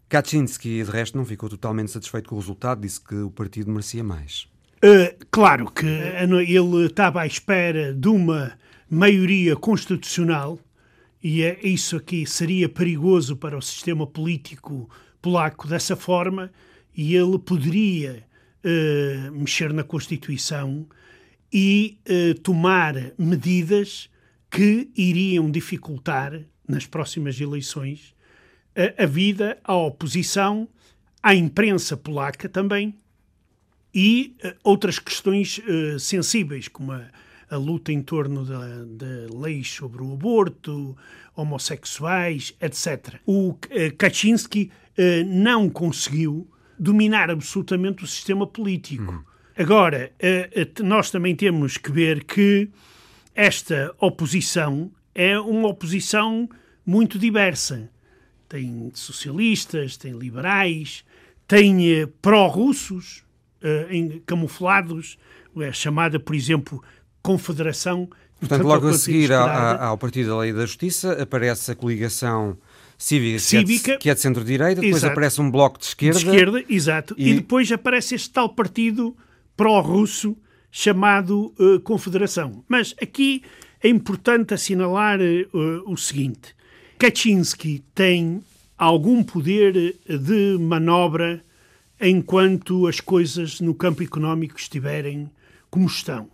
Kaczynski, 0.08 0.82
de 0.86 0.90
resto, 0.90 1.18
não 1.18 1.26
ficou 1.26 1.50
totalmente 1.50 1.92
satisfeito 1.92 2.30
com 2.30 2.36
o 2.36 2.40
resultado, 2.40 2.80
disse 2.80 3.02
que 3.02 3.16
o 3.16 3.30
partido 3.30 3.70
merecia 3.70 4.06
mais. 4.06 4.48
Uh, 4.78 5.14
claro 5.30 5.70
que 5.70 5.86
ele 5.86 6.86
estava 6.86 7.24
à 7.24 7.28
espera 7.28 7.94
de 7.94 8.08
uma 8.08 8.54
maioria 8.90 9.54
constitucional 9.58 10.58
e 11.22 11.44
é 11.44 11.60
isso 11.62 11.98
aqui 11.98 12.26
seria 12.26 12.70
perigoso 12.70 13.36
para 13.36 13.58
o 13.58 13.62
sistema 13.62 14.08
político 14.08 14.90
polaco 15.22 15.68
dessa 15.68 15.98
forma 15.98 16.50
e 16.96 17.16
ele 17.16 17.40
poderia 17.40 18.24
uh, 18.64 19.32
mexer 19.32 19.74
na 19.74 19.84
Constituição 19.84 20.88
e 21.52 21.98
uh, 22.08 22.40
tomar 22.40 22.96
medidas 23.18 24.10
que 24.50 24.90
iriam 24.96 25.50
dificultar, 25.50 26.40
nas 26.68 26.86
próximas 26.86 27.42
eleições, 27.42 28.16
a, 28.76 29.04
a 29.04 29.06
vida 29.06 29.58
à 29.64 29.76
oposição, 29.76 30.68
à 31.22 31.36
imprensa 31.36 31.98
polaca 31.98 32.48
também 32.48 32.96
e 33.94 34.36
uh, 34.44 34.54
outras 34.64 35.00
questões 35.00 35.60
sensíveis, 36.00 36.68
como 36.68 36.92
a, 36.92 37.10
a, 37.50 37.58
luta 37.58 37.92
em 37.92 38.02
torno 38.02 38.46
da, 38.46 38.86
da 38.86 39.36
leis 39.36 39.70
sobre 39.70 40.04
o 40.04 40.14
aborto, 40.14 40.96
homossexuais, 41.36 42.56
etc. 42.62 43.20
O 43.26 43.58
Kaczynski 43.98 44.72
não 45.26 45.68
conseguiu 45.68 46.48
dominar 46.78 47.30
absolutamente 47.30 48.04
o 48.04 48.08
sistema 48.08 48.46
político. 48.48 49.12
Uhum. 49.12 49.24
Agora, 49.56 50.12
nós 50.84 51.12
também 51.12 51.36
temos 51.36 51.78
que 51.78 51.92
ver 51.92 52.24
que 52.24 52.70
esta 53.36 53.94
oposição 54.00 54.92
é 55.14 55.40
uma 55.40 55.68
oposição 55.68 56.50
muito 56.86 57.20
diversa. 57.20 57.90
Tem 58.50 58.92
socialistas, 58.94 59.96
tem 59.98 60.14
liberais, 60.14 61.04
tem 61.48 61.92
eh, 61.92 62.08
pró-russos 62.22 63.24
uh, 63.62 64.22
camuflados, 64.26 65.18
é 65.58 65.72
chamada, 65.72 66.20
por 66.20 66.36
exemplo, 66.36 66.84
Confederação. 67.22 68.10
Portanto, 68.40 68.64
logo 68.64 68.88
a 68.88 68.94
seguir 68.94 69.32
ao, 69.32 69.48
ao 69.48 69.98
Partido 69.98 70.30
da 70.30 70.40
Lei 70.40 70.52
da 70.52 70.66
Justiça 70.66 71.14
aparece 71.22 71.72
a 71.72 71.76
coligação 71.76 72.58
cívica, 73.04 73.40
cívica 73.40 73.84
que, 73.84 73.92
é 73.92 73.98
de, 73.98 74.10
é 74.10 74.14
de 74.16 74.22
centro-direita, 74.22 74.82
depois 74.82 74.96
exato. 74.96 75.12
aparece 75.12 75.42
um 75.42 75.52
bloco 75.52 75.78
de 75.78 75.86
esquerda. 75.86 76.20
De 76.20 76.26
esquerda, 76.26 76.64
exato. 76.70 77.16
E, 77.18 77.30
e 77.30 77.34
depois 77.34 77.70
aparece 77.72 78.16
este 78.16 78.30
tal 78.32 78.48
partido 78.50 79.16
pró-russo 79.58 80.38
chamado 80.72 81.54
uh, 81.60 81.80
Confederação. 81.82 82.64
Mas 82.68 82.96
aqui 83.02 83.44
é 83.82 83.90
importante 83.90 84.54
assinalar 84.54 85.20
uh, 85.20 85.92
o 85.92 85.98
seguinte: 85.98 86.56
Kaczynski 86.98 87.84
tem 87.94 88.42
algum 88.78 89.22
poder 89.22 89.98
de 90.08 90.58
manobra 90.58 91.44
enquanto 92.00 92.88
as 92.88 93.02
coisas 93.02 93.60
no 93.60 93.76
campo 93.76 94.02
económico 94.02 94.58
estiverem 94.58 95.30
como 95.70 95.88
estão. 95.88 96.33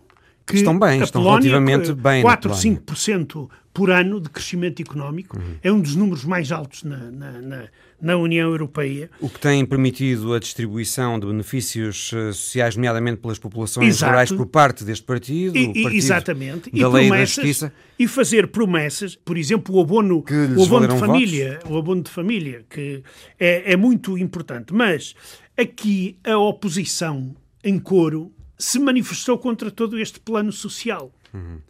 Que 0.50 0.56
estão 0.56 0.78
bem, 0.78 1.02
estão 1.02 1.22
Polónia, 1.22 1.50
relativamente 1.50 1.92
bem. 1.92 2.22
4, 2.22 2.50
5% 2.50 3.48
por 3.72 3.90
ano 3.90 4.20
de 4.20 4.28
crescimento 4.28 4.82
económico 4.82 5.38
uhum. 5.38 5.54
é 5.62 5.70
um 5.70 5.80
dos 5.80 5.94
números 5.94 6.24
mais 6.24 6.50
altos 6.50 6.82
na, 6.82 6.96
na, 7.10 7.32
na, 7.40 7.64
na, 8.00 8.16
União 8.16 8.50
Europeia. 8.50 9.08
O 9.20 9.28
que 9.28 9.38
tem 9.38 9.64
permitido 9.64 10.34
a 10.34 10.40
distribuição 10.40 11.20
de 11.20 11.26
benefícios 11.26 12.10
eh, 12.12 12.32
sociais, 12.32 12.74
nomeadamente 12.74 13.18
pelas 13.18 13.38
populações 13.38 13.96
Exato. 13.96 14.10
rurais, 14.10 14.32
por 14.32 14.46
parte 14.46 14.84
deste 14.84 15.04
partido, 15.04 15.56
e, 15.56 15.66
partido 15.66 15.96
exatamente. 15.96 16.70
da 16.70 16.78
e 16.78 16.84
Lei 16.84 17.10
da 17.10 17.24
Justiça. 17.24 17.72
E 17.98 18.08
fazer 18.08 18.48
promessas, 18.48 19.14
por 19.14 19.38
exemplo, 19.38 19.76
o 19.76 19.80
abono, 19.80 20.24
o 20.56 20.64
abono 20.64 20.88
de 20.88 20.98
família, 20.98 21.52
votos. 21.52 21.70
o 21.70 21.78
abono 21.78 22.02
de 22.02 22.10
família, 22.10 22.64
que 22.68 23.02
é, 23.38 23.72
é 23.72 23.76
muito 23.76 24.18
importante. 24.18 24.74
Mas 24.74 25.14
aqui 25.56 26.18
a 26.24 26.36
oposição 26.36 27.36
em 27.62 27.78
coro 27.78 28.32
se 28.60 28.78
manifestou 28.78 29.38
contra 29.38 29.70
todo 29.70 29.98
este 29.98 30.20
plano 30.20 30.52
social, 30.52 31.10
uhum. 31.32 31.60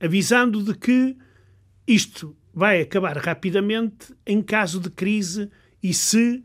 avisando 0.00 0.62
de 0.62 0.74
que 0.74 1.14
isto 1.86 2.34
vai 2.54 2.80
acabar 2.80 3.18
rapidamente 3.18 4.14
em 4.26 4.42
caso 4.42 4.80
de 4.80 4.88
crise 4.88 5.50
e 5.82 5.92
se 5.92 6.42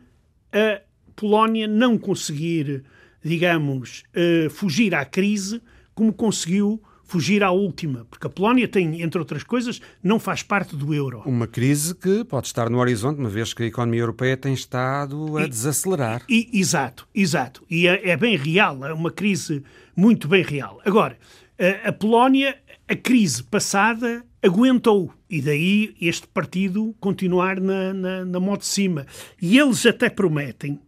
a 0.51 0.81
Polónia 1.15 1.67
não 1.67 1.97
conseguir, 1.97 2.83
digamos, 3.23 4.03
uh, 4.13 4.49
fugir 4.49 4.93
à 4.93 5.05
crise 5.05 5.61
como 5.95 6.11
conseguiu 6.11 6.83
fugir 7.03 7.43
à 7.43 7.51
última, 7.51 8.05
porque 8.09 8.27
a 8.27 8.29
Polónia 8.29 8.67
tem, 8.67 9.01
entre 9.01 9.19
outras 9.19 9.43
coisas, 9.43 9.81
não 10.01 10.19
faz 10.19 10.41
parte 10.41 10.75
do 10.75 10.93
euro. 10.93 11.21
Uma 11.25 11.47
crise 11.47 11.93
que 11.93 12.23
pode 12.23 12.47
estar 12.47 12.69
no 12.69 12.79
horizonte, 12.79 13.19
uma 13.19 13.29
vez 13.29 13.53
que 13.53 13.63
a 13.63 13.65
economia 13.65 14.01
europeia 14.01 14.37
tem 14.37 14.53
estado 14.53 15.37
a 15.37 15.43
e, 15.43 15.49
desacelerar. 15.49 16.23
E, 16.27 16.49
exato, 16.53 17.07
exato. 17.13 17.63
E 17.69 17.87
é, 17.87 18.09
é, 18.09 18.17
bem 18.17 18.35
real, 18.35 18.85
é 18.85 18.93
uma 18.93 19.11
crise 19.11 19.63
muito 19.95 20.27
bem 20.27 20.43
real. 20.43 20.81
Agora, 20.85 21.17
a, 21.59 21.89
a 21.89 21.93
Polónia, 21.93 22.57
a 22.87 22.95
crise 22.95 23.43
passada 23.43 24.25
aguentou. 24.41 25.13
E 25.29 25.41
daí 25.41 25.95
este 25.99 26.27
partido 26.27 26.95
continuar 26.99 27.59
na, 27.59 27.93
na, 27.93 28.25
na 28.25 28.39
moto 28.39 28.61
de 28.61 28.67
cima. 28.67 29.05
E 29.41 29.57
eles 29.57 29.85
até 29.85 30.09
prometem 30.09 30.79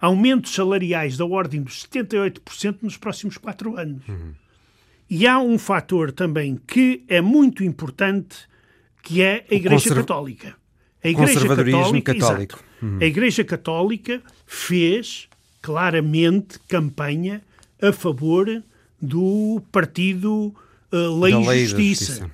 aumentos 0.00 0.54
salariais 0.54 1.16
da 1.16 1.24
ordem 1.24 1.62
dos 1.62 1.86
78% 1.86 2.78
nos 2.82 2.96
próximos 2.96 3.36
quatro 3.36 3.76
anos. 3.76 4.06
Uhum. 4.08 4.32
E 5.10 5.26
há 5.26 5.40
um 5.40 5.58
fator 5.58 6.12
também 6.12 6.56
que 6.68 7.02
é 7.08 7.20
muito 7.20 7.64
importante, 7.64 8.38
que 9.02 9.20
é 9.20 9.44
a 9.50 9.54
Igreja 9.54 9.88
conserv... 9.88 9.98
Católica. 9.98 10.56
A 11.02 11.08
Igreja 11.08 11.48
Católica, 11.48 12.14
católico. 12.14 12.64
Uhum. 12.80 12.98
A 13.00 13.04
Igreja 13.04 13.44
Católica 13.44 14.22
fez 14.46 15.28
claramente 15.60 16.60
campanha 16.68 17.42
a 17.82 17.92
favor 17.92 18.62
do 19.02 19.60
partido 19.72 20.54
uh, 20.92 21.20
Lei, 21.20 21.34
e 21.34 21.66
Justiça. 21.66 22.30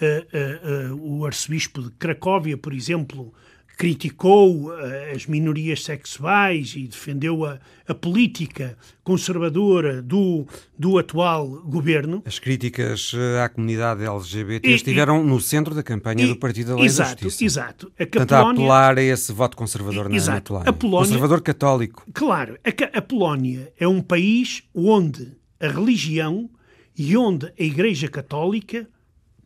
Uh, 0.00 0.94
uh, 0.94 1.18
o 1.18 1.26
arcebispo 1.26 1.82
de 1.82 1.90
Cracóvia, 1.92 2.56
por 2.56 2.72
exemplo, 2.72 3.34
criticou 3.80 4.78
eh, 4.78 5.12
as 5.16 5.24
minorias 5.24 5.82
sexuais 5.82 6.74
e 6.76 6.86
defendeu 6.86 7.46
a, 7.46 7.58
a 7.88 7.94
política 7.94 8.76
conservadora 9.02 10.02
do, 10.02 10.46
do 10.78 10.98
atual 10.98 11.48
governo. 11.64 12.22
As 12.26 12.38
críticas 12.38 13.12
eh, 13.14 13.40
à 13.40 13.48
comunidade 13.48 14.04
LGBT 14.04 14.68
e, 14.68 14.74
estiveram 14.74 15.22
e, 15.22 15.26
no 15.26 15.40
centro 15.40 15.74
da 15.74 15.82
campanha 15.82 16.24
e, 16.24 16.28
do 16.28 16.36
Partido 16.36 16.72
da 16.72 16.74
Lei 16.74 16.84
exato, 16.84 17.14
da 17.14 17.22
Justiça. 17.22 17.60
Exato. 17.60 17.90
Portanto, 17.96 18.28
Polónia, 18.28 18.48
a 18.48 18.50
apelar 18.50 18.98
a 18.98 19.02
esse 19.02 19.32
voto 19.32 19.56
conservador 19.56 20.10
na, 20.10 20.14
exato, 20.14 20.52
na 20.52 20.60
Polónia. 20.60 20.68
A 20.68 20.72
Polónia. 20.74 21.06
Conservador 21.06 21.40
católico. 21.40 22.06
Claro. 22.12 22.58
A, 22.62 22.98
a 22.98 23.00
Polónia 23.00 23.72
é 23.80 23.88
um 23.88 24.02
país 24.02 24.62
onde 24.74 25.32
a 25.58 25.68
religião 25.68 26.50
e 26.98 27.16
onde 27.16 27.46
a 27.46 27.62
Igreja 27.62 28.08
Católica, 28.08 28.86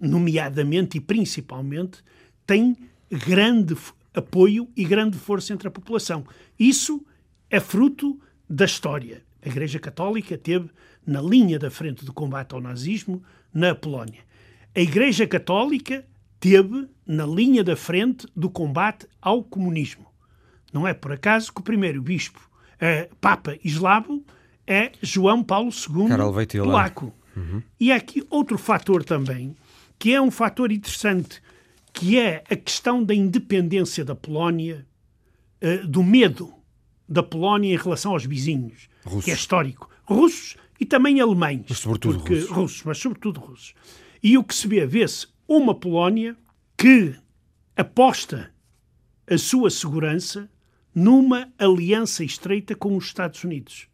nomeadamente 0.00 0.98
e 0.98 1.00
principalmente, 1.00 1.98
tem 2.44 2.76
grande 3.08 3.76
apoio 4.14 4.68
e 4.76 4.84
grande 4.84 5.18
força 5.18 5.52
entre 5.52 5.68
a 5.68 5.70
população. 5.70 6.24
Isso 6.58 7.04
é 7.50 7.58
fruto 7.60 8.18
da 8.48 8.64
história. 8.64 9.22
A 9.44 9.48
Igreja 9.48 9.78
Católica 9.78 10.38
teve 10.38 10.70
na 11.06 11.20
linha 11.20 11.58
da 11.58 11.70
frente 11.70 12.04
do 12.04 12.12
combate 12.12 12.54
ao 12.54 12.60
nazismo 12.60 13.22
na 13.52 13.74
Polónia. 13.74 14.20
A 14.74 14.80
Igreja 14.80 15.26
Católica 15.26 16.04
teve 16.40 16.88
na 17.06 17.26
linha 17.26 17.62
da 17.62 17.76
frente 17.76 18.26
do 18.34 18.48
combate 18.48 19.06
ao 19.20 19.42
comunismo. 19.42 20.06
Não 20.72 20.88
é 20.88 20.94
por 20.94 21.12
acaso 21.12 21.52
que 21.52 21.60
o 21.60 21.64
primeiro 21.64 22.02
bispo, 22.02 22.40
eh, 22.80 23.08
Papa 23.20 23.56
eslavo, 23.64 24.24
é 24.66 24.92
João 25.00 25.42
Paulo 25.42 25.70
II 25.70 26.08
polaco. 26.62 27.14
Uhum. 27.36 27.62
E 27.78 27.92
há 27.92 27.96
aqui 27.96 28.24
outro 28.30 28.58
fator 28.58 29.04
também, 29.04 29.54
que 29.98 30.12
é 30.12 30.20
um 30.20 30.30
fator 30.30 30.72
interessante 30.72 31.40
que 31.94 32.18
é 32.18 32.42
a 32.50 32.56
questão 32.56 33.02
da 33.02 33.14
independência 33.14 34.04
da 34.04 34.14
Polónia, 34.14 34.84
uh, 35.62 35.86
do 35.86 36.02
medo 36.02 36.52
da 37.08 37.22
Polónia 37.22 37.72
em 37.72 37.76
relação 37.76 38.12
aos 38.12 38.26
vizinhos, 38.26 38.88
russos. 39.04 39.24
que 39.24 39.30
é 39.30 39.34
histórico. 39.34 39.88
Russos 40.04 40.56
e 40.78 40.84
também 40.84 41.20
alemães. 41.20 41.64
Mas 41.68 41.78
sobretudo 41.78 42.18
porque, 42.18 42.34
russos. 42.34 42.50
russos. 42.50 42.82
Mas 42.84 42.98
sobretudo 42.98 43.40
russos. 43.40 43.74
E 44.22 44.36
o 44.36 44.42
que 44.44 44.54
se 44.54 44.66
vê, 44.66 44.84
vê-se 44.84 45.28
uma 45.46 45.74
Polónia 45.74 46.36
que 46.76 47.14
aposta 47.76 48.52
a 49.30 49.38
sua 49.38 49.70
segurança 49.70 50.50
numa 50.94 51.52
aliança 51.58 52.24
estreita 52.24 52.74
com 52.74 52.96
os 52.96 53.06
Estados 53.06 53.42
Unidos. 53.44 53.86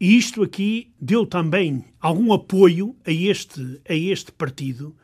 E 0.00 0.16
isto 0.16 0.42
aqui 0.42 0.92
deu 1.00 1.24
também 1.24 1.84
algum 2.00 2.32
apoio 2.32 2.94
a 3.06 3.10
este, 3.10 3.80
a 3.88 3.94
este 3.94 4.30
partido, 4.30 4.94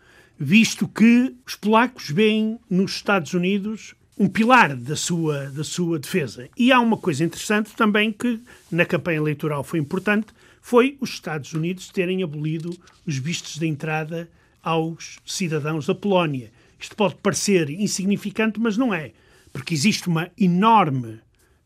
visto 0.42 0.88
que 0.88 1.36
os 1.46 1.54
polacos 1.54 2.10
veem 2.10 2.58
nos 2.68 2.96
Estados 2.96 3.32
Unidos 3.32 3.94
um 4.18 4.28
pilar 4.28 4.74
da 4.74 4.96
sua, 4.96 5.46
da 5.50 5.62
sua 5.62 6.00
defesa. 6.00 6.48
E 6.56 6.72
há 6.72 6.80
uma 6.80 6.96
coisa 6.96 7.24
interessante 7.24 7.70
também 7.76 8.12
que 8.12 8.40
na 8.70 8.84
campanha 8.84 9.18
eleitoral 9.18 9.62
foi 9.62 9.78
importante, 9.78 10.26
foi 10.60 10.96
os 11.00 11.10
Estados 11.10 11.52
Unidos 11.52 11.88
terem 11.90 12.24
abolido 12.24 12.76
os 13.06 13.16
vistos 13.16 13.56
de 13.56 13.66
entrada 13.68 14.28
aos 14.60 15.20
cidadãos 15.24 15.86
da 15.86 15.94
Polónia. 15.94 16.50
Isto 16.78 16.96
pode 16.96 17.14
parecer 17.16 17.70
insignificante, 17.70 18.58
mas 18.58 18.76
não 18.76 18.92
é, 18.92 19.12
porque 19.52 19.72
existe 19.72 20.08
uma 20.08 20.28
enorme 20.36 21.20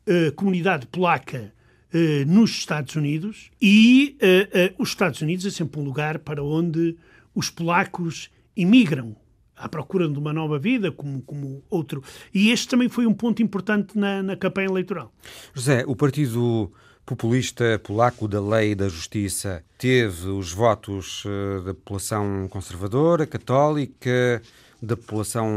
uh, 0.07 0.33
comunidade 0.35 0.87
polaca 0.87 1.51
uh, 1.95 2.31
nos 2.31 2.51
Estados 2.51 2.95
Unidos 2.95 3.51
e 3.61 4.19
uh, 4.21 4.83
os 4.83 4.91
Estados 4.91 5.23
Unidos 5.23 5.47
é 5.47 5.51
sempre 5.51 5.81
um 5.81 5.85
lugar 5.85 6.19
para 6.19 6.43
onde 6.43 6.95
os 7.35 7.49
polacos 7.49 8.31
imigram 8.57 9.15
à 9.57 9.69
procura 9.69 10.09
de 10.09 10.19
uma 10.19 10.33
nova 10.33 10.59
vida, 10.59 10.93
como, 10.93 11.23
como 11.23 11.63
outro. 11.71 12.03
E 12.33 12.51
este 12.51 12.69
também 12.69 12.89
foi 12.89 13.07
um 13.07 13.15
ponto 13.15 13.43
importante 13.43 13.99
na, 13.99 14.23
na 14.23 14.37
campanha 14.37 14.69
eleitoral. 14.69 15.13
José, 15.55 15.85
o 15.87 15.97
Partido 15.97 16.71
populista 17.07 17.81
polaco 17.83 18.27
da 18.27 18.41
lei 18.41 18.73
e 18.73 18.75
da 18.75 18.89
justiça 18.89 19.63
teve 19.79 20.29
os 20.29 20.53
votos 20.53 21.25
uh, 21.25 21.63
da 21.63 21.73
população 21.73 22.49
conservadora, 22.51 23.25
católica, 23.27 24.43
da 24.83 24.97
população 24.97 25.49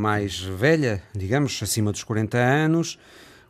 mais 0.00 0.40
velha, 0.40 1.02
digamos, 1.14 1.62
acima 1.62 1.92
dos 1.92 2.02
40 2.02 2.36
anos, 2.36 2.98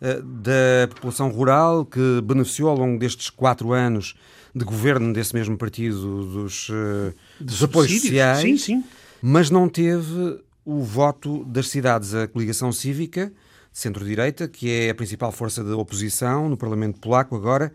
uh, 0.02 0.22
da 0.22 0.86
população 0.90 1.30
rural, 1.30 1.86
que 1.86 2.20
beneficiou 2.22 2.68
ao 2.68 2.76
longo 2.76 2.98
destes 2.98 3.30
quatro 3.30 3.72
anos 3.72 4.14
de 4.56 4.64
governo 4.64 5.12
desse 5.12 5.34
mesmo 5.34 5.54
partido 5.58 6.24
dos, 6.24 6.70
uh, 6.70 7.14
dos 7.38 7.62
apoios 7.62 7.92
sociais, 7.92 8.40
sim, 8.40 8.56
sim. 8.56 8.84
mas 9.20 9.50
não 9.50 9.68
teve 9.68 10.40
o 10.64 10.82
voto 10.82 11.44
das 11.44 11.68
cidades. 11.68 12.14
A 12.14 12.26
coligação 12.26 12.72
cívica, 12.72 13.30
centro-direita, 13.70 14.48
que 14.48 14.70
é 14.70 14.88
a 14.88 14.94
principal 14.94 15.30
força 15.30 15.62
da 15.62 15.76
oposição 15.76 16.48
no 16.48 16.56
Parlamento 16.56 16.98
Polaco 16.98 17.36
agora, 17.36 17.70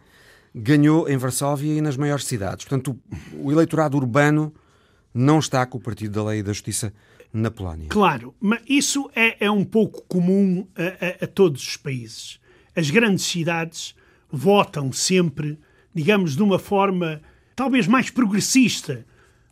ganhou 0.55 1.07
em 1.07 1.17
Varsóvia 1.17 1.71
e 1.71 1.81
nas 1.81 1.95
maiores 1.95 2.25
cidades. 2.25 2.65
Portanto, 2.65 2.99
o, 3.31 3.49
o 3.49 3.51
eleitorado 3.51 3.95
urbano 3.95 4.51
não 5.13 5.37
está 5.37 5.63
com 5.67 5.77
o 5.77 5.81
Partido 5.81 6.13
da 6.13 6.29
Lei 6.29 6.39
e 6.39 6.43
da 6.43 6.51
Justiça 6.51 6.91
na 7.31 7.51
Polónia. 7.51 7.89
Claro, 7.89 8.33
mas 8.39 8.59
isso 8.67 9.07
é, 9.15 9.45
é 9.45 9.51
um 9.51 9.63
pouco 9.63 10.01
comum 10.07 10.65
a, 10.75 11.23
a, 11.23 11.25
a 11.25 11.27
todos 11.27 11.61
os 11.61 11.77
países. 11.77 12.39
As 12.75 12.89
grandes 12.89 13.23
cidades 13.23 13.93
votam 14.31 14.91
sempre 14.91 15.59
digamos, 15.93 16.35
de 16.35 16.43
uma 16.43 16.59
forma 16.59 17.21
talvez 17.55 17.87
mais 17.87 18.09
progressista 18.09 19.05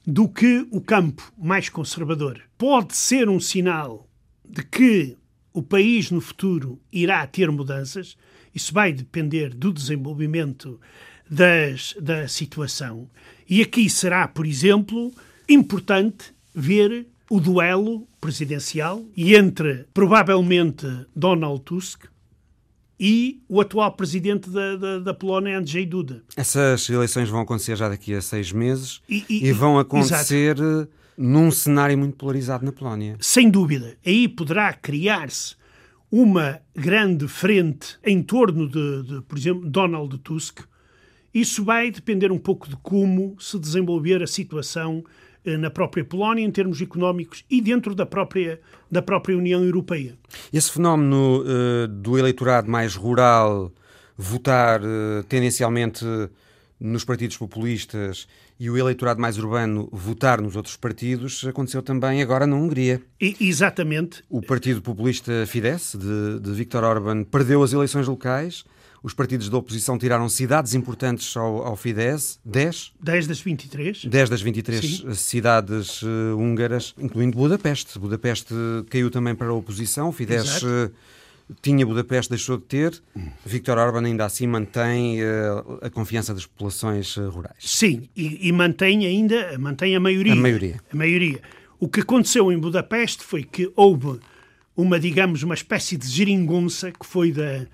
do 0.06 0.28
que 0.28 0.68
o 0.72 0.82
campo 0.82 1.32
mais 1.38 1.70
conservador. 1.70 2.42
Pode 2.58 2.96
ser 2.96 3.30
um 3.30 3.40
sinal 3.40 4.08
de 4.48 4.64
que 4.64 5.18
o 5.54 5.62
país 5.62 6.10
no 6.10 6.22
futuro 6.22 6.80
irá 6.92 7.26
ter 7.28 7.52
mudanças. 7.52 8.18
Isso 8.54 8.74
vai 8.74 8.92
depender 8.92 9.54
do 9.54 9.72
desenvolvimento 9.72 10.80
das, 11.30 11.96
da 12.00 12.28
situação. 12.28 13.10
E 13.48 13.62
aqui 13.62 13.90
será, 13.90 14.28
por 14.28 14.46
exemplo, 14.46 15.14
importante 15.48 16.34
ver 16.56 17.08
o 17.30 17.40
duelo 17.40 18.08
presidencial 18.20 19.06
entre 19.16 19.86
provavelmente 19.94 20.88
Donald 21.16 21.62
Tusk 21.62 22.06
e 23.00 23.42
o 23.48 23.62
atual 23.62 23.94
presidente 23.94 24.50
da, 24.50 24.76
da, 24.76 25.00
da, 25.00 25.14
Polónia, 25.14 25.58
Andrzej 25.58 25.86
Duda. 25.86 26.22
Essas 26.36 26.90
eleições 26.90 27.30
vão 27.30 27.40
acontecer 27.40 27.76
já 27.78 27.88
daqui 27.88 28.14
a 28.14 28.22
seis 28.22 28.52
meses 28.52 29.02
e, 29.08 29.24
e, 29.30 29.48
e 29.48 29.52
vão 29.54 29.80
acontecer 29.80 30.58
exato. 30.58 30.90
num 31.18 31.50
cenário 31.50 31.98
muito 31.98 32.18
polarizado 32.18 32.66
na 32.66 32.74
Polónia. 32.74 33.16
Sem 33.22 33.50
dúvida. 33.50 33.98
Aí 34.06 34.28
poderá 34.28 34.74
criar-se 34.74 35.56
uma 36.12 36.60
grande 36.76 37.28
frente 37.28 37.98
em 38.04 38.22
torno 38.22 38.68
de, 38.68 39.04
de, 39.04 39.22
por 39.22 39.38
exemplo, 39.38 39.70
Donald 39.70 40.18
Tusk. 40.18 40.62
Isso 41.34 41.64
vai 41.64 41.92
depender 41.92 42.32
um 42.32 42.40
pouco 42.40 42.68
de 42.68 42.76
como 42.78 43.36
se 43.40 43.58
desenvolver 43.60 44.22
a 44.22 44.28
situação 44.28 45.04
eh, 45.06 45.19
na 45.46 45.70
própria 45.70 46.04
Polónia 46.04 46.44
em 46.44 46.52
termos 46.52 46.82
económicos 46.82 47.44
e 47.50 47.62
dentro 47.62 47.96
da 47.96 48.06
própria, 48.06 48.60
da 48.92 49.02
própria 49.02 49.38
União 49.38 49.64
Europeia. 49.64 50.18
Esse 50.52 50.72
fenómeno 50.72 51.44
uh, 51.44 51.88
do 51.88 52.18
eleitorado 52.18 52.70
mais 52.70 52.96
rural 52.96 53.72
votar 54.18 54.82
uh, 54.82 55.24
tendencialmente 55.28 56.06
nos 56.80 57.04
partidos 57.04 57.38
populistas 57.38 58.28
e 58.60 58.70
o 58.70 58.78
eleitorado 58.78 59.22
mais 59.22 59.38
urbano 59.38 59.90
votar 59.92 60.42
nos 60.42 60.56
outros 60.56 60.76
partidos 60.76 61.46
aconteceu 61.48 61.82
também 61.82 62.22
agora 62.22 62.46
na 62.46 62.56
Hungria. 62.56 63.02
E, 63.20 63.36
exatamente. 63.40 64.24
O 64.30 64.42
partido 64.42 64.82
populista 64.82 65.46
Fidesz, 65.46 65.96
de, 65.96 66.40
de 66.40 66.52
Viktor 66.52 66.84
Orban, 66.84 67.24
perdeu 67.24 67.64
as 67.64 67.74
eleições 67.74 68.08
locais 68.08 68.66
os 69.02 69.14
partidos 69.14 69.50
da 69.50 69.58
oposição 69.58 69.98
tiraram 69.98 70.28
cidades 70.28 70.74
importantes 70.74 71.36
ao, 71.36 71.66
ao 71.66 71.76
Fidesz, 71.76 72.40
10? 72.44 72.94
10 73.02 73.28
das 73.28 73.40
23. 73.40 74.06
10 74.06 74.30
das 74.30 74.42
23 74.42 74.86
Sim. 74.86 75.14
cidades 75.14 76.02
uh, 76.02 76.38
húngaras, 76.38 76.94
incluindo 76.98 77.38
Budapeste. 77.38 77.98
Budapeste 77.98 78.54
caiu 78.90 79.10
também 79.10 79.36
para 79.36 79.48
a 79.48 79.54
oposição, 79.54 80.10
o 80.10 80.12
Fidesz 80.12 80.62
uh, 80.64 80.92
tinha 81.62 81.86
Budapeste, 81.86 82.30
deixou 82.30 82.58
de 82.58 82.64
ter. 82.64 83.02
Viktor 83.46 83.78
Orban 83.78 84.06
ainda 84.06 84.26
assim 84.26 84.48
mantém 84.48 85.22
uh, 85.24 85.80
a 85.82 85.90
confiança 85.90 86.34
das 86.34 86.46
populações 86.46 87.16
rurais. 87.16 87.56
Sim, 87.60 88.10
e, 88.16 88.48
e, 88.48 88.52
mantém 88.52 89.06
ainda 89.06 89.58
mantém 89.58 89.96
a 89.96 90.00
maioria. 90.00 90.34
A 90.34 90.36
maioria. 90.36 90.82
A 90.92 90.96
maioria. 90.96 91.42
O 91.80 91.88
que 91.88 92.02
aconteceu 92.02 92.52
em 92.52 92.60
Budapeste 92.60 93.24
foi 93.24 93.44
que 93.44 93.72
houve 93.76 94.20
uma, 94.76 95.00
digamos, 95.00 95.44
uma 95.44 95.54
espécie 95.54 95.98
de 95.98 96.08
geringonça 96.08 96.92
que 96.92 97.06
foi 97.06 97.32
da 97.32 97.66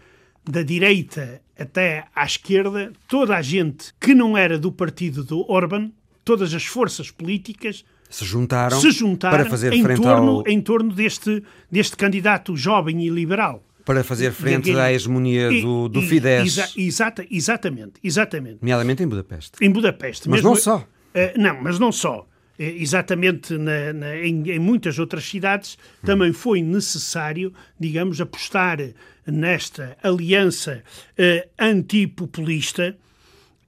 da 0.49 0.61
direita 0.61 1.41
até 1.57 2.05
à 2.15 2.25
esquerda, 2.25 2.91
toda 3.07 3.35
a 3.35 3.41
gente 3.41 3.93
que 3.99 4.13
não 4.13 4.37
era 4.37 4.57
do 4.59 4.71
partido 4.71 5.23
do 5.23 5.49
Orban, 5.49 5.91
todas 6.23 6.53
as 6.53 6.65
forças 6.65 7.09
políticas 7.09 7.83
se 8.09 8.23
juntaram, 8.23 8.79
se 8.79 8.91
juntaram 8.91 9.37
para 9.37 9.49
fazer 9.49 9.73
em 9.73 9.83
frente 9.83 10.01
torno, 10.01 10.31
ao... 10.31 10.47
em 10.47 10.61
torno 10.61 10.93
deste, 10.93 11.43
deste 11.71 11.97
candidato 11.97 12.55
jovem 12.55 13.05
e 13.05 13.09
liberal. 13.09 13.63
Para 13.83 14.03
fazer 14.03 14.31
frente 14.31 14.75
à 14.75 14.91
hegemonia 14.91 15.49
do, 15.61 15.87
do 15.87 16.01
Fidesz. 16.01 16.57
Exa, 16.57 16.69
exata, 16.75 17.25
exatamente, 17.29 17.93
exatamente. 18.03 18.57
Nomeadamente 18.61 19.03
em 19.03 19.07
Budapeste. 19.07 19.51
Em 19.61 19.69
Budapeste. 19.69 20.27
Mas 20.27 20.37
mesmo, 20.37 20.49
não 20.49 20.55
só. 20.55 20.77
Uh, 20.77 21.39
não, 21.39 21.61
mas 21.61 21.77
não 21.77 21.91
só. 21.91 22.27
Eh, 22.57 22.75
exatamente 22.77 23.57
na, 23.57 23.93
na, 23.93 24.17
em, 24.17 24.49
em, 24.49 24.59
muitas 24.59 24.97
outras 24.97 25.25
cidades, 25.25 25.77
também 26.03 26.31
foi 26.31 26.61
necessário, 26.61 27.53
digamos, 27.79 28.21
apostar 28.21 28.79
nesta 29.25 29.97
aliança 30.01 30.83
eh, 31.17 31.47
antipopulista. 31.57 32.97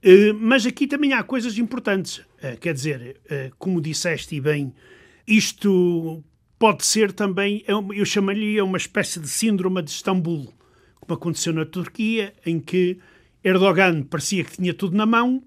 Eh, 0.02 0.32
mas 0.32 0.64
aqui 0.64 0.86
também 0.86 1.12
há 1.12 1.22
coisas 1.22 1.58
importantes. 1.58 2.22
Eh, 2.40 2.56
quer 2.56 2.74
dizer, 2.74 3.20
como 3.58 3.80
disseste 3.80 4.36
e 4.36 4.40
bem, 4.40 4.72
isto 5.26 6.24
pode 6.58 6.84
ser 6.84 7.12
também, 7.12 7.64
é 7.66 7.72
eu 7.72 8.04
chamaria 8.04 8.64
uma 8.64 8.78
espécie 8.78 9.20
de 9.20 9.28
síndrome 9.28 9.82
de 9.82 9.90
Istambul, 9.90 10.52
como 11.00 11.14
aconteceu 11.14 11.52
na 11.52 11.64
Turquia, 11.64 12.32
em 12.44 12.58
que 12.58 12.98
Erdogan 13.44 14.02
parecia 14.02 14.44
que 14.44 14.56
tinha 14.56 14.74
tudo 14.74 14.96
na 14.96 15.06
mão 15.06 15.42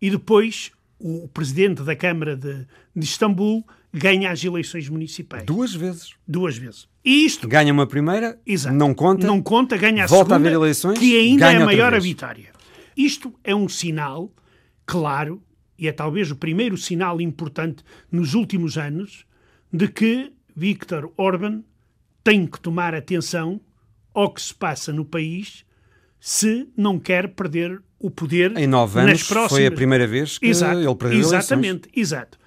e 0.00 0.10
depois 0.10 0.72
o 0.98 1.28
presidente 1.28 1.82
da 1.82 1.94
Câmara 1.94 2.36
de, 2.36 2.66
de 2.94 3.04
Istambul 3.04 3.64
ganha 3.92 4.30
as 4.30 4.42
eleições 4.42 4.88
municipais. 4.88 5.44
Duas 5.44 5.74
vezes. 5.74 6.14
Duas 6.26 6.56
vezes. 6.56 6.88
E 7.04 7.24
isto... 7.24 7.48
Ganha 7.48 7.72
uma 7.72 7.86
primeira, 7.86 8.38
Exato. 8.44 8.74
não 8.74 8.92
conta, 8.92 9.26
não 9.26 9.40
conta 9.40 9.76
ganha 9.76 10.04
a 10.04 10.06
volta 10.06 10.30
segunda, 10.30 10.34
a 10.34 10.36
haver 10.36 10.52
eleições, 10.52 10.98
que 10.98 11.18
ainda 11.18 11.52
é 11.52 11.56
a 11.56 11.64
maior 11.64 11.94
a 11.94 11.98
vitória. 11.98 12.52
Isto 12.96 13.32
é 13.44 13.54
um 13.54 13.68
sinal 13.68 14.32
claro, 14.84 15.42
e 15.78 15.86
é 15.86 15.92
talvez 15.92 16.30
o 16.30 16.36
primeiro 16.36 16.76
sinal 16.76 17.20
importante 17.20 17.84
nos 18.10 18.34
últimos 18.34 18.76
anos, 18.76 19.24
de 19.72 19.86
que 19.86 20.32
Viktor 20.54 21.12
Orban 21.16 21.62
tem 22.24 22.46
que 22.46 22.60
tomar 22.60 22.94
atenção 22.94 23.60
ao 24.12 24.32
que 24.32 24.42
se 24.42 24.54
passa 24.54 24.92
no 24.92 25.04
país 25.04 25.64
se 26.20 26.68
não 26.76 26.98
quer 26.98 27.28
perder 27.28 27.80
o 27.98 28.10
poder 28.10 28.56
em 28.56 28.66
nove 28.66 29.00
anos 29.00 29.22
próximas... 29.24 29.50
foi 29.50 29.66
a 29.66 29.72
primeira 29.72 30.06
vez 30.06 30.38
que 30.38 30.46
exato, 30.46 30.78
ele 30.78 30.94
perdeu 30.94 31.20
exatamente, 31.20 31.88
eleições. 31.88 31.96
exato. 31.96 32.38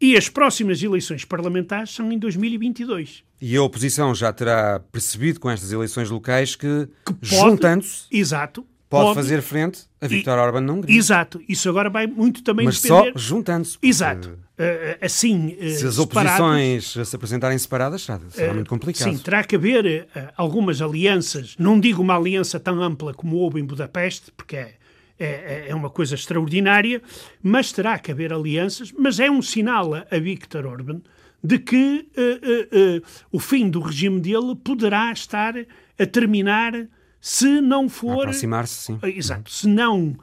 E 0.00 0.16
as 0.16 0.28
próximas 0.28 0.82
eleições 0.82 1.24
parlamentares 1.24 1.94
são 1.94 2.12
em 2.12 2.18
2022. 2.18 3.24
E 3.40 3.56
a 3.56 3.62
oposição 3.62 4.14
já 4.14 4.32
terá 4.32 4.80
percebido 4.92 5.40
com 5.40 5.50
estas 5.50 5.72
eleições 5.72 6.10
locais 6.10 6.54
que, 6.54 6.88
que 7.04 7.14
juntando-se, 7.22 8.06
exato, 8.10 8.66
pode, 8.88 9.04
pode, 9.06 9.14
fazer 9.14 9.40
frente 9.42 9.84
a 10.00 10.06
Viktor 10.06 10.38
Orban 10.38 10.60
na 10.60 10.72
Hungria. 10.72 10.98
Exato. 10.98 11.40
Isso 11.48 11.68
agora 11.68 11.88
vai 11.88 12.06
muito 12.06 12.42
também 12.42 12.66
Mas 12.66 12.80
depender... 12.80 13.12
só 13.12 13.18
juntando-se. 13.18 13.78
Exato. 13.82 14.28
Uh, 14.28 14.96
assim, 15.02 15.54
uh, 15.60 15.70
Se 15.70 15.86
as 15.86 15.98
oposições 15.98 16.94
se 17.04 17.16
apresentarem 17.16 17.58
separadas, 17.58 18.02
será, 18.02 18.20
será 18.30 18.52
uh, 18.52 18.54
muito 18.54 18.68
complicado. 18.68 19.10
Sim, 19.10 19.18
terá 19.18 19.44
que 19.44 19.56
haver 19.56 20.08
algumas 20.36 20.80
alianças. 20.80 21.56
Não 21.58 21.80
digo 21.80 22.02
uma 22.02 22.16
aliança 22.16 22.60
tão 22.60 22.82
ampla 22.82 23.12
como 23.14 23.36
houve 23.36 23.60
em 23.60 23.64
Budapeste, 23.64 24.32
porque 24.34 24.56
é 24.56 24.74
é, 25.18 25.66
é, 25.68 25.74
uma 25.74 25.90
coisa 25.90 26.14
extraordinária, 26.14 27.02
mas 27.42 27.72
terá 27.72 27.98
que 27.98 28.12
haver 28.12 28.32
alianças, 28.32 28.92
mas 28.92 29.18
é 29.18 29.30
um 29.30 29.40
sinal 29.40 29.94
a, 29.94 30.06
a 30.10 30.18
Viktor 30.18 30.66
Orban 30.66 31.00
de 31.42 31.58
que 31.58 32.08
uh, 32.16 32.96
uh, 32.96 32.98
uh, 32.98 33.02
o 33.30 33.38
fim 33.38 33.70
do 33.70 33.80
regime 33.80 34.20
dele 34.20 34.56
poderá 34.64 35.12
estar 35.12 35.54
a 35.98 36.06
terminar 36.06 36.72
se 37.20 37.60
não 37.60 37.88
for... 37.88 38.22
Aproximar-se, 38.22 38.74
sim. 38.74 38.98
Exato. 39.02 39.50
Se 39.50 39.68
não, 39.68 40.16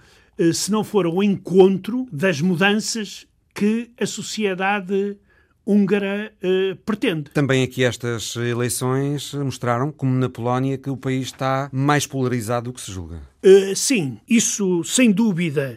se 0.53 0.71
não 0.71 0.83
for 0.83 1.05
o 1.07 1.21
encontro 1.21 2.07
das 2.11 2.39
mudanças 2.39 3.27
que 3.53 3.91
a 3.99 4.05
sociedade 4.05 5.17
húngara 5.65 6.31
uh, 6.43 6.75
pretende. 6.85 7.31
Também 7.31 7.63
aqui 7.63 7.83
estas 7.83 8.35
eleições 8.35 9.33
mostraram, 9.33 9.91
como 9.91 10.13
na 10.13 10.29
Polónia, 10.29 10.77
que 10.77 10.89
o 10.89 10.97
país 10.97 11.27
está 11.27 11.69
mais 11.71 12.05
polarizado 12.05 12.69
do 12.69 12.73
que 12.73 12.81
se 12.81 12.91
julga. 12.91 13.21
Uh, 13.43 13.75
sim, 13.75 14.17
isso 14.29 14.83
sem 14.83 15.11
dúvida. 15.11 15.75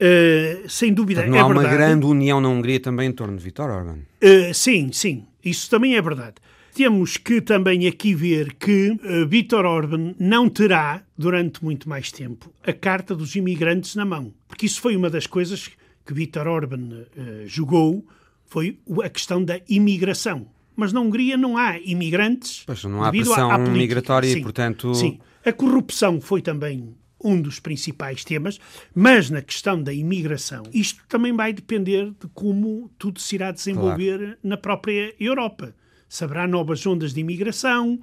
Uh, 0.00 0.68
sem 0.68 0.92
dúvida 0.92 1.24
não 1.26 1.36
é 1.36 1.40
há 1.40 1.46
uma 1.46 1.60
verdade. 1.62 1.76
grande 1.76 2.06
união 2.06 2.40
na 2.40 2.48
Hungria 2.48 2.80
também 2.80 3.08
em 3.08 3.12
torno 3.12 3.36
de 3.36 3.44
Viktor 3.44 3.70
Orban. 3.70 3.98
sim, 4.52 4.90
sim, 4.92 5.24
isso 5.42 5.70
também 5.70 5.96
é 5.96 6.02
verdade. 6.02 6.34
temos 6.74 7.16
que 7.16 7.40
também 7.40 7.86
aqui 7.86 8.14
ver 8.14 8.54
que 8.54 8.90
uh, 8.90 9.26
Vítor 9.28 9.64
Orban 9.64 10.14
não 10.18 10.48
terá, 10.48 11.02
durante 11.16 11.62
muito 11.64 11.88
mais 11.88 12.10
tempo, 12.10 12.52
a 12.66 12.72
carta 12.72 13.14
dos 13.14 13.36
imigrantes 13.36 13.94
na 13.94 14.04
mão. 14.04 14.34
Porque 14.48 14.66
isso 14.66 14.80
foi 14.80 14.96
uma 14.96 15.08
das 15.08 15.26
coisas 15.26 15.70
que 16.04 16.12
Vítor 16.12 16.48
Orban 16.48 17.06
uh, 17.16 17.46
jogou, 17.46 18.04
foi 18.54 18.78
a 19.02 19.10
questão 19.10 19.44
da 19.44 19.58
imigração. 19.68 20.46
Mas 20.76 20.92
na 20.92 21.00
Hungria 21.00 21.36
não 21.36 21.58
há 21.58 21.76
imigrantes. 21.78 22.62
Pois, 22.64 22.84
não 22.84 23.02
há 23.02 23.10
pressão 23.10 23.50
à, 23.50 23.56
à 23.56 23.58
migratória 23.58 24.30
sim, 24.30 24.38
e, 24.38 24.42
portanto. 24.42 24.94
Sim. 24.94 25.18
A 25.44 25.52
corrupção 25.52 26.20
foi 26.20 26.40
também 26.40 26.94
um 27.22 27.40
dos 27.40 27.58
principais 27.58 28.22
temas, 28.22 28.60
mas 28.94 29.28
na 29.28 29.42
questão 29.42 29.82
da 29.82 29.92
imigração, 29.92 30.62
isto 30.72 31.02
também 31.08 31.34
vai 31.34 31.52
depender 31.52 32.10
de 32.10 32.28
como 32.32 32.88
tudo 32.96 33.20
se 33.20 33.34
irá 33.34 33.50
desenvolver 33.50 34.18
claro. 34.18 34.38
na 34.44 34.56
própria 34.56 35.12
Europa. 35.18 35.74
Se 36.08 36.22
haverá 36.22 36.46
novas 36.46 36.86
ondas 36.86 37.12
de 37.12 37.20
imigração 37.20 38.00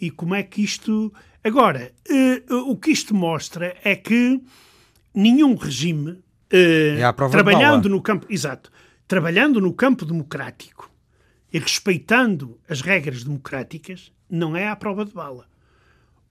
e 0.00 0.10
como 0.10 0.34
é 0.34 0.42
que 0.42 0.62
isto. 0.62 1.12
Agora, 1.44 1.92
uh, 2.50 2.70
o 2.70 2.76
que 2.76 2.90
isto 2.90 3.14
mostra 3.14 3.76
é 3.84 3.94
que 3.94 4.40
nenhum 5.14 5.56
regime 5.56 6.12
uh, 6.12 6.22
é 6.52 7.12
trabalhando 7.30 7.86
no 7.88 8.00
campo. 8.00 8.26
Exato. 8.30 8.70
Trabalhando 9.10 9.60
no 9.60 9.72
campo 9.72 10.04
democrático 10.04 10.88
e 11.52 11.58
respeitando 11.58 12.60
as 12.68 12.80
regras 12.80 13.24
democráticas, 13.24 14.12
não 14.30 14.56
é 14.56 14.68
à 14.68 14.76
prova 14.76 15.04
de 15.04 15.12
bala. 15.12 15.48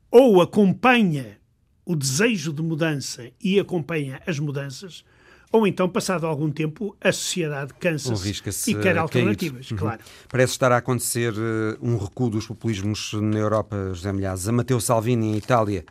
Ou 0.09 0.41
acompanha 0.41 1.37
o 1.83 1.93
desejo 1.93 2.53
de 2.53 2.61
mudança 2.61 3.29
e 3.43 3.59
acompanha 3.59 4.21
as 4.25 4.39
mudanças, 4.39 5.03
ou 5.51 5.67
então, 5.67 5.89
passado 5.89 6.25
algum 6.25 6.49
tempo, 6.49 6.95
a 7.01 7.11
sociedade 7.11 7.73
cansa-se 7.73 8.71
e 8.71 8.75
quer 8.75 8.97
alternativas, 8.97 9.69
uhum. 9.71 9.77
claro. 9.77 10.01
Parece 10.29 10.53
estar 10.53 10.71
a 10.71 10.77
acontecer 10.77 11.33
uh, 11.33 11.77
um 11.81 11.97
recuo 11.97 12.29
dos 12.29 12.47
populismos 12.47 13.11
na 13.11 13.39
Europa, 13.39 13.91
José 13.93 14.13
Milhazes. 14.13 14.47
A 14.47 14.53
Matteo 14.53 14.79
Salvini, 14.79 15.33
em 15.33 15.35
Itália, 15.35 15.83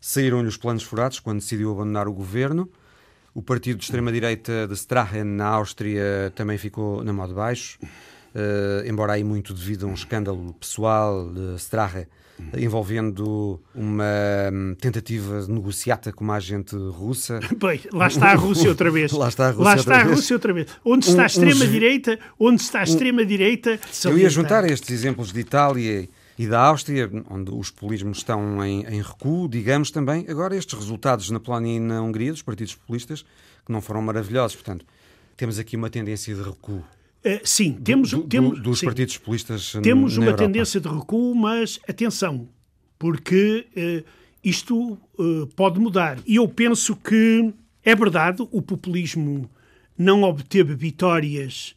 saíram-lhe 0.00 0.46
os 0.46 0.56
planos 0.56 0.84
furados 0.84 1.18
quando 1.18 1.40
decidiu 1.40 1.72
abandonar 1.72 2.06
o 2.06 2.12
governo. 2.12 2.70
O 3.36 3.42
partido 3.42 3.76
de 3.76 3.84
extrema-direita 3.84 4.66
de 4.66 4.72
Strahen, 4.72 5.22
na 5.22 5.44
Áustria, 5.44 6.32
também 6.34 6.56
ficou 6.56 7.04
na 7.04 7.12
mão 7.12 7.28
de 7.28 7.34
baixo, 7.34 7.78
uh, 7.82 8.88
embora 8.88 9.12
aí 9.12 9.22
muito 9.22 9.52
devido 9.52 9.84
a 9.84 9.90
um 9.90 9.92
escândalo 9.92 10.54
pessoal 10.54 11.30
de 11.30 11.54
Strahen 11.56 12.06
envolvendo 12.56 13.60
uma 13.74 14.04
hum, 14.50 14.74
tentativa 14.80 15.42
de 15.42 15.50
negociata 15.50 16.14
com 16.14 16.24
uma 16.24 16.36
agente 16.36 16.74
russa. 16.74 17.38
Bem, 17.60 17.80
lá 17.92 18.06
está 18.06 18.28
a 18.32 18.34
Rússia 18.34 18.70
outra 18.70 18.90
vez. 18.90 19.12
lá 19.12 19.28
está 19.28 19.48
a 19.48 19.50
Rússia, 19.50 19.64
lá 19.64 19.70
outra, 19.76 19.80
está 19.80 19.96
vez. 19.96 20.06
A 20.06 20.14
Rússia 20.14 20.36
outra 20.36 20.52
vez. 20.54 20.66
Onde 20.82 21.06
está 21.06 21.22
a 21.22 21.26
extrema-direita, 21.26 22.18
onde 22.38 22.62
está 22.62 22.80
a 22.80 22.84
extrema-direita... 22.84 23.78
Eu 24.04 24.18
ia 24.18 24.30
juntar 24.30 24.64
estes 24.64 24.90
exemplos 24.90 25.30
de 25.30 25.40
Itália 25.40 26.08
e 26.38 26.46
da 26.46 26.60
Áustria, 26.60 27.10
onde 27.30 27.50
os 27.50 27.70
populismos 27.70 28.18
estão 28.18 28.64
em, 28.64 28.84
em, 28.84 29.00
recuo, 29.00 29.48
digamos 29.48 29.90
também. 29.90 30.26
Agora, 30.28 30.54
estes 30.56 30.78
resultados 30.78 31.30
na 31.30 31.40
Polónia 31.40 31.76
e 31.76 31.80
na 31.80 32.02
Hungria, 32.02 32.32
dos 32.32 32.42
partidos 32.42 32.74
populistas, 32.74 33.22
que 33.64 33.72
não 33.72 33.80
foram 33.80 34.02
maravilhosos. 34.02 34.54
Portanto, 34.54 34.84
temos 35.36 35.58
aqui 35.58 35.76
uma 35.76 35.88
tendência 35.88 36.34
de 36.34 36.42
recuo. 36.42 36.84
Uh, 37.24 37.40
sim, 37.42 37.72
temos, 37.72 38.10
do, 38.10 38.22
temos 38.22 38.62
dos 38.62 38.78
sim, 38.80 38.86
partidos 38.86 39.16
populistas 39.16 39.72
Temos 39.82 40.16
uma 40.16 40.26
Europa. 40.26 40.44
tendência 40.44 40.80
de 40.80 40.88
recuo, 40.88 41.34
mas 41.34 41.80
atenção, 41.88 42.48
porque 42.98 43.66
uh, 43.76 44.08
isto 44.44 44.92
uh, 45.18 45.46
pode 45.56 45.80
mudar. 45.80 46.18
E 46.26 46.36
eu 46.36 46.46
penso 46.46 46.94
que 46.94 47.52
é 47.82 47.94
verdade, 47.96 48.46
o 48.50 48.60
populismo 48.60 49.50
não 49.96 50.22
obteve 50.22 50.74
vitórias 50.74 51.74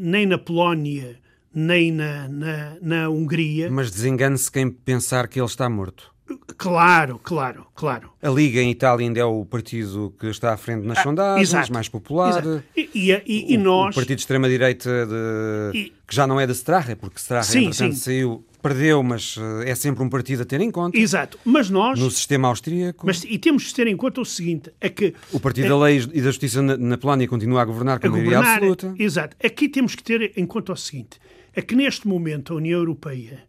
nem 0.00 0.26
na 0.26 0.36
Polónia, 0.36 1.16
nem 1.54 1.92
na, 1.92 2.28
na, 2.28 2.76
na 2.80 3.08
Hungria. 3.08 3.70
Mas 3.70 3.90
desengane-se 3.90 4.50
quem 4.50 4.70
pensar 4.70 5.28
que 5.28 5.38
ele 5.38 5.46
está 5.46 5.68
morto. 5.68 6.14
Claro, 6.56 7.20
claro, 7.22 7.66
claro. 7.74 8.10
A 8.22 8.30
Liga 8.30 8.60
em 8.60 8.70
Itália 8.70 9.06
ainda 9.06 9.20
é 9.20 9.24
o 9.24 9.44
partido 9.44 10.14
que 10.18 10.26
está 10.26 10.54
à 10.54 10.56
frente 10.56 10.86
nas 10.86 10.98
ah, 10.98 11.02
sondagens, 11.02 11.48
exato, 11.48 11.72
mais 11.72 11.88
popular. 11.88 12.42
E, 12.74 12.88
e, 12.94 13.12
e, 13.26 13.54
e, 13.54 13.58
nós... 13.58 13.94
O 13.94 13.98
partido 13.98 14.16
de 14.16 14.22
extrema-direita, 14.22 15.06
de... 15.06 15.92
que 16.06 16.14
já 16.14 16.26
não 16.26 16.40
é 16.40 16.46
de 16.46 16.52
Strache, 16.52 16.94
porque 16.94 17.18
Strache, 17.18 17.50
sim, 17.50 17.66
entretanto, 17.66 17.94
sim. 17.96 18.00
saiu, 18.00 18.44
perdeu, 18.62 19.02
mas 19.02 19.36
eh, 19.38 19.70
é 19.70 19.74
sempre 19.74 20.02
um 20.02 20.08
partido 20.08 20.42
a 20.42 20.46
ter 20.46 20.62
em 20.62 20.70
conta. 20.70 20.96
Exato, 20.96 21.38
mas 21.44 21.68
nós... 21.68 21.98
No 21.98 22.10
sistema 22.10 22.48
austríaco... 22.48 23.04
Mas, 23.06 23.22
e 23.24 23.38
temos 23.38 23.64
de 23.64 23.74
ter 23.74 23.86
em 23.86 23.96
conta 23.96 24.22
o 24.22 24.24
seguinte, 24.24 24.72
é 24.80 24.88
que... 24.88 25.12
O 25.30 25.38
Partido 25.38 25.66
é, 25.66 25.68
da 25.68 25.78
Lei 25.78 25.98
e 25.98 26.22
da 26.22 26.28
Justiça 26.28 26.62
na, 26.62 26.76
na 26.78 26.96
Polónia 26.96 27.28
continua 27.28 27.60
a 27.60 27.64
governar 27.66 28.00
com 28.00 28.06
a 28.06 28.10
maioria 28.10 28.38
absoluta. 28.38 28.94
Exato. 28.98 29.36
Aqui 29.44 29.68
temos 29.68 29.94
que 29.94 30.02
ter 30.02 30.32
em 30.34 30.46
conta 30.46 30.72
o 30.72 30.76
seguinte, 30.76 31.20
é 31.54 31.62
que 31.62 31.76
neste 31.76 32.08
momento 32.08 32.52
a 32.52 32.56
União 32.56 32.80
Europeia 32.80 33.46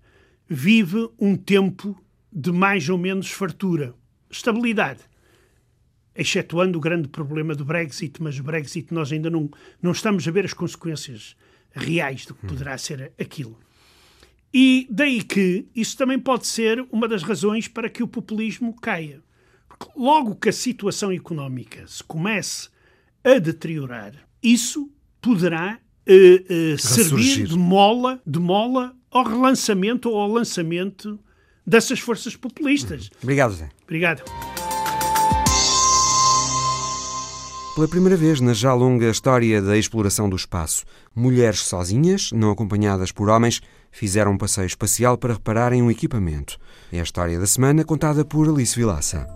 vive 0.48 1.10
um 1.20 1.36
tempo 1.36 2.00
de 2.32 2.52
mais 2.52 2.88
ou 2.88 2.98
menos 2.98 3.32
fartura. 3.32 3.96
Estabilidade. 4.30 5.02
Excetuando 6.16 6.78
o 6.78 6.82
grande 6.82 7.08
problema 7.08 7.56
do 7.56 7.66
Brexit, 7.66 8.22
mas 8.22 8.40
o 8.40 8.44
Brexit 8.44 8.94
nós 8.94 9.12
ainda 9.12 9.30
não, 9.30 9.50
não 9.82 9.92
estamos 9.92 10.28
a 10.28 10.32
ver 10.32 10.46
as 10.46 10.54
consequências 10.54 11.36
reais 11.72 12.26
do 12.26 12.36
que 12.36 12.46
poderá 12.46 12.78
ser 12.78 13.12
aquilo. 13.20 13.58
E 14.54 14.88
daí 14.90 15.22
que 15.22 15.68
isso 15.76 15.98
também 15.98 16.20
pode 16.20 16.48
ser 16.48 16.86
uma 16.92 17.08
das 17.08 17.24
razões 17.24 17.68
para 17.68 17.90
que 17.90 18.04
o 18.04 18.08
populismo 18.08 18.74
caia. 18.80 19.22
Porque 19.68 19.88
logo 20.00 20.36
que 20.36 20.50
a 20.50 20.54
situação 20.54 21.12
económica 21.12 21.86
se 21.88 22.04
comece 22.04 22.70
a 23.24 23.40
deteriorar, 23.40 24.14
isso 24.42 24.90
poderá 25.20 25.80
uh, 26.08 26.74
uh, 26.74 26.78
servir 26.78 27.48
de 27.48 27.58
mola, 27.58 28.20
de 28.26 28.40
mola 28.40 28.94
ao 29.12 29.24
relançamento 29.24 30.10
ou 30.10 30.18
ao 30.18 30.30
lançamento 30.30 31.20
dessas 31.66 32.00
forças 32.00 32.36
populistas. 32.36 33.10
Obrigado, 33.22 33.54
Zé. 33.54 33.70
Obrigado. 33.84 34.24
Pela 37.76 37.90
primeira 37.90 38.16
vez 38.16 38.40
na 38.40 38.54
já 38.54 38.74
longa 38.74 39.10
história 39.10 39.62
da 39.62 39.78
exploração 39.78 40.30
do 40.30 40.36
espaço, 40.38 40.86
mulheres 41.14 41.60
sozinhas, 41.60 42.32
não 42.32 42.50
acompanhadas 42.50 43.12
por 43.12 43.28
homens, 43.28 43.62
fizeram 43.92 44.32
um 44.32 44.38
passeio 44.38 44.66
espacial 44.66 45.18
para 45.18 45.34
repararem 45.34 45.82
um 45.82 45.92
equipamento. 45.92 46.58
É 46.90 47.02
a 47.02 47.04
história 47.04 47.38
da 47.38 47.46
semana 47.46 47.84
contada 47.84 48.24
por 48.24 48.48
Alice 48.48 48.74
Vilaça. 48.78 49.28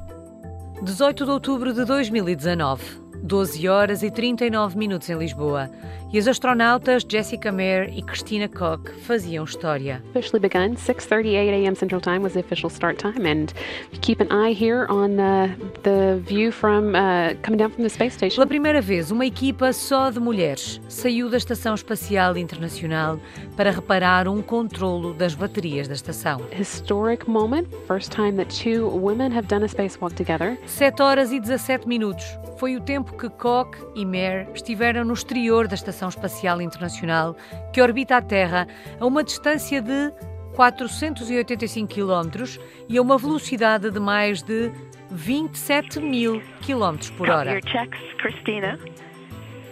18 0.82 1.26
de 1.26 1.32
outubro 1.32 1.74
de 1.74 1.84
2019, 1.84 2.82
12 3.24 3.67
horas 3.67 4.03
e 4.03 4.11
39 4.11 4.78
minutos 4.78 5.09
em 5.09 5.17
Lisboa. 5.17 5.70
E 6.11 6.17
as 6.17 6.28
astronautas 6.28 7.05
Jessica 7.07 7.51
Meir 7.51 7.88
e 7.95 8.01
Christina 8.01 8.47
Koch 8.47 8.91
faziam 9.03 9.43
história. 9.45 10.01
Officially 10.09 10.39
begun 10.39 10.76
6:38 10.76 11.53
a.m. 11.53 11.76
Central 11.76 12.01
Time 12.01 12.20
was 12.20 12.34
the 12.34 12.39
official 12.39 12.70
start 12.70 12.97
time, 12.97 13.28
and 13.28 13.53
keep 14.01 14.20
an 14.20 14.32
eye 14.32 14.51
here 14.51 14.88
on 14.89 15.20
uh, 15.20 15.55
the 15.84 16.20
view 16.26 16.51
from 16.51 16.95
uh, 16.95 17.36
coming 17.43 17.59
down 17.59 17.70
from 17.70 17.84
the 17.84 17.89
space 17.89 18.15
station. 18.15 18.38
Pela 18.38 18.47
primeira 18.47 18.82
vez, 18.82 19.11
uma 19.11 19.26
equipa 19.26 19.72
só 19.72 20.09
de 20.09 20.20
mulheres 20.20 20.82
saiu 20.89 21.30
da 21.30 21.38
Estação 21.38 21.76
Espacial 21.76 22.36
Internacional 22.38 23.20
para 23.55 23.70
reparar 23.70 24.28
um 24.28 24.41
controlo 24.41 25.13
das 25.13 25.36
baterias 25.36 25.88
da 25.88 25.93
estação. 25.93 26.41
Historic 26.59 27.30
moment, 27.30 27.67
first 27.88 28.11
time 28.11 28.34
that 28.34 28.49
two 28.49 28.89
women 28.89 29.32
have 29.32 29.47
done 29.47 29.63
a 29.63 29.67
spacewalk 29.67 30.15
together. 30.15 30.57
7 30.65 31.03
horas 31.03 31.32
e 31.32 31.39
17 31.39 31.88
minutos 31.88 32.26
foi 32.57 32.76
o 32.76 32.82
tempo 32.82 33.09
que 33.18 33.30
Koch 33.30 33.78
e 33.95 34.05
Meir 34.05 34.47
estiveram 34.53 35.03
no 35.03 35.14
exterior 35.14 35.68
da 35.68 35.76
Estação 35.76 36.10
Espacial 36.10 36.62
Internacional, 36.62 37.36
que 37.74 37.82
orbita 37.82 38.18
a 38.18 38.22
Terra 38.22 38.68
a 38.99 39.05
uma 39.05 39.24
distância 39.24 39.82
de 39.82 40.12
485 40.55 41.93
km 41.93 42.60
e 42.88 42.97
a 42.97 43.01
uma 43.01 43.18
velocidade 43.18 43.91
de 43.91 43.99
mais 43.99 44.41
de 44.41 44.72
27 45.12 45.99
mil 45.99 46.41
km 46.62 46.97
por 47.18 47.30
hora. 47.30 47.60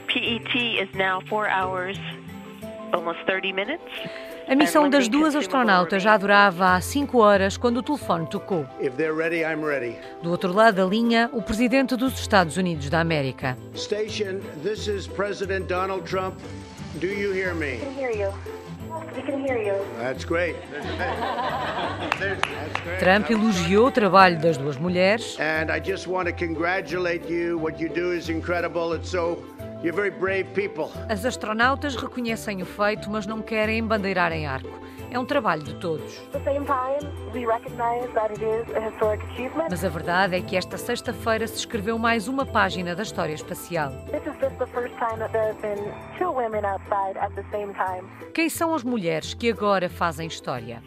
PET 0.07 0.55
is 0.55 0.89
now 0.95 1.21
4 1.29 1.49
hours, 1.49 1.99
almost 2.93 3.19
30 3.25 3.53
minutes. 3.53 4.36
A 4.49 4.55
missão 4.55 4.89
das 4.89 5.09
duas 5.09 5.35
astronautas 5.35 6.01
já 6.01 6.15
durava 6.15 6.73
há 6.73 6.79
cinco 6.79 7.19
horas 7.19 7.57
quando 7.57 7.77
o 7.77 7.83
telefone 7.83 8.27
tocou. 8.27 8.65
Ready, 8.79 9.43
ready. 9.43 9.97
Do 10.23 10.31
outro 10.31 10.53
lado 10.53 10.75
da 10.75 10.85
linha, 10.85 11.29
o 11.33 11.41
presidente 11.41 11.97
dos 11.97 12.17
Estados 12.17 12.55
Unidos 12.55 12.89
da 12.89 13.01
América. 13.01 13.57
Station, 13.75 14.39
this 14.63 14.87
is 14.87 15.05
President 15.05 15.67
Donald 15.67 16.03
Trump. 16.09 16.35
Do 16.95 17.07
you 17.07 17.33
hear 17.33 17.53
me? 17.53 17.73
We 17.73 17.79
can 17.79 17.93
hear 17.93 18.11
you. 18.11 18.33
We 19.15 19.21
can 19.21 19.45
hear 19.45 19.57
you. 19.57 19.73
That's 19.99 20.23
great. 20.23 20.55
Trump 22.99 23.29
elogiou 23.29 23.87
o 23.87 23.91
trabalho 23.91 24.39
das 24.39 24.57
duas 24.57 24.77
mulheres. 24.77 25.37
And 25.39 25.69
I 25.69 25.79
just 25.79 26.07
want 26.07 26.29
to 26.29 26.33
congratulate 26.33 27.29
you. 27.29 27.59
What 27.59 27.81
you 27.81 27.89
do 27.89 28.13
is 28.13 28.29
incredible. 28.29 28.95
It's 28.95 29.09
so 29.09 29.43
You're 29.83 29.95
very 29.95 30.09
brave 30.09 30.45
people. 30.55 30.89
As 31.07 31.23
astronautas 31.23 31.95
reconhecem 31.95 32.63
o 32.63 32.65
feito, 32.65 33.11
mas 33.11 33.27
não 33.27 33.43
querem 33.43 33.77
embandeirar 33.77 34.31
em 34.31 34.47
arco. 34.47 34.87
É 35.11 35.19
um 35.19 35.25
trabalho 35.25 35.61
de 35.63 35.75
todos. 35.75 36.21
Mas 39.69 39.85
a 39.85 39.89
verdade 39.89 40.35
é 40.35 40.41
que 40.41 40.57
esta 40.57 40.77
sexta-feira 40.77 41.47
se 41.47 41.57
escreveu 41.57 41.97
mais 41.97 42.27
uma 42.27 42.45
página 42.45 42.95
da 42.95 43.03
história 43.03 43.33
espacial. 43.33 43.93
Quem 48.33 48.49
são 48.49 48.73
as 48.73 48.83
mulheres 48.83 49.33
que 49.33 49.49
agora 49.49 49.89
fazem 49.89 50.27
história? 50.27 50.83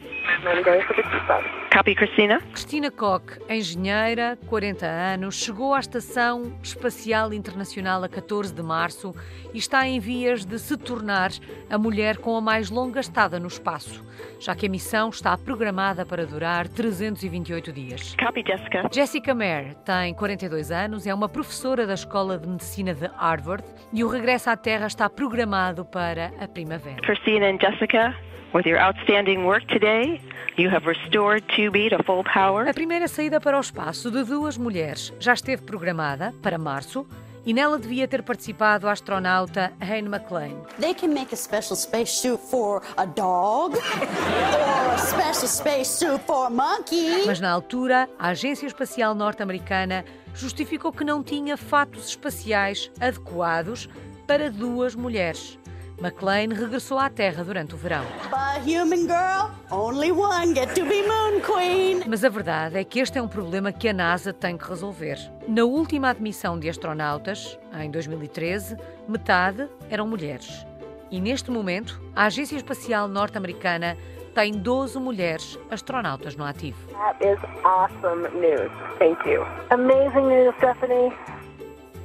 Copy, 1.73 1.95
Christina. 1.95 2.41
Cristina 2.53 2.91
Koch, 2.91 3.39
engenheira, 3.49 4.37
40 4.49 4.85
anos, 4.87 5.37
chegou 5.37 5.73
à 5.73 5.79
Estação 5.81 6.53
Espacial 6.63 7.33
Internacional 7.33 8.03
a 8.03 8.09
14 8.09 8.53
de 8.53 8.63
março 8.63 9.15
e 9.55 9.59
está 9.59 9.87
em 9.87 10.01
vias 10.01 10.45
de 10.45 10.59
se 10.59 10.77
tornar 10.77 11.31
a 11.71 11.79
mulher 11.79 12.19
com 12.19 12.37
a 12.37 12.41
mais 12.41 12.71
longa 12.71 13.01
estada 13.01 13.39
no 13.39 13.47
espaço, 13.47 14.05
já 14.41 14.55
que 14.55 14.67
a 14.67 14.69
missão 14.69 15.11
está 15.11 15.39
programada 15.39 16.05
para 16.05 16.27
durar 16.27 16.67
328 16.67 17.73
dias. 17.73 18.17
Copy, 18.17 18.43
Jessica. 18.47 18.89
Jessica 18.93 19.35
Mayer 19.35 19.75
tem 19.77 20.13
42 20.15 20.73
anos, 20.73 21.07
é 21.07 21.15
uma 21.15 21.29
professora 21.29 21.87
da 21.87 21.95
Escola 21.95 22.37
de 22.37 22.49
Medicina 22.49 22.95
de 22.95 23.07
Harvard 23.07 23.65
e 23.93 24.03
o 24.03 24.09
regresso 24.09 24.51
à 24.51 24.57
Terra 24.57 24.87
está 24.87 25.09
programado 25.09 25.85
para 25.85 26.33
a 26.41 26.49
primavera. 26.49 26.97
Christina 27.03 27.47
and 27.47 27.59
Jessica, 27.61 28.15
with 28.53 28.67
your 28.67 28.79
outstanding 28.79 29.45
work 29.45 29.67
today, 29.69 30.21
you 30.57 30.69
have 30.69 30.87
restored 30.87 31.43
2B 31.49 31.91
to 31.91 32.03
full 32.03 32.25
power. 32.25 32.69
A 32.69 32.75
primeira 32.75 33.09
saída 33.09 33.41
para 33.41 33.57
o 33.57 33.61
espaço 33.61 34.11
de 34.11 34.25
duas 34.25 34.57
mulheres 34.59 35.13
já 35.19 35.35
esteve 35.35 35.63
programada 35.63 36.35
para 36.43 36.59
março 36.59 37.07
e 37.45 37.55
nela 37.55 37.79
devia 37.79 38.07
ter 38.07 38.23
participado 38.23 38.89
a 38.89 38.93
astronauta 38.93 39.73
Hayne 39.81 40.09
McLean. 40.09 40.63
They 40.79 40.95
can 40.95 41.09
make 41.09 41.33
a 41.33 41.37
special 41.37 41.77
spacesuit 41.77 42.39
for 42.51 42.83
a 42.97 43.07
dog 43.07 43.77
or 43.77 44.95
a 44.95 44.99
special 44.99 45.49
spacesuit 45.49 46.21
for 46.27 46.47
a 46.47 46.51
monkey. 46.51 47.25
Mas 47.27 47.41
na 47.41 47.51
altura, 47.51 48.09
a 48.19 48.29
Agência 48.29 48.67
Espacial 48.67 49.15
Norte-Americana 49.15 50.05
justificou 50.35 50.93
que 50.93 51.05
não 51.05 51.23
tinha 51.23 51.57
fatos 51.57 52.09
espaciais 52.09 52.91
adequados 53.01 53.89
para 54.27 54.51
duas 54.51 54.95
mulheres. 54.95 55.59
McLean 56.01 56.49
regressou 56.55 56.99
à 56.99 57.11
Terra 57.11 57.45
durante 57.45 57.75
o 57.75 57.77
verão. 57.77 58.05
But 58.31 58.67
human 58.67 59.07
girl, 59.07 59.51
only 59.71 60.11
one 60.11 60.55
get 60.55 60.75
to 60.75 60.87
be 60.87 61.03
moon 61.03 61.43
queen. 61.43 62.03
Mas 62.09 62.25
a 62.25 62.31
verdade 62.31 62.79
é 62.79 62.85
que 62.85 63.01
este 63.01 63.19
é 63.19 63.23
um 63.23 63.29
problema 63.29 63.71
que 63.71 63.87
a 63.87 63.93
NASA 63.93 64.33
tem 64.33 64.57
que 64.57 64.67
resolver. 64.67 65.19
Na 65.47 65.65
última 65.65 66.09
admissão 66.09 66.59
de 66.59 66.71
astronautas, 66.71 67.59
em 67.79 67.91
2013, 67.91 68.79
metade 69.07 69.69
eram 69.91 70.07
mulheres. 70.09 70.65
E 71.11 71.21
neste 71.21 71.51
momento, 71.51 72.01
a 72.17 72.25
Agência 72.25 72.57
Espacial 72.57 73.07
Norte-Americana 73.07 73.95
tem 74.35 74.53
12 74.53 74.99
mulheres 74.99 75.59
astronautas 75.71 76.35
no 76.35 76.45
ativo. 76.45 76.79
That 76.93 77.23
is 77.23 77.39
awesome 77.65 78.27
news. 78.41 78.71
Thank 78.99 79.29
you. 79.29 79.45
Amazing 79.69 80.29
news, 80.29 80.55
Stephanie. 80.57 81.13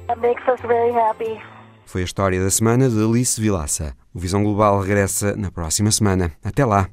That 0.08 0.20
makes 0.20 0.46
us 0.46 0.60
very 0.60 0.92
happy. 0.92 1.40
Foi 1.86 2.02
a 2.02 2.04
história 2.04 2.42
da 2.42 2.50
semana 2.50 2.90
de 2.90 3.02
Alice 3.02 3.40
Vilaça. 3.40 3.94
O 4.12 4.18
Visão 4.18 4.42
Global 4.42 4.80
regressa 4.80 5.34
na 5.36 5.50
próxima 5.50 5.90
semana. 5.90 6.32
Até 6.44 6.64
lá! 6.64 6.90